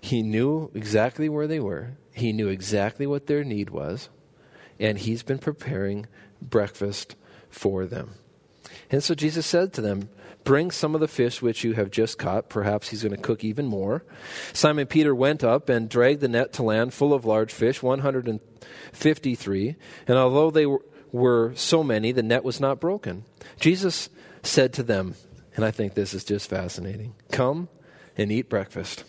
he 0.00 0.22
knew 0.22 0.70
exactly 0.74 1.28
where 1.28 1.48
they 1.48 1.58
were, 1.58 1.96
he 2.12 2.32
knew 2.32 2.46
exactly 2.46 3.04
what 3.04 3.26
their 3.26 3.42
need 3.42 3.70
was 3.70 4.10
and 4.78 4.98
he's 4.98 5.22
been 5.22 5.38
preparing 5.38 6.06
breakfast 6.40 7.16
for 7.48 7.86
them. 7.86 8.14
And 8.90 9.02
so 9.02 9.14
Jesus 9.14 9.46
said 9.46 9.72
to 9.74 9.80
them, 9.80 10.08
Bring 10.44 10.70
some 10.70 10.94
of 10.94 11.00
the 11.00 11.08
fish 11.08 11.40
which 11.40 11.64
you 11.64 11.72
have 11.72 11.90
just 11.90 12.18
caught. 12.18 12.50
Perhaps 12.50 12.90
he's 12.90 13.02
going 13.02 13.16
to 13.16 13.22
cook 13.22 13.42
even 13.42 13.64
more. 13.64 14.04
Simon 14.52 14.86
Peter 14.86 15.14
went 15.14 15.42
up 15.42 15.70
and 15.70 15.88
dragged 15.88 16.20
the 16.20 16.28
net 16.28 16.52
to 16.54 16.62
land 16.62 16.92
full 16.92 17.14
of 17.14 17.24
large 17.24 17.50
fish, 17.50 17.82
153. 17.82 19.76
And 20.06 20.18
although 20.18 20.50
they 20.50 20.66
were, 21.12 21.54
so 21.54 21.82
many, 21.82 22.12
the 22.12 22.22
net 22.22 22.44
was 22.44 22.60
not 22.60 22.78
broken. 22.78 23.24
Jesus 23.58 24.10
said 24.42 24.74
to 24.74 24.82
them, 24.82 25.14
and 25.56 25.64
I 25.64 25.70
think 25.70 25.94
this 25.94 26.12
is 26.12 26.24
just 26.24 26.50
fascinating 26.50 27.14
Come 27.30 27.68
and 28.18 28.30
eat 28.30 28.50
breakfast. 28.50 29.04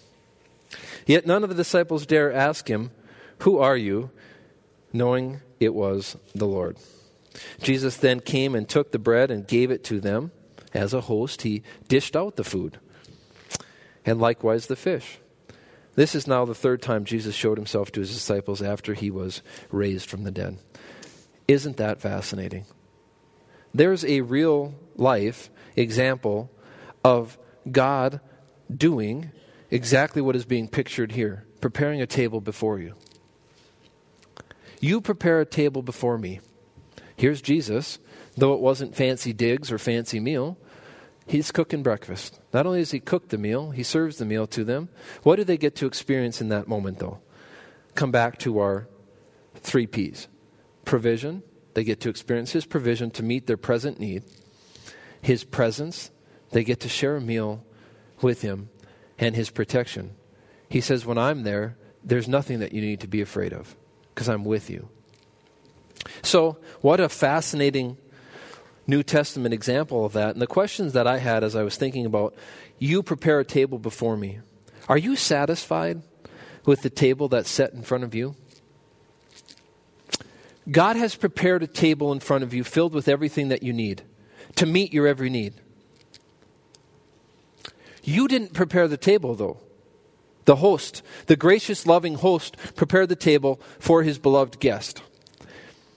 Yet 1.05 1.27
none 1.27 1.43
of 1.43 1.49
the 1.49 1.55
disciples 1.55 2.05
dare 2.05 2.31
ask 2.31 2.69
him, 2.69 2.91
Who 3.39 3.57
are 3.57 3.75
you? 3.75 4.11
knowing 4.95 5.41
it 5.65 5.73
was 5.73 6.17
the 6.33 6.47
Lord. 6.47 6.77
Jesus 7.61 7.97
then 7.97 8.21
came 8.21 8.55
and 8.55 8.67
took 8.67 8.91
the 8.91 8.99
bread 8.99 9.29
and 9.29 9.47
gave 9.47 9.71
it 9.71 9.83
to 9.85 9.99
them. 9.99 10.31
As 10.73 10.93
a 10.93 11.01
host, 11.01 11.43
he 11.43 11.63
dished 11.87 12.15
out 12.15 12.35
the 12.35 12.43
food, 12.43 12.79
and 14.05 14.19
likewise 14.19 14.67
the 14.67 14.75
fish. 14.75 15.19
This 15.95 16.15
is 16.15 16.27
now 16.27 16.43
the 16.43 16.53
third 16.53 16.81
time 16.81 17.05
Jesus 17.05 17.33
showed 17.33 17.57
himself 17.57 17.91
to 17.93 18.01
his 18.01 18.13
disciples 18.13 18.61
after 18.61 18.93
he 18.93 19.09
was 19.09 19.41
raised 19.71 20.09
from 20.09 20.23
the 20.23 20.31
dead. 20.31 20.57
Isn't 21.47 21.77
that 21.77 22.01
fascinating? 22.01 22.65
There's 23.73 24.03
a 24.03 24.21
real 24.21 24.75
life 24.95 25.49
example 25.77 26.51
of 27.03 27.37
God 27.71 28.19
doing 28.73 29.31
exactly 29.71 30.21
what 30.21 30.35
is 30.35 30.45
being 30.45 30.67
pictured 30.67 31.13
here 31.13 31.45
preparing 31.65 31.99
a 31.99 32.05
table 32.05 32.41
before 32.41 32.79
you. 32.79 32.93
You 34.79 35.01
prepare 35.01 35.41
a 35.41 35.45
table 35.45 35.81
before 35.81 36.17
me. 36.17 36.39
Here's 37.15 37.41
Jesus, 37.41 37.99
though 38.35 38.53
it 38.53 38.59
wasn't 38.59 38.95
fancy 38.95 39.33
digs 39.33 39.71
or 39.71 39.77
fancy 39.77 40.19
meal, 40.19 40.57
he's 41.27 41.51
cooking 41.51 41.83
breakfast. 41.83 42.39
Not 42.53 42.65
only 42.65 42.79
does 42.79 42.91
he 42.91 42.99
cook 42.99 43.29
the 43.29 43.37
meal, 43.37 43.71
he 43.71 43.83
serves 43.83 44.17
the 44.17 44.25
meal 44.25 44.47
to 44.47 44.63
them. 44.63 44.89
What 45.23 45.37
do 45.37 45.43
they 45.43 45.57
get 45.57 45.75
to 45.77 45.85
experience 45.85 46.41
in 46.41 46.49
that 46.49 46.67
moment, 46.67 46.99
though? 46.99 47.19
Come 47.95 48.11
back 48.11 48.37
to 48.39 48.59
our 48.59 48.87
three 49.55 49.87
P's 49.87 50.27
provision. 50.83 51.43
They 51.73 51.83
get 51.83 52.01
to 52.01 52.09
experience 52.09 52.51
his 52.51 52.65
provision 52.65 53.11
to 53.11 53.23
meet 53.23 53.47
their 53.47 53.57
present 53.57 53.99
need. 53.99 54.23
His 55.21 55.43
presence. 55.43 56.11
They 56.51 56.63
get 56.63 56.81
to 56.81 56.89
share 56.89 57.15
a 57.15 57.21
meal 57.21 57.65
with 58.21 58.41
him 58.41 58.69
and 59.17 59.35
his 59.35 59.49
protection. 59.49 60.15
He 60.69 60.81
says, 60.81 61.05
When 61.05 61.17
I'm 61.17 61.43
there, 61.43 61.77
there's 62.03 62.27
nothing 62.27 62.59
that 62.59 62.73
you 62.73 62.81
need 62.81 62.99
to 63.01 63.07
be 63.07 63.21
afraid 63.21 63.51
of 63.53 63.75
because 64.15 64.29
I'm 64.29 64.45
with 64.45 64.69
you. 64.69 64.87
So, 66.23 66.57
what 66.81 66.99
a 66.99 67.09
fascinating 67.09 67.97
New 68.87 69.03
Testament 69.03 69.53
example 69.53 70.05
of 70.05 70.13
that. 70.13 70.31
And 70.31 70.41
the 70.41 70.47
questions 70.47 70.93
that 70.93 71.05
I 71.05 71.17
had 71.17 71.43
as 71.43 71.55
I 71.55 71.63
was 71.63 71.75
thinking 71.75 72.05
about 72.05 72.33
you 72.79 73.03
prepare 73.03 73.39
a 73.39 73.45
table 73.45 73.77
before 73.77 74.15
me. 74.15 74.39
Are 74.87 74.97
you 74.97 75.15
satisfied 75.15 76.01
with 76.65 76.81
the 76.81 76.89
table 76.89 77.27
that's 77.27 77.49
set 77.49 77.73
in 77.73 77.83
front 77.83 78.03
of 78.03 78.15
you? 78.15 78.35
God 80.69 80.95
has 80.95 81.15
prepared 81.15 81.63
a 81.63 81.67
table 81.67 82.11
in 82.11 82.19
front 82.19 82.43
of 82.43 82.53
you 82.53 82.63
filled 82.63 82.93
with 82.93 83.07
everything 83.07 83.49
that 83.49 83.63
you 83.63 83.73
need 83.73 84.01
to 84.55 84.65
meet 84.65 84.93
your 84.93 85.07
every 85.07 85.29
need. 85.29 85.53
You 88.03 88.27
didn't 88.27 88.53
prepare 88.53 88.87
the 88.87 88.97
table, 88.97 89.35
though. 89.35 89.59
The 90.45 90.57
host, 90.57 91.01
the 91.25 91.35
gracious, 91.35 91.85
loving 91.85 92.15
host, 92.15 92.55
prepared 92.75 93.09
the 93.09 93.15
table 93.15 93.59
for 93.79 94.03
his 94.03 94.17
beloved 94.17 94.59
guest. 94.59 95.01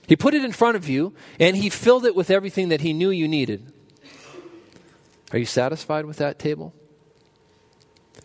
He 0.07 0.15
put 0.15 0.33
it 0.33 0.43
in 0.43 0.51
front 0.51 0.75
of 0.75 0.89
you, 0.89 1.13
and 1.39 1.55
he 1.55 1.69
filled 1.69 2.03
it 2.03 2.15
with 2.15 2.31
everything 2.31 2.69
that 2.69 2.81
he 2.81 2.93
knew 2.93 3.11
you 3.11 3.27
needed. 3.27 3.71
Are 5.31 5.37
you 5.37 5.45
satisfied 5.45 6.05
with 6.05 6.17
that 6.17 6.39
table? 6.39 6.73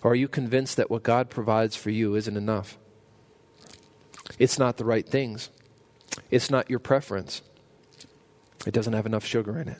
Or 0.02 0.12
are 0.12 0.14
you 0.14 0.28
convinced 0.28 0.78
that 0.78 0.90
what 0.90 1.02
God 1.02 1.28
provides 1.28 1.76
for 1.76 1.90
you 1.90 2.14
isn't 2.14 2.36
enough? 2.36 2.78
It's 4.38 4.58
not 4.58 4.78
the 4.78 4.84
right 4.84 5.06
things, 5.06 5.50
it's 6.30 6.50
not 6.50 6.70
your 6.70 6.78
preference, 6.78 7.42
it 8.66 8.72
doesn't 8.72 8.94
have 8.94 9.04
enough 9.04 9.24
sugar 9.24 9.58
in 9.58 9.68
it. 9.68 9.78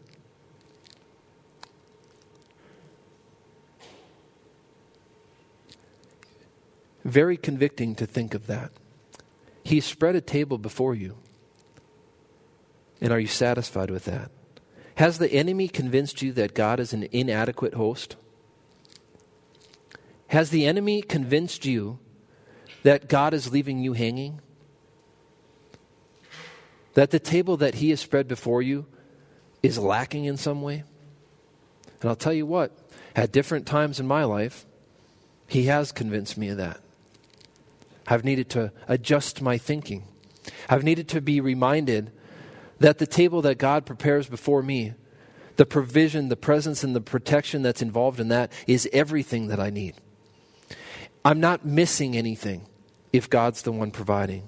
Very 7.05 7.37
convicting 7.37 7.95
to 7.97 8.07
think 8.07 8.35
of 8.35 8.47
that. 8.47 8.73
He 9.63 9.81
spread 9.81 10.17
a 10.17 10.21
table 10.21 10.59
before 10.59 10.95
you. 10.95 11.17
And 13.01 13.13
are 13.13 13.21
you 13.21 13.27
satisfied 13.27 13.91
with 13.91 14.05
that? 14.07 14.31
Has 14.97 15.19
the 15.19 15.33
enemy 15.33 15.69
convinced 15.69 16.23
you 16.23 16.33
that 16.33 16.55
God 16.55 16.81
is 16.81 16.93
an 16.93 17.09
inadequate 17.11 17.75
host? 17.75 18.17
Has 20.29 20.51
the 20.51 20.67
enemy 20.67 21.03
convinced 21.03 21.67
you 21.67 21.99
that 22.83 23.09
God 23.09 23.35
is 23.35 23.53
leaving 23.53 23.81
you 23.81 23.93
hanging? 23.93 24.41
That 26.95 27.11
the 27.11 27.19
table 27.19 27.57
that 27.57 27.77
he 27.77 27.91
has 27.91 28.01
spread 28.01 28.29
before 28.29 28.63
you 28.63 28.87
is 29.63 29.79
lacking 29.79 30.25
in 30.25 30.37
some 30.37 30.63
way? 30.63 30.85
And 32.01 32.09
I'll 32.09 32.17
tell 32.17 32.33
you 32.33 32.47
what, 32.47 32.71
at 33.17 33.33
different 33.33 33.67
times 33.67 33.99
in 33.99 34.07
my 34.07 34.25
life, 34.25 34.67
he 35.47 35.65
has 35.65 35.91
convinced 35.91 36.39
me 36.39 36.49
of 36.49 36.59
that. 36.59 36.81
I've 38.07 38.25
needed 38.25 38.49
to 38.51 38.73
adjust 38.89 39.43
my 39.43 39.59
thinking. 39.59 40.07
I've 40.69 40.85
needed 40.85 41.09
to 41.09 41.21
be 41.21 41.41
reminded 41.41 42.13
that 42.79 42.99
the 42.99 43.07
table 43.07 43.43
that 43.43 43.59
God 43.59 43.87
prepares 43.87 44.29
before 44.29 44.63
me, 44.63 44.95
the 45.57 45.65
provision, 45.65 46.29
the 46.29 46.37
presence, 46.37 46.85
and 46.85 46.95
the 46.95 47.01
protection 47.01 47.63
that's 47.63 47.83
involved 47.83 48.21
in 48.21 48.29
that 48.29 48.53
is 48.67 48.89
everything 48.93 49.49
that 49.49 49.61
I 49.61 49.71
need. 49.71 49.95
I'm 51.25 51.41
not 51.41 51.65
missing 51.65 52.17
anything 52.17 52.67
if 53.13 53.31
God's 53.31 53.63
the 53.63 53.73
one 53.73 53.91
providing. 53.91 54.45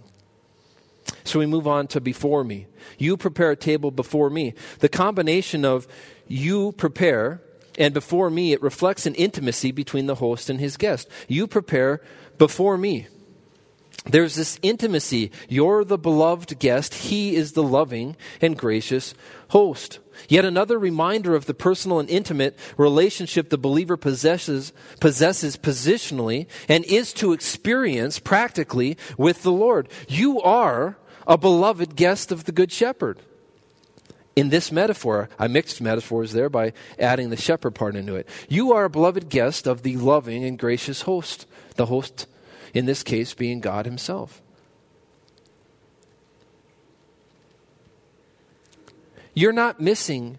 So 1.24 1.38
we 1.38 1.46
move 1.46 1.66
on 1.66 1.86
to 1.88 2.00
before 2.00 2.44
me. 2.44 2.66
You 2.98 3.16
prepare 3.16 3.52
a 3.52 3.56
table 3.56 3.90
before 3.90 4.28
me. 4.28 4.54
The 4.80 4.88
combination 4.88 5.64
of 5.64 5.86
you 6.26 6.72
prepare 6.72 7.40
and 7.78 7.92
before 7.92 8.30
me, 8.30 8.52
it 8.52 8.62
reflects 8.62 9.06
an 9.06 9.14
intimacy 9.14 9.70
between 9.70 10.06
the 10.06 10.14
host 10.16 10.48
and 10.48 10.58
his 10.58 10.76
guest. 10.76 11.08
You 11.28 11.46
prepare 11.46 12.00
before 12.38 12.78
me. 12.78 13.06
There's 14.10 14.36
this 14.36 14.58
intimacy. 14.62 15.32
You're 15.48 15.84
the 15.84 15.98
beloved 15.98 16.58
guest. 16.58 16.94
He 16.94 17.34
is 17.34 17.52
the 17.52 17.62
loving 17.62 18.16
and 18.40 18.56
gracious 18.56 19.14
host. 19.48 19.98
Yet 20.28 20.44
another 20.44 20.78
reminder 20.78 21.34
of 21.34 21.46
the 21.46 21.54
personal 21.54 21.98
and 21.98 22.08
intimate 22.08 22.58
relationship 22.76 23.50
the 23.50 23.58
believer 23.58 23.96
possesses, 23.96 24.72
possesses 25.00 25.56
positionally 25.56 26.46
and 26.68 26.84
is 26.84 27.12
to 27.14 27.32
experience 27.32 28.18
practically 28.18 28.96
with 29.18 29.42
the 29.42 29.52
Lord. 29.52 29.88
You 30.08 30.40
are 30.40 30.96
a 31.26 31.36
beloved 31.36 31.96
guest 31.96 32.32
of 32.32 32.44
the 32.44 32.52
Good 32.52 32.72
Shepherd. 32.72 33.18
In 34.36 34.50
this 34.50 34.70
metaphor, 34.70 35.28
I 35.38 35.48
mixed 35.48 35.80
metaphors 35.80 36.32
there 36.32 36.50
by 36.50 36.74
adding 36.98 37.30
the 37.30 37.36
shepherd 37.36 37.74
part 37.74 37.96
into 37.96 38.16
it. 38.16 38.28
You 38.48 38.72
are 38.72 38.84
a 38.84 38.90
beloved 38.90 39.30
guest 39.30 39.66
of 39.66 39.82
the 39.82 39.96
loving 39.96 40.44
and 40.44 40.58
gracious 40.58 41.02
host, 41.02 41.46
the 41.76 41.86
host 41.86 42.26
in 42.76 42.84
this 42.84 43.02
case 43.02 43.32
being 43.32 43.60
God 43.60 43.86
Himself. 43.86 44.42
You're 49.32 49.52
not 49.52 49.80
missing 49.80 50.36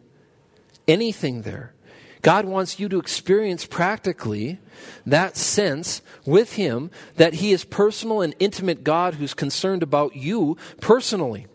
anything 0.87 1.41
there. 1.41 1.73
God 2.21 2.45
wants 2.45 2.79
you 2.79 2.89
to 2.89 2.99
experience 2.99 3.65
practically 3.65 4.59
that 5.03 5.35
sense 5.35 6.03
with 6.25 6.53
Him 6.53 6.91
that 7.15 7.35
He 7.35 7.51
is 7.51 7.63
personal 7.63 8.21
and 8.21 8.35
intimate 8.37 8.83
God 8.83 9.15
who's 9.15 9.33
concerned 9.33 9.81
about 9.81 10.15
you 10.15 10.57
personally. 10.79 11.47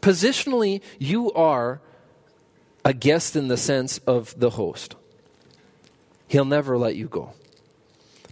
Positionally, 0.00 0.82
you 0.98 1.32
are 1.32 1.80
a 2.84 2.92
guest 2.92 3.36
in 3.36 3.46
the 3.46 3.56
sense 3.56 3.98
of 3.98 4.36
the 4.38 4.50
host. 4.50 4.96
He'll 6.26 6.44
never 6.44 6.76
let 6.76 6.96
you 6.96 7.06
go. 7.06 7.34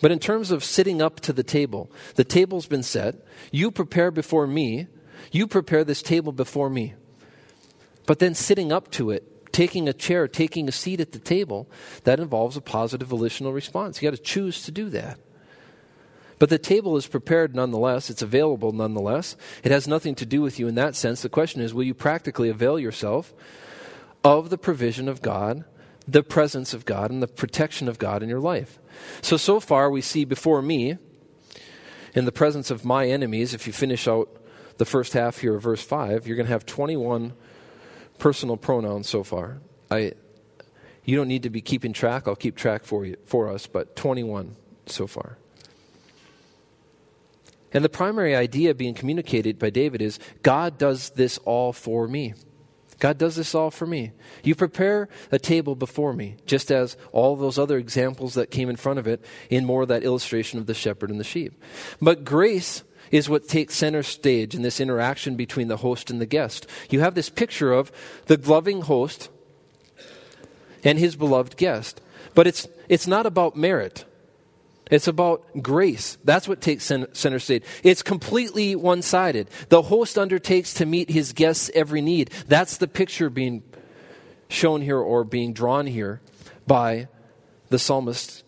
But 0.00 0.10
in 0.10 0.18
terms 0.18 0.50
of 0.50 0.64
sitting 0.64 1.02
up 1.02 1.20
to 1.20 1.32
the 1.32 1.42
table, 1.42 1.90
the 2.14 2.24
table's 2.24 2.66
been 2.66 2.82
set. 2.82 3.16
You 3.52 3.70
prepare 3.70 4.10
before 4.10 4.46
me. 4.46 4.86
You 5.30 5.46
prepare 5.46 5.84
this 5.84 6.02
table 6.02 6.32
before 6.32 6.70
me. 6.70 6.94
But 8.06 8.18
then 8.18 8.34
sitting 8.34 8.72
up 8.72 8.90
to 8.92 9.10
it, 9.10 9.52
taking 9.52 9.88
a 9.88 9.92
chair, 9.92 10.26
taking 10.26 10.68
a 10.68 10.72
seat 10.72 11.00
at 11.00 11.12
the 11.12 11.18
table, 11.18 11.70
that 12.04 12.18
involves 12.18 12.56
a 12.56 12.60
positive 12.60 13.08
volitional 13.08 13.52
response. 13.52 14.00
You 14.00 14.10
got 14.10 14.16
to 14.16 14.22
choose 14.22 14.62
to 14.64 14.72
do 14.72 14.88
that. 14.90 15.18
But 16.40 16.48
the 16.48 16.58
table 16.58 16.96
is 16.96 17.06
prepared 17.06 17.54
nonetheless. 17.54 18.08
It's 18.08 18.22
available 18.22 18.72
nonetheless. 18.72 19.36
It 19.62 19.70
has 19.70 19.86
nothing 19.86 20.14
to 20.16 20.26
do 20.26 20.40
with 20.40 20.58
you 20.58 20.66
in 20.68 20.74
that 20.76 20.96
sense. 20.96 21.20
The 21.20 21.28
question 21.28 21.60
is 21.60 21.74
will 21.74 21.84
you 21.84 21.92
practically 21.92 22.48
avail 22.48 22.78
yourself 22.78 23.34
of 24.24 24.48
the 24.48 24.56
provision 24.56 25.06
of 25.06 25.20
God, 25.20 25.64
the 26.08 26.22
presence 26.22 26.72
of 26.72 26.86
God, 26.86 27.10
and 27.10 27.22
the 27.22 27.28
protection 27.28 27.88
of 27.88 27.98
God 27.98 28.22
in 28.22 28.30
your 28.30 28.40
life? 28.40 28.79
So, 29.22 29.36
so 29.36 29.60
far, 29.60 29.90
we 29.90 30.00
see 30.00 30.24
before 30.24 30.62
me, 30.62 30.96
in 32.14 32.24
the 32.24 32.32
presence 32.32 32.70
of 32.70 32.84
my 32.84 33.06
enemies, 33.06 33.54
if 33.54 33.66
you 33.66 33.72
finish 33.72 34.08
out 34.08 34.28
the 34.78 34.84
first 34.84 35.12
half 35.12 35.38
here 35.38 35.56
of 35.56 35.62
verse 35.62 35.82
5, 35.82 36.26
you're 36.26 36.36
going 36.36 36.46
to 36.46 36.52
have 36.52 36.66
21 36.66 37.32
personal 38.18 38.56
pronouns 38.56 39.08
so 39.08 39.22
far. 39.22 39.58
I, 39.90 40.12
you 41.04 41.16
don't 41.16 41.28
need 41.28 41.42
to 41.44 41.50
be 41.50 41.60
keeping 41.60 41.92
track. 41.92 42.26
I'll 42.26 42.36
keep 42.36 42.56
track 42.56 42.84
for 42.84 43.04
you 43.04 43.16
for 43.24 43.48
us, 43.48 43.66
but 43.66 43.96
21 43.96 44.56
so 44.86 45.06
far. 45.06 45.38
And 47.72 47.84
the 47.84 47.88
primary 47.88 48.34
idea 48.34 48.74
being 48.74 48.94
communicated 48.94 49.58
by 49.58 49.70
David 49.70 50.02
is 50.02 50.18
God 50.42 50.76
does 50.78 51.10
this 51.10 51.38
all 51.38 51.72
for 51.72 52.08
me. 52.08 52.34
God 53.00 53.18
does 53.18 53.34
this 53.34 53.54
all 53.54 53.70
for 53.70 53.86
me. 53.86 54.12
You 54.44 54.54
prepare 54.54 55.08
a 55.32 55.38
table 55.38 55.74
before 55.74 56.12
me, 56.12 56.36
just 56.46 56.70
as 56.70 56.96
all 57.12 57.34
those 57.34 57.58
other 57.58 57.78
examples 57.78 58.34
that 58.34 58.50
came 58.50 58.68
in 58.68 58.76
front 58.76 58.98
of 58.98 59.06
it 59.06 59.24
in 59.48 59.64
more 59.64 59.82
of 59.82 59.88
that 59.88 60.04
illustration 60.04 60.58
of 60.58 60.66
the 60.66 60.74
shepherd 60.74 61.10
and 61.10 61.18
the 61.18 61.24
sheep. 61.24 61.60
But 62.00 62.24
grace 62.24 62.84
is 63.10 63.28
what 63.28 63.48
takes 63.48 63.74
center 63.74 64.02
stage 64.02 64.54
in 64.54 64.62
this 64.62 64.80
interaction 64.80 65.34
between 65.34 65.68
the 65.68 65.78
host 65.78 66.10
and 66.10 66.20
the 66.20 66.26
guest. 66.26 66.66
You 66.90 67.00
have 67.00 67.14
this 67.14 67.30
picture 67.30 67.72
of 67.72 67.90
the 68.26 68.36
loving 68.36 68.82
host 68.82 69.30
and 70.84 70.98
his 70.98 71.16
beloved 71.16 71.56
guest. 71.56 72.00
But 72.34 72.46
it's, 72.46 72.68
it's 72.88 73.06
not 73.06 73.26
about 73.26 73.56
merit. 73.56 74.04
It's 74.90 75.06
about 75.06 75.62
grace. 75.62 76.18
That's 76.24 76.48
what 76.48 76.60
takes 76.60 76.84
center 76.84 77.38
stage. 77.38 77.62
It's 77.84 78.02
completely 78.02 78.74
one 78.74 79.02
sided. 79.02 79.48
The 79.68 79.82
host 79.82 80.18
undertakes 80.18 80.74
to 80.74 80.86
meet 80.86 81.10
his 81.10 81.32
guest's 81.32 81.70
every 81.74 82.00
need. 82.00 82.30
That's 82.48 82.76
the 82.76 82.88
picture 82.88 83.30
being 83.30 83.62
shown 84.48 84.82
here 84.82 84.98
or 84.98 85.22
being 85.22 85.52
drawn 85.52 85.86
here 85.86 86.20
by 86.66 87.08
the 87.68 87.78
psalmist 87.78 88.42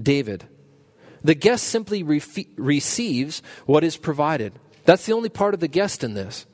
David. 0.00 0.46
The 1.24 1.34
guest 1.34 1.64
simply 1.64 2.02
receives 2.02 3.42
what 3.64 3.82
is 3.82 3.96
provided. 3.96 4.52
That's 4.84 5.06
the 5.06 5.14
only 5.14 5.30
part 5.30 5.54
of 5.54 5.60
the 5.60 5.68
guest 5.68 6.04
in 6.04 6.14
this. 6.14 6.46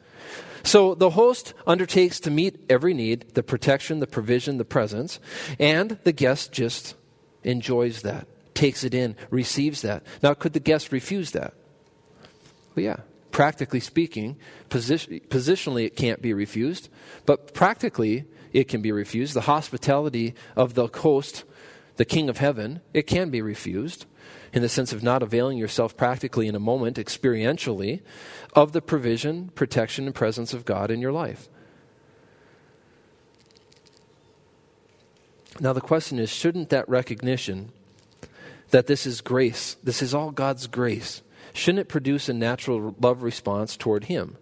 So 0.62 0.94
the 0.94 1.10
host 1.10 1.54
undertakes 1.66 2.20
to 2.20 2.30
meet 2.30 2.64
every 2.70 2.94
need 2.94 3.34
the 3.34 3.42
protection, 3.42 4.00
the 4.00 4.06
provision, 4.06 4.58
the 4.58 4.64
presence, 4.64 5.20
and 5.58 5.98
the 6.04 6.12
guest 6.12 6.52
just 6.52 6.94
enjoys 7.42 8.02
that 8.02 8.28
takes 8.54 8.84
it 8.84 8.94
in, 8.94 9.16
receives 9.30 9.82
that. 9.82 10.02
Now, 10.22 10.34
could 10.34 10.52
the 10.52 10.60
guest 10.60 10.92
refuse 10.92 11.32
that? 11.32 11.54
Well, 12.74 12.84
yeah. 12.84 12.96
Practically 13.30 13.80
speaking, 13.80 14.36
position, 14.68 15.20
positionally 15.28 15.86
it 15.86 15.96
can't 15.96 16.22
be 16.22 16.32
refused, 16.32 16.88
but 17.26 17.52
practically 17.52 18.24
it 18.52 18.68
can 18.68 18.80
be 18.80 18.92
refused. 18.92 19.34
The 19.34 19.42
hospitality 19.42 20.34
of 20.54 20.74
the 20.74 20.86
host, 20.86 21.44
the 21.96 22.04
King 22.04 22.28
of 22.28 22.38
Heaven, 22.38 22.80
it 22.92 23.08
can 23.08 23.30
be 23.30 23.42
refused 23.42 24.06
in 24.52 24.62
the 24.62 24.68
sense 24.68 24.92
of 24.92 25.02
not 25.02 25.22
availing 25.22 25.58
yourself 25.58 25.96
practically 25.96 26.46
in 26.46 26.54
a 26.54 26.60
moment, 26.60 26.96
experientially, 26.96 28.00
of 28.54 28.72
the 28.72 28.80
provision, 28.80 29.50
protection, 29.56 30.06
and 30.06 30.14
presence 30.14 30.54
of 30.54 30.64
God 30.64 30.92
in 30.92 31.00
your 31.00 31.12
life. 31.12 31.48
Now, 35.60 35.72
the 35.72 35.80
question 35.80 36.20
is 36.20 36.30
shouldn't 36.30 36.70
that 36.70 36.88
recognition 36.88 37.72
that 38.74 38.88
this 38.88 39.06
is 39.06 39.20
grace. 39.20 39.76
This 39.84 40.02
is 40.02 40.14
all 40.14 40.32
God's 40.32 40.66
grace. 40.66 41.22
Shouldn't 41.52 41.78
it 41.78 41.88
produce 41.88 42.28
a 42.28 42.32
natural 42.34 42.92
love 42.98 43.22
response 43.22 43.76
toward 43.76 44.06
Him? 44.06 44.36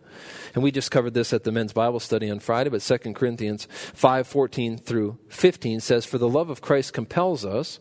And 0.55 0.65
we 0.65 0.71
just 0.71 0.91
covered 0.91 1.13
this 1.13 1.35
at 1.35 1.45
the 1.45 1.53
men's 1.53 1.75
Bible 1.75 2.01
study 2.01 2.31
on 2.31 2.41
Friday, 2.41 2.71
but 2.71 2.81
2 2.81 3.13
Corinthians 3.13 3.69
5:14 3.95 4.81
through 4.81 5.19
15 5.29 5.81
says, 5.81 6.07
For 6.07 6.17
the 6.17 6.31
love 6.31 6.49
of 6.49 6.63
Christ 6.63 6.95
compels 6.95 7.45
us, 7.45 7.79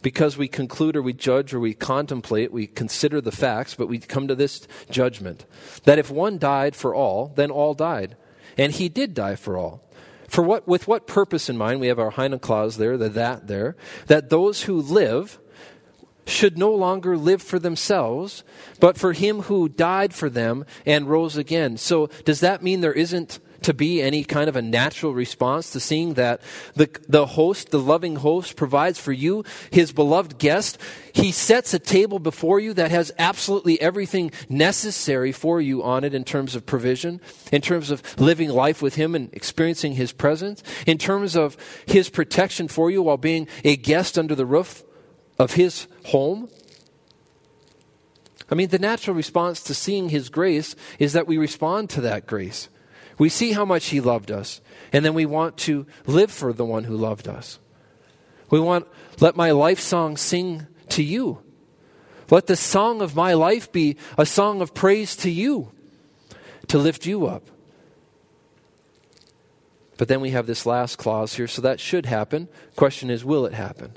because 0.00 0.38
we 0.38 0.46
conclude 0.46 0.94
or 0.94 1.02
we 1.02 1.12
judge 1.12 1.52
or 1.52 1.58
we 1.58 1.74
contemplate, 1.74 2.52
we 2.52 2.68
consider 2.68 3.20
the 3.20 3.32
facts, 3.32 3.74
but 3.74 3.88
we 3.88 3.98
come 3.98 4.28
to 4.28 4.36
this 4.36 4.68
judgment 4.90 5.44
that 5.86 5.98
if 5.98 6.08
one 6.08 6.38
died 6.38 6.76
for 6.76 6.94
all, 6.94 7.32
then 7.34 7.50
all 7.50 7.74
died. 7.74 8.16
And 8.56 8.70
he 8.70 8.88
did 8.88 9.12
die 9.12 9.34
for 9.34 9.58
all. 9.58 9.82
For 10.28 10.44
what, 10.44 10.68
with 10.68 10.86
what 10.86 11.08
purpose 11.08 11.48
in 11.48 11.58
mind? 11.58 11.80
We 11.80 11.88
have 11.88 11.98
our 11.98 12.10
hina 12.10 12.38
clause 12.38 12.76
there, 12.76 12.96
the 12.96 13.08
that 13.08 13.48
there, 13.48 13.74
that 14.06 14.30
those 14.30 14.62
who 14.62 14.80
live 14.80 15.40
should 16.26 16.58
no 16.58 16.72
longer 16.72 17.16
live 17.16 17.42
for 17.42 17.58
themselves, 17.58 18.44
but 18.78 18.96
for 18.96 19.12
him 19.12 19.42
who 19.42 19.68
died 19.68 20.14
for 20.14 20.30
them 20.30 20.64
and 20.86 21.08
rose 21.08 21.36
again. 21.36 21.76
So, 21.76 22.08
does 22.24 22.40
that 22.40 22.62
mean 22.62 22.80
there 22.80 22.92
isn't 22.92 23.40
to 23.62 23.74
be 23.74 24.00
any 24.00 24.24
kind 24.24 24.48
of 24.48 24.56
a 24.56 24.62
natural 24.62 25.12
response 25.12 25.70
to 25.70 25.80
seeing 25.80 26.14
that 26.14 26.40
the, 26.74 26.88
the 27.08 27.26
host, 27.26 27.70
the 27.70 27.78
loving 27.78 28.16
host, 28.16 28.56
provides 28.56 28.98
for 28.98 29.12
you, 29.12 29.44
his 29.70 29.92
beloved 29.92 30.38
guest? 30.38 30.78
He 31.12 31.32
sets 31.32 31.74
a 31.74 31.78
table 31.78 32.18
before 32.18 32.60
you 32.60 32.72
that 32.74 32.90
has 32.90 33.12
absolutely 33.18 33.80
everything 33.80 34.30
necessary 34.48 35.32
for 35.32 35.60
you 35.60 35.82
on 35.82 36.04
it 36.04 36.14
in 36.14 36.24
terms 36.24 36.54
of 36.54 36.66
provision, 36.66 37.20
in 37.52 37.60
terms 37.60 37.90
of 37.90 38.18
living 38.18 38.48
life 38.48 38.80
with 38.80 38.94
him 38.94 39.14
and 39.14 39.32
experiencing 39.34 39.92
his 39.92 40.12
presence, 40.12 40.62
in 40.86 40.98
terms 40.98 41.36
of 41.36 41.56
his 41.86 42.08
protection 42.08 42.68
for 42.68 42.90
you 42.90 43.02
while 43.02 43.18
being 43.18 43.46
a 43.64 43.76
guest 43.76 44.18
under 44.18 44.34
the 44.34 44.46
roof 44.46 44.84
of 45.40 45.54
his 45.54 45.86
home? 46.04 46.50
I 48.50 48.54
mean, 48.54 48.68
the 48.68 48.78
natural 48.78 49.16
response 49.16 49.62
to 49.62 49.74
seeing 49.74 50.10
his 50.10 50.28
grace 50.28 50.76
is 50.98 51.14
that 51.14 51.26
we 51.26 51.38
respond 51.38 51.88
to 51.90 52.02
that 52.02 52.26
grace. 52.26 52.68
We 53.16 53.30
see 53.30 53.52
how 53.52 53.64
much 53.64 53.86
he 53.86 54.00
loved 54.00 54.30
us, 54.30 54.60
and 54.92 55.02
then 55.02 55.14
we 55.14 55.24
want 55.24 55.56
to 55.58 55.86
live 56.06 56.30
for 56.30 56.52
the 56.52 56.64
one 56.64 56.84
who 56.84 56.96
loved 56.96 57.26
us. 57.26 57.58
We 58.50 58.60
want, 58.60 58.86
let 59.18 59.34
my 59.34 59.52
life 59.52 59.80
song 59.80 60.18
sing 60.18 60.66
to 60.90 61.02
you. 61.02 61.38
Let 62.30 62.46
the 62.46 62.56
song 62.56 63.00
of 63.00 63.16
my 63.16 63.32
life 63.32 63.72
be 63.72 63.96
a 64.18 64.26
song 64.26 64.60
of 64.60 64.74
praise 64.74 65.16
to 65.16 65.30
you, 65.30 65.72
to 66.68 66.76
lift 66.76 67.06
you 67.06 67.26
up. 67.26 67.50
But 69.96 70.08
then 70.08 70.20
we 70.20 70.30
have 70.30 70.46
this 70.46 70.66
last 70.66 70.96
clause 70.96 71.34
here, 71.34 71.48
so 71.48 71.62
that 71.62 71.80
should 71.80 72.04
happen. 72.04 72.48
Question 72.76 73.10
is, 73.10 73.24
will 73.24 73.46
it 73.46 73.54
happen? 73.54 73.96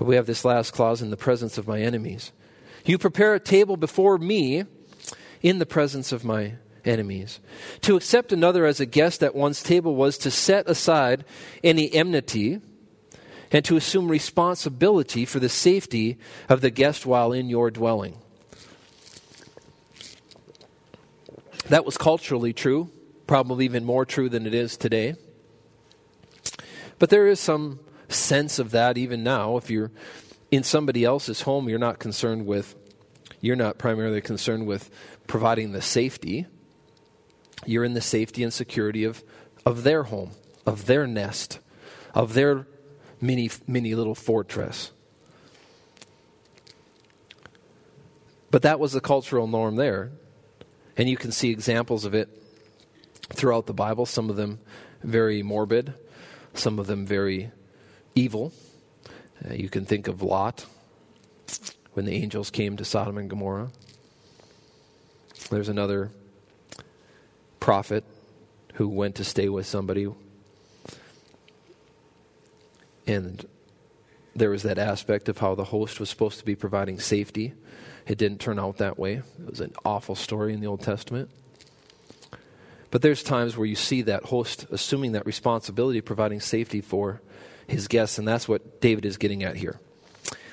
But 0.00 0.06
we 0.06 0.16
have 0.16 0.24
this 0.24 0.46
last 0.46 0.70
clause 0.70 1.02
in 1.02 1.10
the 1.10 1.16
presence 1.18 1.58
of 1.58 1.68
my 1.68 1.82
enemies. 1.82 2.32
You 2.86 2.96
prepare 2.96 3.34
a 3.34 3.38
table 3.38 3.76
before 3.76 4.16
me 4.16 4.64
in 5.42 5.58
the 5.58 5.66
presence 5.66 6.10
of 6.10 6.24
my 6.24 6.54
enemies. 6.86 7.38
To 7.82 7.96
accept 7.96 8.32
another 8.32 8.64
as 8.64 8.80
a 8.80 8.86
guest 8.86 9.22
at 9.22 9.34
one's 9.34 9.62
table 9.62 9.94
was 9.94 10.16
to 10.16 10.30
set 10.30 10.66
aside 10.70 11.26
any 11.62 11.92
enmity 11.92 12.62
and 13.52 13.62
to 13.66 13.76
assume 13.76 14.08
responsibility 14.08 15.26
for 15.26 15.38
the 15.38 15.50
safety 15.50 16.16
of 16.48 16.62
the 16.62 16.70
guest 16.70 17.04
while 17.04 17.34
in 17.34 17.50
your 17.50 17.70
dwelling. 17.70 18.16
That 21.68 21.84
was 21.84 21.98
culturally 21.98 22.54
true, 22.54 22.90
probably 23.26 23.66
even 23.66 23.84
more 23.84 24.06
true 24.06 24.30
than 24.30 24.46
it 24.46 24.54
is 24.54 24.78
today. 24.78 25.16
But 26.98 27.10
there 27.10 27.26
is 27.26 27.38
some 27.38 27.80
sense 28.10 28.58
of 28.58 28.70
that 28.72 28.98
even 28.98 29.22
now. 29.22 29.56
If 29.56 29.70
you're 29.70 29.90
in 30.50 30.62
somebody 30.62 31.04
else's 31.04 31.42
home, 31.42 31.68
you're 31.68 31.78
not 31.78 31.98
concerned 31.98 32.46
with, 32.46 32.74
you're 33.40 33.56
not 33.56 33.78
primarily 33.78 34.20
concerned 34.20 34.66
with 34.66 34.90
providing 35.26 35.72
the 35.72 35.82
safety. 35.82 36.46
You're 37.66 37.84
in 37.84 37.94
the 37.94 38.00
safety 38.00 38.42
and 38.42 38.52
security 38.52 39.04
of, 39.04 39.22
of 39.64 39.82
their 39.82 40.04
home, 40.04 40.32
of 40.66 40.86
their 40.86 41.06
nest, 41.06 41.58
of 42.14 42.34
their 42.34 42.66
mini, 43.20 43.50
mini 43.66 43.94
little 43.94 44.14
fortress. 44.14 44.92
But 48.50 48.62
that 48.62 48.80
was 48.80 48.92
the 48.92 49.00
cultural 49.00 49.46
norm 49.46 49.76
there. 49.76 50.10
And 50.96 51.08
you 51.08 51.16
can 51.16 51.30
see 51.32 51.50
examples 51.50 52.04
of 52.04 52.14
it 52.14 52.28
throughout 53.32 53.66
the 53.66 53.72
Bible, 53.72 54.06
some 54.06 54.28
of 54.28 54.36
them 54.36 54.58
very 55.02 55.42
morbid, 55.42 55.94
some 56.52 56.78
of 56.78 56.86
them 56.86 57.06
very 57.06 57.52
evil. 58.14 58.52
Uh, 59.44 59.54
you 59.54 59.68
can 59.68 59.84
think 59.84 60.08
of 60.08 60.22
Lot 60.22 60.66
when 61.92 62.04
the 62.04 62.12
angels 62.12 62.50
came 62.50 62.76
to 62.76 62.84
Sodom 62.84 63.18
and 63.18 63.28
Gomorrah. 63.28 63.70
There's 65.50 65.68
another 65.68 66.10
prophet 67.58 68.04
who 68.74 68.88
went 68.88 69.16
to 69.16 69.24
stay 69.24 69.48
with 69.48 69.66
somebody. 69.66 70.08
And 73.06 73.44
there 74.34 74.50
was 74.50 74.62
that 74.62 74.78
aspect 74.78 75.28
of 75.28 75.38
how 75.38 75.54
the 75.54 75.64
host 75.64 75.98
was 75.98 76.08
supposed 76.08 76.38
to 76.38 76.44
be 76.44 76.54
providing 76.54 77.00
safety. 77.00 77.54
It 78.06 78.18
didn't 78.18 78.40
turn 78.40 78.58
out 78.58 78.78
that 78.78 78.98
way. 78.98 79.14
It 79.14 79.50
was 79.50 79.60
an 79.60 79.74
awful 79.84 80.14
story 80.14 80.54
in 80.54 80.60
the 80.60 80.66
Old 80.66 80.82
Testament. 80.82 81.30
But 82.90 83.02
there's 83.02 83.22
times 83.22 83.56
where 83.56 83.66
you 83.66 83.76
see 83.76 84.02
that 84.02 84.24
host 84.24 84.66
assuming 84.70 85.12
that 85.12 85.26
responsibility, 85.26 86.00
providing 86.00 86.40
safety 86.40 86.80
for 86.80 87.20
his 87.70 87.88
guests, 87.88 88.18
and 88.18 88.26
that's 88.26 88.48
what 88.48 88.80
David 88.80 89.04
is 89.04 89.16
getting 89.16 89.42
at 89.42 89.56
here. 89.56 89.80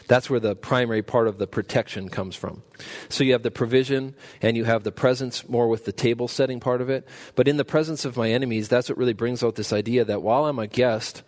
That's 0.07 0.29
where 0.29 0.39
the 0.39 0.55
primary 0.55 1.01
part 1.01 1.27
of 1.27 1.37
the 1.37 1.47
protection 1.47 2.07
comes 2.09 2.35
from. 2.35 2.63
So 3.09 3.23
you 3.23 3.33
have 3.33 3.43
the 3.43 3.51
provision 3.51 4.15
and 4.41 4.55
you 4.55 4.63
have 4.63 4.83
the 4.83 4.91
presence 4.91 5.47
more 5.49 5.67
with 5.67 5.83
the 5.83 5.91
table 5.91 6.29
setting 6.29 6.61
part 6.61 6.81
of 6.81 6.89
it. 6.89 7.05
But 7.35 7.47
in 7.47 7.57
the 7.57 7.65
presence 7.65 8.05
of 8.05 8.15
my 8.15 8.31
enemies, 8.31 8.69
that's 8.69 8.87
what 8.87 8.97
really 8.97 9.13
brings 9.13 9.43
out 9.43 9.55
this 9.55 9.73
idea 9.73 10.05
that 10.05 10.21
while 10.21 10.45
I'm 10.45 10.59
a 10.59 10.67
guest 10.67 11.23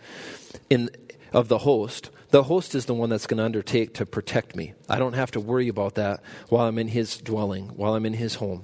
in, 0.69 0.89
of 1.33 1.49
the 1.49 1.59
host, 1.59 2.09
the 2.29 2.43
host 2.43 2.73
is 2.73 2.85
the 2.85 2.93
one 2.93 3.09
that's 3.09 3.27
going 3.27 3.39
to 3.39 3.43
undertake 3.43 3.95
to 3.95 4.05
protect 4.05 4.55
me. 4.55 4.73
I 4.87 4.97
don't 4.97 5.13
have 5.13 5.31
to 5.31 5.41
worry 5.41 5.67
about 5.67 5.95
that 5.95 6.21
while 6.47 6.65
I'm 6.65 6.77
in 6.77 6.87
his 6.87 7.17
dwelling, 7.17 7.69
while 7.69 7.95
I'm 7.95 8.05
in 8.05 8.13
his 8.13 8.35
home. 8.35 8.63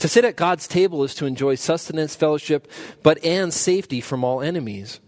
To 0.00 0.08
sit 0.08 0.24
at 0.24 0.36
God's 0.36 0.68
table 0.68 1.02
is 1.02 1.14
to 1.16 1.26
enjoy 1.26 1.54
sustenance, 1.54 2.14
fellowship, 2.14 2.70
but 3.02 3.24
and 3.24 3.54
safety 3.54 4.00
from 4.00 4.22
all 4.22 4.42
enemies. 4.42 5.00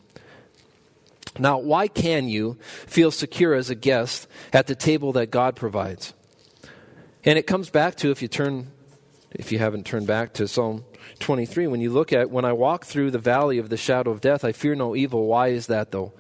Now, 1.39 1.59
why 1.59 1.89
can 1.89 2.29
you 2.29 2.59
feel 2.87 3.11
secure 3.11 3.55
as 3.55 3.71
a 3.71 3.75
guest 3.75 4.27
at 4.53 4.67
the 4.67 4.75
table 4.75 5.13
that 5.13 5.31
God 5.31 5.57
provides? 5.57 6.13
And 7.25 7.39
it 7.39 7.47
comes 7.47 7.71
back 7.71 7.97
to 7.97 8.11
if 8.11 8.23
you 8.23 8.29
turn, 8.29 8.73
if 9.31 9.53
you 9.53 9.59
haven't 9.59 9.87
turned 9.87 10.07
back 10.07 10.33
to 10.35 10.49
Psalm 10.49 10.85
23, 11.21 11.67
when 11.67 11.81
you 11.81 11.91
look 11.91 12.13
at, 12.13 12.31
when 12.31 12.45
I 12.45 12.53
walk 12.53 12.85
through 12.85 13.11
the 13.11 13.19
valley 13.19 13.59
of 13.59 13.69
the 13.69 13.77
shadow 13.77 14.11
of 14.11 14.21
death, 14.21 14.45
I 14.45 14.53
fear 14.53 14.75
no 14.75 14.97
evil. 14.97 15.27
Why 15.27 15.49
is 15.49 15.67
that 15.67 15.93
though? 15.93 16.13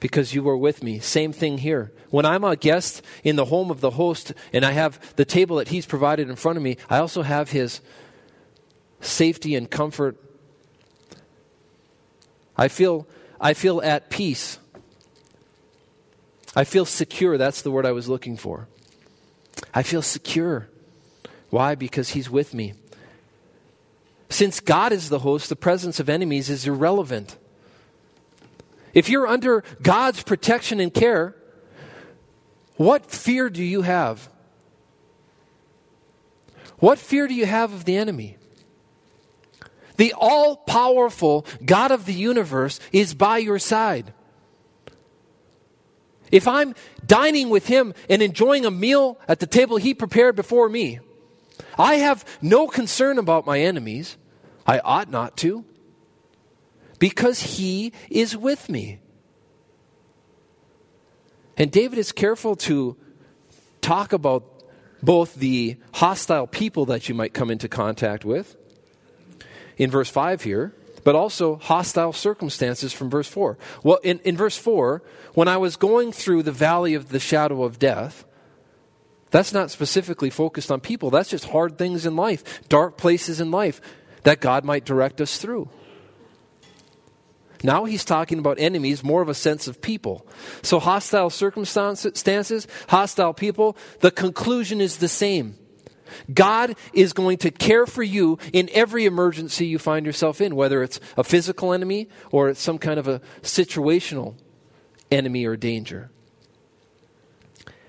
Because 0.00 0.34
you 0.34 0.42
were 0.42 0.56
with 0.56 0.82
me. 0.82 0.98
Same 0.98 1.32
thing 1.32 1.58
here. 1.58 1.92
When 2.10 2.26
I'm 2.26 2.42
a 2.42 2.56
guest 2.56 3.02
in 3.22 3.36
the 3.36 3.46
home 3.46 3.70
of 3.70 3.80
the 3.80 3.90
host 3.90 4.32
and 4.52 4.64
I 4.64 4.72
have 4.72 5.14
the 5.14 5.24
table 5.24 5.56
that 5.56 5.68
he's 5.68 5.86
provided 5.86 6.28
in 6.28 6.36
front 6.36 6.56
of 6.56 6.62
me, 6.62 6.76
I 6.90 6.98
also 6.98 7.22
have 7.22 7.50
his 7.52 7.80
safety 9.00 9.54
and 9.54 9.70
comfort. 9.70 10.16
I 12.56 12.68
feel, 12.68 13.06
I 13.42 13.54
feel 13.54 13.82
at 13.82 14.08
peace. 14.08 14.58
I 16.54 16.62
feel 16.62 16.84
secure. 16.84 17.36
That's 17.36 17.62
the 17.62 17.72
word 17.72 17.84
I 17.84 17.92
was 17.92 18.08
looking 18.08 18.36
for. 18.36 18.68
I 19.74 19.82
feel 19.82 20.00
secure. 20.00 20.68
Why? 21.50 21.74
Because 21.74 22.10
He's 22.10 22.30
with 22.30 22.54
me. 22.54 22.74
Since 24.30 24.60
God 24.60 24.92
is 24.92 25.08
the 25.08 25.18
host, 25.18 25.48
the 25.48 25.56
presence 25.56 25.98
of 25.98 26.08
enemies 26.08 26.48
is 26.48 26.66
irrelevant. 26.66 27.36
If 28.94 29.08
you're 29.08 29.26
under 29.26 29.64
God's 29.82 30.22
protection 30.22 30.78
and 30.78 30.94
care, 30.94 31.34
what 32.76 33.10
fear 33.10 33.50
do 33.50 33.62
you 33.62 33.82
have? 33.82 34.28
What 36.78 36.98
fear 36.98 37.26
do 37.26 37.34
you 37.34 37.46
have 37.46 37.72
of 37.72 37.84
the 37.84 37.96
enemy? 37.96 38.36
The 40.02 40.14
all 40.18 40.56
powerful 40.56 41.46
God 41.64 41.92
of 41.92 42.06
the 42.06 42.12
universe 42.12 42.80
is 42.90 43.14
by 43.14 43.38
your 43.38 43.60
side. 43.60 44.12
If 46.32 46.48
I'm 46.48 46.74
dining 47.06 47.50
with 47.50 47.68
him 47.68 47.94
and 48.10 48.20
enjoying 48.20 48.66
a 48.66 48.70
meal 48.72 49.20
at 49.28 49.38
the 49.38 49.46
table 49.46 49.76
he 49.76 49.94
prepared 49.94 50.34
before 50.34 50.68
me, 50.68 50.98
I 51.78 51.98
have 52.06 52.24
no 52.42 52.66
concern 52.66 53.16
about 53.16 53.46
my 53.46 53.60
enemies. 53.60 54.16
I 54.66 54.80
ought 54.80 55.08
not 55.08 55.36
to. 55.36 55.64
Because 56.98 57.40
he 57.40 57.92
is 58.10 58.36
with 58.36 58.68
me. 58.68 58.98
And 61.56 61.70
David 61.70 62.00
is 62.00 62.10
careful 62.10 62.56
to 62.56 62.96
talk 63.80 64.12
about 64.12 64.64
both 65.00 65.36
the 65.36 65.76
hostile 65.94 66.48
people 66.48 66.86
that 66.86 67.08
you 67.08 67.14
might 67.14 67.32
come 67.32 67.52
into 67.52 67.68
contact 67.68 68.24
with 68.24 68.56
in 69.76 69.90
verse 69.90 70.10
5 70.10 70.42
here, 70.42 70.74
but 71.04 71.14
also 71.14 71.56
hostile 71.56 72.12
circumstances 72.12 72.92
from 72.92 73.10
verse 73.10 73.28
4. 73.28 73.58
Well, 73.82 73.98
in, 74.02 74.20
in 74.20 74.36
verse 74.36 74.56
4, 74.56 75.02
when 75.34 75.48
I 75.48 75.56
was 75.56 75.76
going 75.76 76.12
through 76.12 76.42
the 76.42 76.52
valley 76.52 76.94
of 76.94 77.08
the 77.08 77.18
shadow 77.18 77.64
of 77.64 77.78
death, 77.78 78.24
that's 79.30 79.52
not 79.52 79.70
specifically 79.70 80.30
focused 80.30 80.70
on 80.70 80.80
people. 80.80 81.10
That's 81.10 81.30
just 81.30 81.46
hard 81.46 81.78
things 81.78 82.06
in 82.06 82.16
life, 82.16 82.68
dark 82.68 82.96
places 82.96 83.40
in 83.40 83.50
life 83.50 83.80
that 84.24 84.40
God 84.40 84.64
might 84.64 84.84
direct 84.84 85.20
us 85.20 85.38
through. 85.38 85.68
Now 87.64 87.84
he's 87.84 88.04
talking 88.04 88.38
about 88.38 88.58
enemies, 88.58 89.04
more 89.04 89.22
of 89.22 89.28
a 89.28 89.34
sense 89.34 89.68
of 89.68 89.80
people. 89.80 90.26
So, 90.62 90.80
hostile 90.80 91.30
circumstances, 91.30 92.66
hostile 92.88 93.32
people, 93.32 93.76
the 94.00 94.10
conclusion 94.10 94.80
is 94.80 94.96
the 94.96 95.08
same. 95.08 95.56
God 96.32 96.76
is 96.92 97.12
going 97.12 97.38
to 97.38 97.50
care 97.50 97.86
for 97.86 98.02
you 98.02 98.38
in 98.52 98.68
every 98.72 99.04
emergency 99.04 99.66
you 99.66 99.78
find 99.78 100.06
yourself 100.06 100.40
in, 100.40 100.56
whether 100.56 100.82
it's 100.82 101.00
a 101.16 101.24
physical 101.24 101.72
enemy 101.72 102.08
or 102.30 102.48
it's 102.48 102.60
some 102.60 102.78
kind 102.78 102.98
of 102.98 103.08
a 103.08 103.20
situational 103.42 104.34
enemy 105.10 105.44
or 105.44 105.56
danger. 105.56 106.10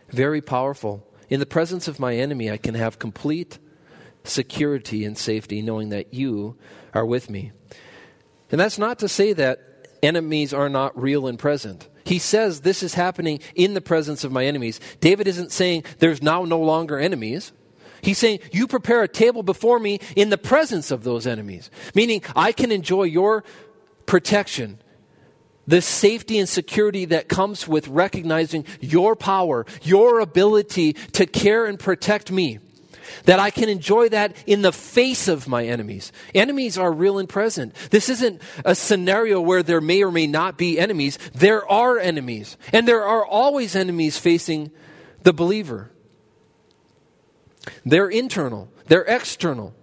Very 0.10 0.42
powerful. 0.42 1.08
In 1.30 1.40
the 1.40 1.46
presence 1.46 1.88
of 1.88 2.00
my 2.00 2.16
enemy, 2.16 2.52
I 2.52 2.58
can 2.58 2.76
have 2.76 3.00
complete 3.00 3.58
security 4.24 5.04
and 5.04 5.18
safety 5.18 5.62
knowing 5.62 5.90
that 5.90 6.14
you 6.14 6.56
are 6.94 7.06
with 7.06 7.30
me. 7.30 7.52
And 8.52 8.60
that's 8.60 8.78
not 8.78 9.00
to 9.00 9.10
say 9.10 9.34
that 9.34 9.88
enemies 10.04 10.54
are 10.54 10.70
not 10.70 11.00
real 11.00 11.28
and 11.28 11.40
present. 11.40 11.90
He 12.06 12.20
says 12.20 12.62
this 12.62 12.84
is 12.84 12.94
happening 12.94 13.40
in 13.56 13.74
the 13.74 13.82
presence 13.82 14.24
of 14.24 14.32
my 14.32 14.46
enemies. 14.46 14.80
David 15.00 15.28
isn't 15.28 15.52
saying 15.52 15.86
there's 16.00 16.22
now 16.22 16.44
no 16.44 16.60
longer 16.60 17.00
enemies. 17.00 17.52
He's 18.04 18.18
saying, 18.18 18.39
You 18.51 18.68
prepare 18.68 19.01
a 19.01 19.08
table 19.08 19.41
before 19.43 19.80
me 19.80 19.99
in 20.16 20.30
the 20.30 20.38
presence 20.38 20.91
of 20.91 21.04
those 21.04 21.26
enemies. 21.26 21.72
Meaning, 21.95 22.22
I 22.36 22.51
can 22.51 22.72
enjoy 22.72 23.04
your 23.04 23.45
protection, 24.06 24.80
the 25.66 25.82
safety 25.82 26.38
and 26.38 26.47
security 26.47 27.06
that 27.06 27.30
comes 27.30 27.66
with 27.66 27.88
recognizing 27.88 28.66
your 28.82 29.16
power, 29.16 29.66
your 29.82 30.20
ability 30.20 30.93
to 31.14 31.26
care 31.26 31.66
and 31.66 31.80
protect 31.80 32.30
me. 32.30 32.60
That 33.26 33.39
I 33.39 33.51
can 33.51 33.70
enjoy 33.70 34.10
that 34.10 34.36
in 34.47 34.64
the 34.64 34.72
face 34.72 35.28
of 35.28 35.47
my 35.47 35.66
enemies. 35.66 36.12
Enemies 36.34 36.78
are 36.78 36.91
real 36.91 37.20
and 37.20 37.30
present. 37.30 37.74
This 37.89 38.10
isn't 38.10 38.41
a 38.66 38.76
scenario 38.76 39.39
where 39.39 39.62
there 39.62 39.82
may 39.82 40.04
or 40.04 40.12
may 40.12 40.26
not 40.26 40.58
be 40.58 40.80
enemies. 40.80 41.20
There 41.34 41.70
are 41.70 41.99
enemies. 41.99 42.58
And 42.72 42.88
there 42.88 43.04
are 43.04 43.26
always 43.26 43.76
enemies 43.76 44.18
facing 44.18 44.72
the 45.24 45.34
believer. 45.34 45.93
They're 47.86 48.09
internal, 48.09 48.70
they're 48.88 49.05
external. 49.05 49.74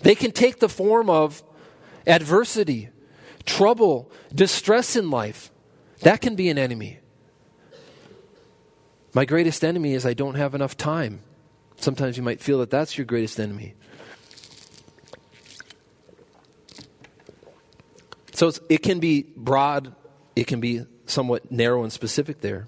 They 0.00 0.14
can 0.14 0.32
take 0.32 0.60
the 0.60 0.68
form 0.68 1.10
of 1.10 1.42
adversity, 2.06 2.88
trouble, 3.44 4.10
distress 4.34 4.96
in 4.96 5.10
life. 5.10 5.50
That 6.00 6.20
can 6.20 6.34
be 6.36 6.48
an 6.48 6.58
enemy. 6.58 7.00
My 9.12 9.24
greatest 9.24 9.64
enemy 9.64 9.92
is 9.94 10.06
I 10.06 10.14
don't 10.14 10.36
have 10.36 10.54
enough 10.54 10.76
time. 10.76 11.20
Sometimes 11.76 12.16
you 12.16 12.22
might 12.22 12.40
feel 12.40 12.58
that 12.60 12.70
that's 12.70 12.96
your 12.96 13.04
greatest 13.04 13.38
enemy. 13.38 13.74
So 18.32 18.50
it 18.70 18.78
can 18.78 19.00
be 19.00 19.26
broad, 19.36 19.94
it 20.34 20.46
can 20.46 20.60
be 20.60 20.86
somewhat 21.04 21.52
narrow 21.52 21.82
and 21.82 21.92
specific 21.92 22.40
there. 22.40 22.66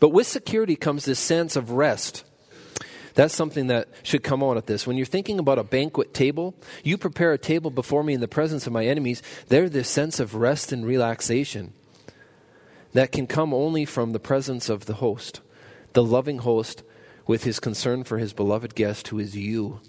But 0.00 0.10
with 0.10 0.26
security 0.26 0.76
comes 0.76 1.04
this 1.04 1.18
sense 1.18 1.56
of 1.56 1.70
rest. 1.70 2.24
That's 3.14 3.34
something 3.34 3.68
that 3.68 3.88
should 4.02 4.24
come 4.24 4.42
on 4.42 4.56
at 4.56 4.66
this. 4.66 4.86
When 4.86 4.96
you're 4.96 5.06
thinking 5.06 5.38
about 5.38 5.58
a 5.58 5.64
banquet 5.64 6.12
table, 6.12 6.54
you 6.82 6.98
prepare 6.98 7.32
a 7.32 7.38
table 7.38 7.70
before 7.70 8.02
me 8.02 8.14
in 8.14 8.20
the 8.20 8.28
presence 8.28 8.66
of 8.66 8.72
my 8.72 8.86
enemies, 8.86 9.22
there's 9.48 9.70
this 9.70 9.88
sense 9.88 10.18
of 10.18 10.34
rest 10.34 10.72
and 10.72 10.84
relaxation 10.84 11.72
that 12.92 13.12
can 13.12 13.26
come 13.26 13.54
only 13.54 13.84
from 13.84 14.12
the 14.12 14.20
presence 14.20 14.68
of 14.68 14.86
the 14.86 14.94
host, 14.94 15.40
the 15.92 16.02
loving 16.02 16.38
host 16.38 16.82
with 17.26 17.44
his 17.44 17.60
concern 17.60 18.04
for 18.04 18.18
his 18.18 18.32
beloved 18.32 18.74
guest 18.74 19.08
who 19.08 19.18
is 19.18 19.36
you. 19.36 19.80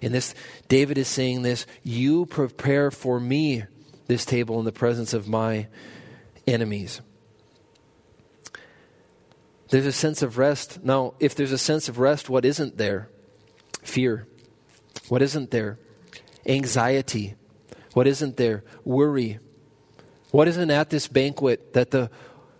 In 0.00 0.12
this, 0.12 0.34
David 0.68 0.98
is 0.98 1.08
saying 1.08 1.42
this 1.42 1.66
You 1.82 2.26
prepare 2.26 2.90
for 2.90 3.18
me 3.18 3.64
this 4.06 4.24
table 4.24 4.58
in 4.58 4.64
the 4.64 4.72
presence 4.72 5.14
of 5.14 5.26
my 5.26 5.68
enemies. 6.46 7.00
There's 9.74 9.86
a 9.86 9.90
sense 9.90 10.22
of 10.22 10.38
rest. 10.38 10.84
Now, 10.84 11.14
if 11.18 11.34
there's 11.34 11.50
a 11.50 11.58
sense 11.58 11.88
of 11.88 11.98
rest, 11.98 12.30
what 12.30 12.44
isn't 12.44 12.78
there? 12.78 13.08
Fear. 13.82 14.28
What 15.08 15.20
isn't 15.20 15.50
there? 15.50 15.80
Anxiety. 16.46 17.34
What 17.92 18.06
isn't 18.06 18.36
there? 18.36 18.62
Worry. 18.84 19.40
What 20.30 20.46
isn't 20.46 20.70
at 20.70 20.90
this 20.90 21.08
banquet 21.08 21.72
that 21.72 21.90
the 21.90 22.08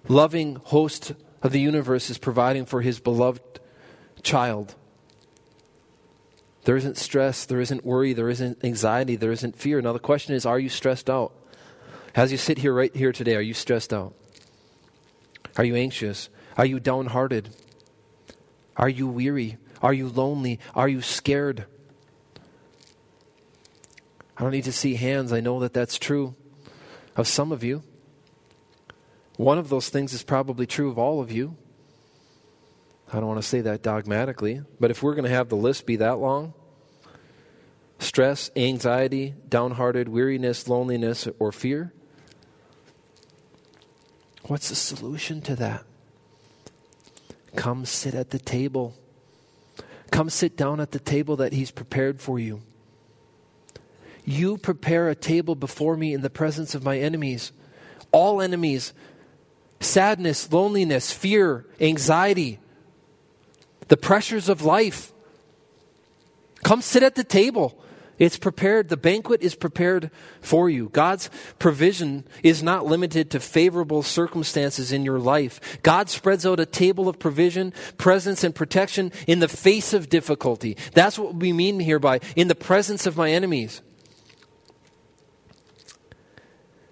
loving 0.08 0.56
host 0.56 1.12
of 1.40 1.52
the 1.52 1.60
universe 1.60 2.10
is 2.10 2.18
providing 2.18 2.66
for 2.66 2.82
his 2.82 2.98
beloved 2.98 3.60
child? 4.24 4.74
There 6.64 6.76
isn't 6.76 6.96
stress, 6.96 7.44
there 7.44 7.60
isn't 7.60 7.84
worry, 7.86 8.12
there 8.12 8.28
isn't 8.28 8.64
anxiety, 8.64 9.14
there 9.14 9.30
isn't 9.30 9.56
fear. 9.56 9.80
Now, 9.80 9.92
the 9.92 10.00
question 10.00 10.34
is 10.34 10.44
are 10.44 10.58
you 10.58 10.68
stressed 10.68 11.08
out? 11.08 11.32
As 12.16 12.32
you 12.32 12.38
sit 12.38 12.58
here 12.58 12.74
right 12.74 12.96
here 12.96 13.12
today, 13.12 13.36
are 13.36 13.40
you 13.40 13.54
stressed 13.54 13.92
out? 13.92 14.14
Are 15.56 15.64
you 15.64 15.76
anxious? 15.76 16.28
Are 16.57 16.66
you 16.66 16.80
downhearted? 16.80 17.50
Are 18.76 18.88
you 18.88 19.07
weary? 19.09 19.59
Are 19.82 19.92
you 19.92 20.09
lonely? 20.09 20.61
Are 20.74 20.88
you 20.88 21.00
scared? 21.00 21.66
I 24.36 24.42
don't 24.42 24.52
need 24.52 24.64
to 24.64 24.72
see 24.72 24.94
hands. 24.94 25.32
I 25.32 25.40
know 25.40 25.61
that 25.61 25.72
that's 25.72 25.98
true 25.98 26.34
of 27.16 27.28
some 27.28 27.52
of 27.52 27.62
you. 27.62 27.82
One 29.36 29.59
of 29.59 29.68
those 29.68 29.88
things 29.88 30.12
is 30.12 30.22
probably 30.22 30.66
true 30.66 30.90
of 30.90 30.98
all 30.98 31.20
of 31.20 31.30
you. 31.30 31.57
I 33.12 33.18
don't 33.18 33.26
want 33.26 33.42
to 33.42 33.48
say 33.48 33.61
that 33.61 33.82
dogmatically, 33.82 34.62
but 34.80 34.90
if 34.90 35.02
we're 35.02 35.14
going 35.14 35.24
to 35.24 35.30
have 35.30 35.48
the 35.48 35.57
list 35.57 35.86
be 35.86 35.96
that 35.96 36.18
long 36.18 36.55
stress, 38.00 38.50
anxiety, 38.57 39.34
downhearted, 39.48 40.09
weariness, 40.09 40.68
loneliness, 40.68 41.28
or 41.38 41.52
fear 41.52 41.92
what's 44.46 44.68
the 44.68 44.74
solution 44.74 45.40
to 45.42 45.57
that? 45.57 45.84
Come 47.57 47.84
sit 47.84 48.14
at 48.14 48.30
the 48.30 48.38
table. 48.38 48.94
Come 50.11 50.30
sit 50.30 50.57
down 50.57 50.80
at 50.80 50.92
the 50.92 50.98
table 50.98 51.36
that 51.36 51.52
He's 51.52 51.70
prepared 51.70 52.20
for 52.20 52.38
you. 52.38 52.62
You 54.24 54.57
prepare 54.57 55.09
a 55.09 55.14
table 55.14 55.55
before 55.55 55.96
me 55.96 56.14
in 56.14 56.22
the 56.22 56.30
presence 56.30 56.74
of 56.74 56.82
my 56.82 56.98
enemies. 56.98 57.52
All 58.11 58.40
enemies, 58.40 58.92
sadness, 59.80 60.50
loneliness, 60.52 61.12
fear, 61.12 61.66
anxiety, 61.80 62.59
the 63.88 63.96
pressures 63.96 64.48
of 64.48 64.62
life. 64.62 65.12
Come 66.62 66.80
sit 66.80 67.02
at 67.02 67.16
the 67.16 67.24
table. 67.24 67.78
It's 68.18 68.38
prepared, 68.38 68.88
the 68.88 68.96
banquet 68.96 69.42
is 69.42 69.54
prepared 69.54 70.10
for 70.40 70.70
you. 70.70 70.88
God's 70.90 71.30
provision 71.58 72.24
is 72.42 72.62
not 72.62 72.86
limited 72.86 73.30
to 73.30 73.40
favorable 73.40 74.02
circumstances 74.02 74.92
in 74.92 75.04
your 75.04 75.18
life. 75.18 75.80
God 75.82 76.08
spreads 76.08 76.46
out 76.46 76.60
a 76.60 76.66
table 76.66 77.08
of 77.08 77.18
provision, 77.18 77.72
presence, 77.98 78.44
and 78.44 78.54
protection 78.54 79.10
in 79.26 79.40
the 79.40 79.48
face 79.48 79.92
of 79.92 80.08
difficulty. 80.08 80.76
That's 80.92 81.18
what 81.18 81.34
we 81.34 81.52
mean 81.52 81.80
here 81.80 81.98
by 81.98 82.20
in 82.36 82.48
the 82.48 82.54
presence 82.54 83.06
of 83.06 83.16
my 83.16 83.30
enemies. 83.30 83.82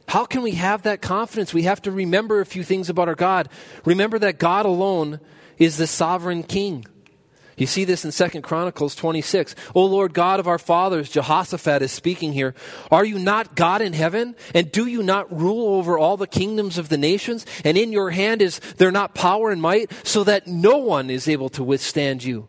How 0.08 0.26
can 0.26 0.42
we 0.42 0.52
have 0.52 0.82
that 0.82 1.00
confidence? 1.00 1.54
We 1.54 1.62
have 1.62 1.80
to 1.82 1.90
remember 1.90 2.40
a 2.40 2.46
few 2.46 2.64
things 2.64 2.90
about 2.90 3.08
our 3.08 3.14
God. 3.14 3.48
Remember 3.84 4.18
that 4.18 4.38
God 4.38 4.66
alone 4.66 5.20
is 5.56 5.78
the 5.78 5.86
sovereign 5.86 6.42
king. 6.42 6.84
You 7.56 7.66
see 7.66 7.84
this 7.84 8.04
in 8.04 8.12
Second 8.12 8.42
Chronicles 8.42 8.94
26. 8.94 9.54
O 9.74 9.84
Lord 9.84 10.14
God 10.14 10.40
of 10.40 10.48
our 10.48 10.58
fathers, 10.58 11.10
Jehoshaphat 11.10 11.82
is 11.82 11.92
speaking 11.92 12.32
here. 12.32 12.54
Are 12.90 13.04
you 13.04 13.18
not 13.18 13.54
God 13.54 13.82
in 13.82 13.92
heaven? 13.92 14.34
And 14.54 14.72
do 14.72 14.86
you 14.86 15.02
not 15.02 15.32
rule 15.36 15.74
over 15.74 15.98
all 15.98 16.16
the 16.16 16.26
kingdoms 16.26 16.78
of 16.78 16.88
the 16.88 16.96
nations? 16.96 17.44
And 17.64 17.76
in 17.76 17.92
your 17.92 18.10
hand 18.10 18.40
is 18.40 18.58
there 18.78 18.90
not 18.90 19.14
power 19.14 19.50
and 19.50 19.60
might, 19.60 19.92
so 20.02 20.24
that 20.24 20.46
no 20.46 20.78
one 20.78 21.10
is 21.10 21.28
able 21.28 21.50
to 21.50 21.62
withstand 21.62 22.24
you? 22.24 22.48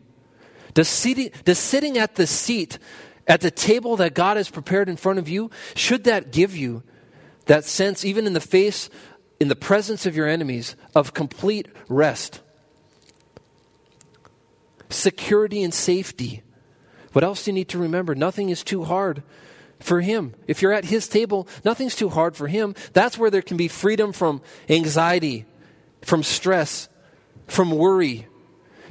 Does 0.72 0.88
sitting, 0.88 1.30
does 1.44 1.58
sitting 1.58 1.98
at 1.98 2.16
the 2.16 2.26
seat, 2.26 2.78
at 3.26 3.40
the 3.40 3.50
table 3.50 3.96
that 3.96 4.14
God 4.14 4.36
has 4.36 4.50
prepared 4.50 4.88
in 4.88 4.96
front 4.96 5.18
of 5.18 5.28
you, 5.28 5.50
should 5.74 6.04
that 6.04 6.32
give 6.32 6.56
you 6.56 6.82
that 7.46 7.64
sense, 7.64 8.04
even 8.04 8.26
in 8.26 8.32
the 8.32 8.40
face, 8.40 8.88
in 9.38 9.48
the 9.48 9.56
presence 9.56 10.06
of 10.06 10.16
your 10.16 10.26
enemies, 10.26 10.76
of 10.94 11.14
complete 11.14 11.68
rest? 11.88 12.40
Security 14.94 15.62
and 15.62 15.72
safety. 15.72 16.42
What 17.12 17.24
else 17.24 17.44
do 17.44 17.50
you 17.50 17.54
need 17.54 17.68
to 17.68 17.78
remember? 17.78 18.14
Nothing 18.14 18.48
is 18.48 18.64
too 18.64 18.84
hard 18.84 19.22
for 19.80 20.00
him. 20.00 20.34
If 20.46 20.62
you're 20.62 20.72
at 20.72 20.86
his 20.86 21.06
table, 21.08 21.46
nothing's 21.64 21.94
too 21.94 22.08
hard 22.08 22.36
for 22.36 22.48
him. 22.48 22.74
That's 22.92 23.18
where 23.18 23.30
there 23.30 23.42
can 23.42 23.56
be 23.56 23.68
freedom 23.68 24.12
from 24.12 24.40
anxiety, 24.68 25.46
from 26.02 26.22
stress, 26.22 26.88
from 27.46 27.70
worry. 27.70 28.26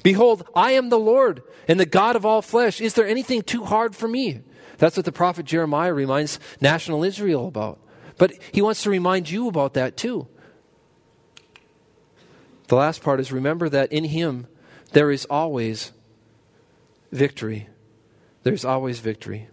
Behold, 0.04 0.48
I 0.56 0.74
am 0.74 0.90
the 0.90 1.00
Lord 1.00 1.42
and 1.68 1.80
the 1.80 1.86
God 1.86 2.16
of 2.16 2.26
all 2.26 2.42
flesh. 2.42 2.82
Is 2.82 2.94
there 2.94 3.08
anything 3.08 3.42
too 3.42 3.64
hard 3.64 3.96
for 3.96 4.08
me? 4.08 4.42
That's 4.78 4.98
what 4.98 5.06
the 5.06 5.12
prophet 5.12 5.46
Jeremiah 5.46 5.94
reminds 5.94 6.40
national 6.60 7.04
Israel 7.04 7.48
about. 7.48 7.80
But 8.18 8.34
he 8.52 8.62
wants 8.62 8.84
to 8.84 8.90
remind 8.90 9.30
you 9.30 9.48
about 9.48 9.74
that 9.74 9.98
too. 9.98 10.28
The 12.68 12.76
last 12.76 13.02
part 13.02 13.20
is 13.20 13.32
remember 13.32 13.70
that 13.70 13.92
in 13.92 14.06
him 14.06 14.48
there 14.94 15.12
is 15.12 15.26
always 15.30 15.92
victory. 17.12 17.68
There's 18.44 18.66
always 18.66 19.00
victory. 19.00 19.50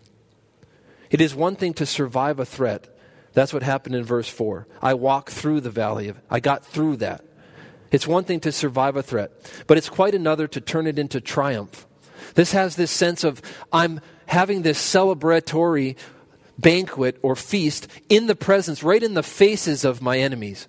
It 1.11 1.20
is 1.20 1.34
one 1.34 1.57
thing 1.57 1.74
to 1.74 1.86
survive 1.86 2.38
a 2.38 2.45
threat. 2.45 2.88
That's 3.32 3.53
what 3.53 3.62
happened 3.62 3.95
in 3.95 4.05
verse 4.05 4.28
4. 4.28 4.66
I 4.80 4.95
walked 4.95 5.30
through 5.30 5.61
the 5.61 5.70
valley 5.70 6.09
of, 6.09 6.20
I 6.30 6.41
got 6.41 6.64
through 6.64 6.97
that. 6.97 7.24
It's 7.91 8.07
one 8.07 8.24
thing 8.24 8.41
to 8.41 8.53
survive 8.53 8.97
a 8.97 9.03
threat, 9.03 9.32
but 9.66 9.76
it's 9.76 9.88
quite 9.88 10.14
another 10.14 10.47
to 10.49 10.61
turn 10.61 10.86
it 10.86 10.99
into 10.99 11.20
triumph. 11.20 11.86
This 12.34 12.53
has 12.53 12.76
this 12.76 12.91
sense 12.91 13.24
of, 13.24 13.43
I'm 13.72 14.01
having 14.26 14.62
this 14.62 14.78
celebratory 14.78 15.97
banquet 16.59 17.18
or 17.22 17.34
feast 17.34 17.88
in 18.09 18.26
the 18.26 18.36
presence, 18.36 18.82
right 18.82 19.03
in 19.03 19.14
the 19.14 19.22
faces 19.22 19.84
of 19.84 20.03
my 20.03 20.18
enemies. 20.18 20.68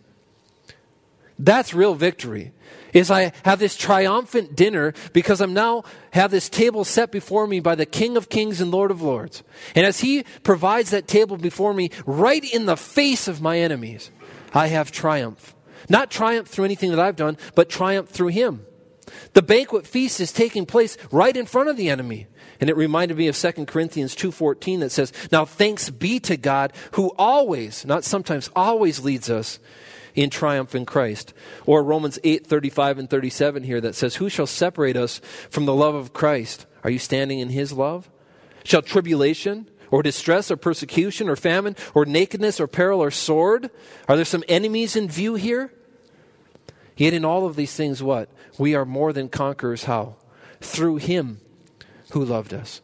That's 1.38 1.74
real 1.74 1.94
victory 1.94 2.54
is 2.94 3.12
I 3.12 3.34
have 3.44 3.60
this 3.60 3.78
triumphant 3.78 4.56
dinner 4.56 4.94
because 5.14 5.42
I'm 5.42 5.54
now 5.54 5.84
have 6.12 6.32
this 6.32 6.50
table 6.50 6.84
set 6.84 7.12
before 7.12 7.48
me 7.48 7.60
by 7.60 7.76
the 7.76 7.86
King 7.86 8.18
of 8.18 8.30
Kings 8.30 8.62
and 8.62 8.72
Lord 8.72 8.92
of 8.92 9.02
Lords. 9.02 9.44
And 9.76 9.86
as 9.86 10.00
he 10.00 10.24
provides 10.44 10.92
that 10.92 11.08
table 11.08 11.38
before 11.38 11.74
me 11.74 11.90
right 12.06 12.44
in 12.44 12.66
the 12.66 12.78
face 12.78 13.28
of 13.28 13.42
my 13.42 13.60
enemies, 13.60 14.12
I 14.54 14.68
have 14.68 14.92
triumph. 14.92 15.56
Not 15.90 16.12
triumph 16.12 16.48
through 16.48 16.66
anything 16.66 16.92
that 16.92 17.00
I've 17.00 17.16
done, 17.16 17.38
but 17.56 17.70
triumph 17.70 18.10
through 18.10 18.28
him. 18.28 18.66
The 19.34 19.42
banquet 19.42 19.88
feast 19.88 20.20
is 20.20 20.32
taking 20.32 20.66
place 20.66 20.98
right 21.12 21.36
in 21.36 21.46
front 21.46 21.70
of 21.70 21.78
the 21.78 21.90
enemy. 21.90 22.28
And 22.60 22.70
it 22.70 22.78
reminded 22.78 23.18
me 23.18 23.28
of 23.28 23.36
2 23.36 23.68
Corinthians 23.68 24.16
2:14 24.16 24.82
that 24.82 24.92
says, 24.92 25.12
"Now 25.32 25.46
thanks 25.46 25.90
be 25.90 26.20
to 26.22 26.38
God 26.38 26.74
who 26.92 27.12
always, 27.18 27.86
not 27.86 28.04
sometimes, 28.04 28.50
always 28.56 29.00
leads 29.00 29.30
us 29.30 29.60
in 30.16 30.30
triumph 30.30 30.76
in 30.76 30.86
Christ. 30.86 31.34
Or 31.66 31.84
Romans 31.84 32.20
8 32.24 32.46
35 32.46 33.00
and 33.00 33.10
37 33.10 33.64
here 33.64 33.82
that 33.82 33.96
says, 33.96 34.16
Who 34.16 34.30
shall 34.30 34.48
separate 34.48 34.98
us 34.98 35.20
from 35.50 35.66
the 35.66 35.76
love 35.76 35.96
of 35.96 36.14
Christ? 36.14 36.66
Are 36.84 36.90
you 36.90 37.00
standing 37.00 37.40
in 37.40 37.50
his 37.50 37.74
love? 37.74 38.10
Shall 38.64 38.82
tribulation 38.82 39.70
or 39.90 40.04
distress 40.04 40.50
or 40.50 40.58
persecution 40.58 41.30
or 41.30 41.36
famine 41.36 41.76
or 41.94 42.06
nakedness 42.06 42.60
or 42.60 42.68
peril 42.68 43.02
or 43.02 43.12
sword? 43.12 43.70
Are 44.08 44.16
there 44.16 44.26
some 44.26 44.44
enemies 44.48 44.96
in 44.96 45.08
view 45.08 45.36
here? 45.36 45.72
Yet 46.98 47.14
in 47.14 47.26
all 47.26 47.46
of 47.46 47.56
these 47.56 47.76
things, 47.76 48.04
what? 48.04 48.30
We 48.58 48.76
are 48.76 48.86
more 48.86 49.14
than 49.14 49.30
conquerors. 49.30 49.86
How? 49.86 50.16
Through 50.60 50.98
him 50.98 51.40
who 52.12 52.24
loved 52.24 52.54
us. 52.54 52.82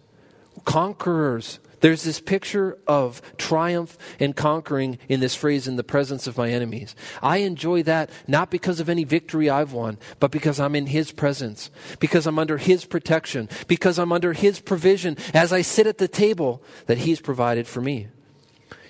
Conquerors 0.65 1.59
there's 1.79 2.03
this 2.03 2.19
picture 2.19 2.77
of 2.87 3.21
triumph 3.37 3.97
and 4.19 4.35
conquering 4.35 4.97
in 5.07 5.19
this 5.19 5.35
phrase, 5.35 5.67
in 5.67 5.75
the 5.75 5.83
presence 5.83 6.27
of 6.27 6.37
my 6.37 6.49
enemies. 6.49 6.95
I 7.21 7.37
enjoy 7.37 7.83
that 7.83 8.09
not 8.27 8.49
because 8.49 8.79
of 8.79 8.89
any 8.89 9.03
victory 9.03 9.49
I've 9.49 9.73
won, 9.73 9.97
but 10.19 10.31
because 10.31 10.59
I'm 10.59 10.75
in 10.75 10.87
His 10.87 11.11
presence, 11.11 11.69
because 11.99 12.25
I'm 12.25 12.39
under 12.39 12.57
His 12.57 12.85
protection, 12.85 13.49
because 13.67 13.99
I'm 13.99 14.11
under 14.11 14.33
His 14.33 14.59
provision 14.59 15.17
as 15.33 15.53
I 15.53 15.61
sit 15.61 15.87
at 15.87 15.97
the 15.97 16.07
table 16.07 16.63
that 16.87 16.99
He's 16.99 17.21
provided 17.21 17.67
for 17.67 17.81
me. 17.81 18.07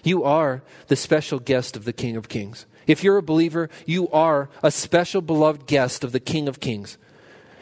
You 0.03 0.23
are 0.23 0.63
the 0.87 0.95
special 0.95 1.39
guest 1.39 1.75
of 1.75 1.83
the 1.83 1.93
King 1.93 2.15
of 2.15 2.29
Kings. 2.29 2.65
If 2.85 3.03
you're 3.03 3.17
a 3.17 3.23
believer, 3.23 3.69
you 3.85 4.09
are 4.09 4.49
a 4.63 4.71
special 4.71 5.21
beloved 5.21 5.67
guest 5.67 6.05
of 6.05 6.13
the 6.13 6.21
King 6.21 6.47
of 6.47 6.61
Kings. 6.61 6.97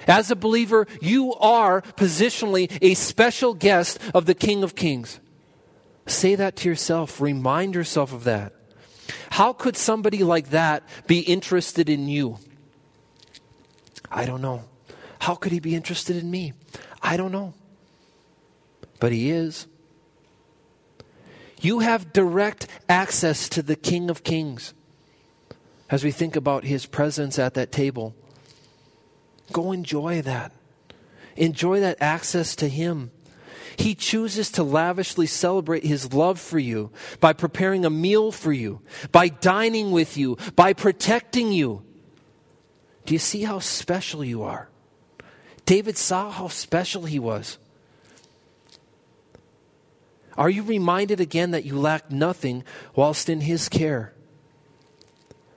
As 0.08 0.30
a 0.30 0.36
believer, 0.36 0.88
you 1.02 1.34
are 1.36 1.82
positionally 1.82 2.76
a 2.82 2.94
special 2.94 3.54
guest 3.54 4.00
of 4.14 4.26
the 4.26 4.36
King 4.36 4.64
of 4.64 4.76
Kings. 4.76 5.20
Say 6.08 6.36
that 6.36 6.56
to 6.58 6.70
yourself. 6.70 7.20
Remind 7.20 7.74
yourself 7.74 8.14
of 8.14 8.24
that. 8.26 8.54
How 9.32 9.54
could 9.54 9.76
somebody 9.76 10.24
like 10.24 10.50
that 10.50 10.84
be 11.08 11.20
interested 11.20 11.90
in 11.90 12.08
you? 12.08 12.38
I 14.12 14.26
don't 14.26 14.42
know. 14.42 14.64
How 15.20 15.36
could 15.36 15.52
he 15.52 15.60
be 15.60 15.76
interested 15.76 16.16
in 16.16 16.30
me? 16.30 16.54
I 17.02 17.18
don't 17.18 17.32
know. 17.32 17.54
But 19.00 19.12
he 19.12 19.32
is. 19.32 19.68
You 21.62 21.80
have 21.80 22.14
direct 22.14 22.68
access 22.88 23.50
to 23.50 23.64
the 23.64 23.76
King 23.76 24.10
of 24.10 24.24
Kings 24.24 24.74
as 25.90 26.04
we 26.04 26.12
think 26.12 26.36
about 26.36 26.64
his 26.64 26.86
presence 26.86 27.40
at 27.40 27.56
that 27.56 27.72
table. 27.72 28.16
Go 29.52 29.72
enjoy 29.72 30.22
that. 30.22 30.52
Enjoy 31.36 31.80
that 31.80 31.98
access 32.02 32.56
to 32.58 32.68
Him. 32.68 33.12
He 33.78 33.94
chooses 33.94 34.50
to 34.52 34.64
lavishly 34.64 35.28
celebrate 35.28 35.84
His 35.84 36.14
love 36.14 36.40
for 36.40 36.60
you 36.60 36.92
by 37.20 37.34
preparing 37.34 37.86
a 37.86 37.90
meal 37.90 38.32
for 38.32 38.54
you, 38.54 38.82
by 39.12 39.28
dining 39.28 39.92
with 39.92 40.18
you, 40.18 40.38
by 40.56 40.74
protecting 40.74 41.52
you. 41.52 41.84
Do 43.06 43.14
you 43.14 43.20
see 43.20 43.44
how 43.44 43.60
special 43.60 44.24
you 44.24 44.44
are? 44.44 44.70
David 45.66 45.98
saw 45.98 46.30
how 46.30 46.48
special 46.48 47.06
he 47.06 47.20
was. 47.20 47.58
Are 50.38 50.50
you 50.50 50.64
reminded 50.64 51.20
again 51.20 51.52
that 51.52 51.66
you 51.66 51.80
lack 51.80 52.12
nothing 52.12 52.64
whilst 52.96 53.30
in 53.30 53.42
His 53.42 53.70
care? 53.70 54.14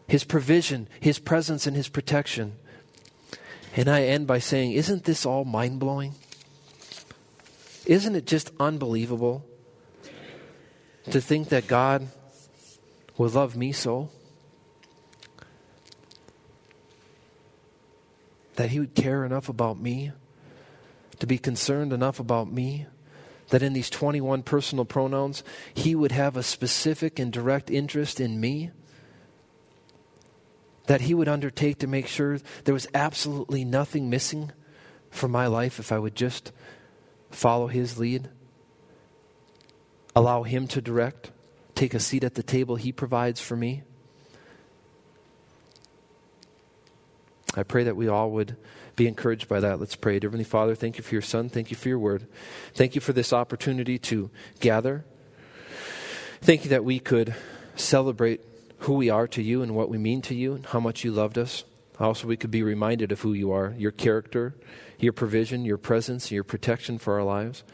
His 0.06 0.24
provision, 0.24 0.88
His 1.00 1.18
presence, 1.18 1.66
and 1.66 1.76
His 1.76 1.88
protection. 1.88 2.56
And 3.78 3.88
I 3.88 4.02
end 4.02 4.26
by 4.26 4.40
saying, 4.40 4.72
isn't 4.72 5.04
this 5.04 5.24
all 5.24 5.44
mind 5.44 5.78
blowing? 5.78 6.16
Isn't 7.86 8.16
it 8.16 8.26
just 8.26 8.50
unbelievable 8.58 9.46
to 11.12 11.20
think 11.20 11.50
that 11.50 11.68
God 11.68 12.08
would 13.16 13.34
love 13.34 13.56
me 13.56 13.70
so? 13.70 14.10
That 18.56 18.70
He 18.70 18.80
would 18.80 18.96
care 18.96 19.24
enough 19.24 19.48
about 19.48 19.78
me, 19.78 20.10
to 21.20 21.26
be 21.28 21.38
concerned 21.38 21.92
enough 21.92 22.18
about 22.18 22.50
me, 22.50 22.86
that 23.50 23.62
in 23.62 23.74
these 23.74 23.90
21 23.90 24.42
personal 24.42 24.86
pronouns, 24.86 25.44
He 25.72 25.94
would 25.94 26.10
have 26.10 26.36
a 26.36 26.42
specific 26.42 27.20
and 27.20 27.32
direct 27.32 27.70
interest 27.70 28.18
in 28.18 28.40
me? 28.40 28.72
That 30.88 31.02
He 31.02 31.14
would 31.14 31.28
undertake 31.28 31.78
to 31.78 31.86
make 31.86 32.06
sure 32.06 32.40
there 32.64 32.74
was 32.74 32.88
absolutely 32.92 33.64
nothing 33.64 34.10
missing 34.10 34.50
from 35.10 35.30
my 35.30 35.46
life 35.46 35.78
if 35.78 35.92
I 35.92 35.98
would 35.98 36.14
just 36.14 36.52
follow 37.30 37.68
His 37.68 37.98
lead? 37.98 38.28
allow 40.18 40.42
Him 40.42 40.66
to 40.66 40.80
direct, 40.80 41.30
take 41.76 41.94
a 41.94 42.00
seat 42.00 42.24
at 42.24 42.34
the 42.34 42.42
table 42.42 42.74
He 42.76 42.90
provides 42.90 43.40
for 43.40 43.56
me. 43.56 43.82
I 47.54 47.62
pray 47.62 47.84
that 47.84 47.96
we 47.96 48.08
all 48.08 48.30
would 48.32 48.56
be 48.96 49.06
encouraged 49.06 49.48
by 49.48 49.60
that. 49.60 49.78
Let's 49.78 49.94
pray. 49.94 50.18
Dear 50.18 50.28
Heavenly 50.28 50.44
Father, 50.44 50.74
thank 50.74 50.96
you 50.96 51.04
for 51.04 51.14
your 51.14 51.22
Son. 51.22 51.48
Thank 51.48 51.70
you 51.70 51.76
for 51.76 51.88
your 51.88 51.98
word. 51.98 52.26
Thank 52.74 52.94
you 52.94 53.00
for 53.00 53.12
this 53.12 53.32
opportunity 53.32 53.98
to 54.00 54.30
gather. 54.60 55.04
Thank 56.40 56.64
you 56.64 56.70
that 56.70 56.84
we 56.84 56.98
could 56.98 57.34
celebrate 57.76 58.40
who 58.80 58.94
we 58.94 59.10
are 59.10 59.26
to 59.28 59.42
you 59.42 59.62
and 59.62 59.74
what 59.74 59.88
we 59.88 59.98
mean 59.98 60.22
to 60.22 60.34
you 60.34 60.54
and 60.54 60.66
how 60.66 60.80
much 60.80 61.04
you 61.04 61.10
loved 61.10 61.38
us. 61.38 61.64
Also, 61.98 62.28
we 62.28 62.36
could 62.36 62.50
be 62.50 62.62
reminded 62.62 63.10
of 63.10 63.20
who 63.20 63.32
you 63.32 63.50
are, 63.50 63.74
your 63.76 63.90
character, 63.90 64.54
your 64.98 65.12
provision, 65.12 65.64
your 65.64 65.78
presence, 65.78 66.30
your 66.30 66.44
protection 66.44 66.98
for 66.98 67.14
our 67.14 67.24
lives. 67.24 67.64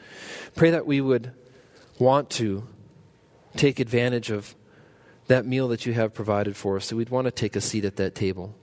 Pray 0.55 0.71
that 0.71 0.87
we 0.87 1.01
would 1.01 1.33
want 1.99 2.31
to 2.31 2.67
take 3.57 3.79
advantage 3.79 4.31
of 4.31 4.55
that 5.27 5.47
meal 5.47 5.69
that 5.69 5.87
you 5.87 5.93
have 5.93 6.15
provided 6.15 6.57
for 6.57 6.77
us, 6.77 6.89
that 6.89 6.97
we'd 6.97 7.11
want 7.11 7.27
to 7.27 7.31
take 7.31 7.55
a 7.57 7.61
seat 7.61 7.85
at 7.85 7.97
that 7.97 8.15
table, 8.15 8.55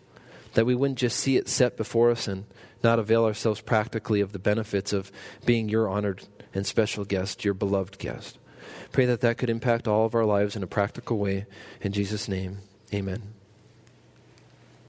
that 0.53 0.65
we 0.65 0.75
wouldn't 0.75 0.99
just 0.99 1.19
see 1.19 1.37
it 1.37 1.47
set 1.47 1.77
before 1.77 2.11
us 2.11 2.27
and 2.27 2.45
not 2.83 2.99
avail 2.99 3.25
ourselves 3.25 3.61
practically 3.61 4.21
of 4.21 4.31
the 4.31 4.39
benefits 4.39 4.93
of 4.93 5.11
being 5.45 5.69
your 5.69 5.87
honored 5.87 6.27
and 6.53 6.65
special 6.65 7.05
guest, 7.05 7.45
your 7.45 7.53
beloved 7.53 7.97
guest. 7.99 8.37
Pray 8.91 9.05
that 9.05 9.21
that 9.21 9.37
could 9.37 9.49
impact 9.49 9.87
all 9.87 10.05
of 10.05 10.15
our 10.15 10.25
lives 10.25 10.55
in 10.55 10.63
a 10.63 10.67
practical 10.67 11.17
way. 11.17 11.45
In 11.81 11.91
Jesus' 11.91 12.27
name, 12.27 12.59
amen. 12.93 13.40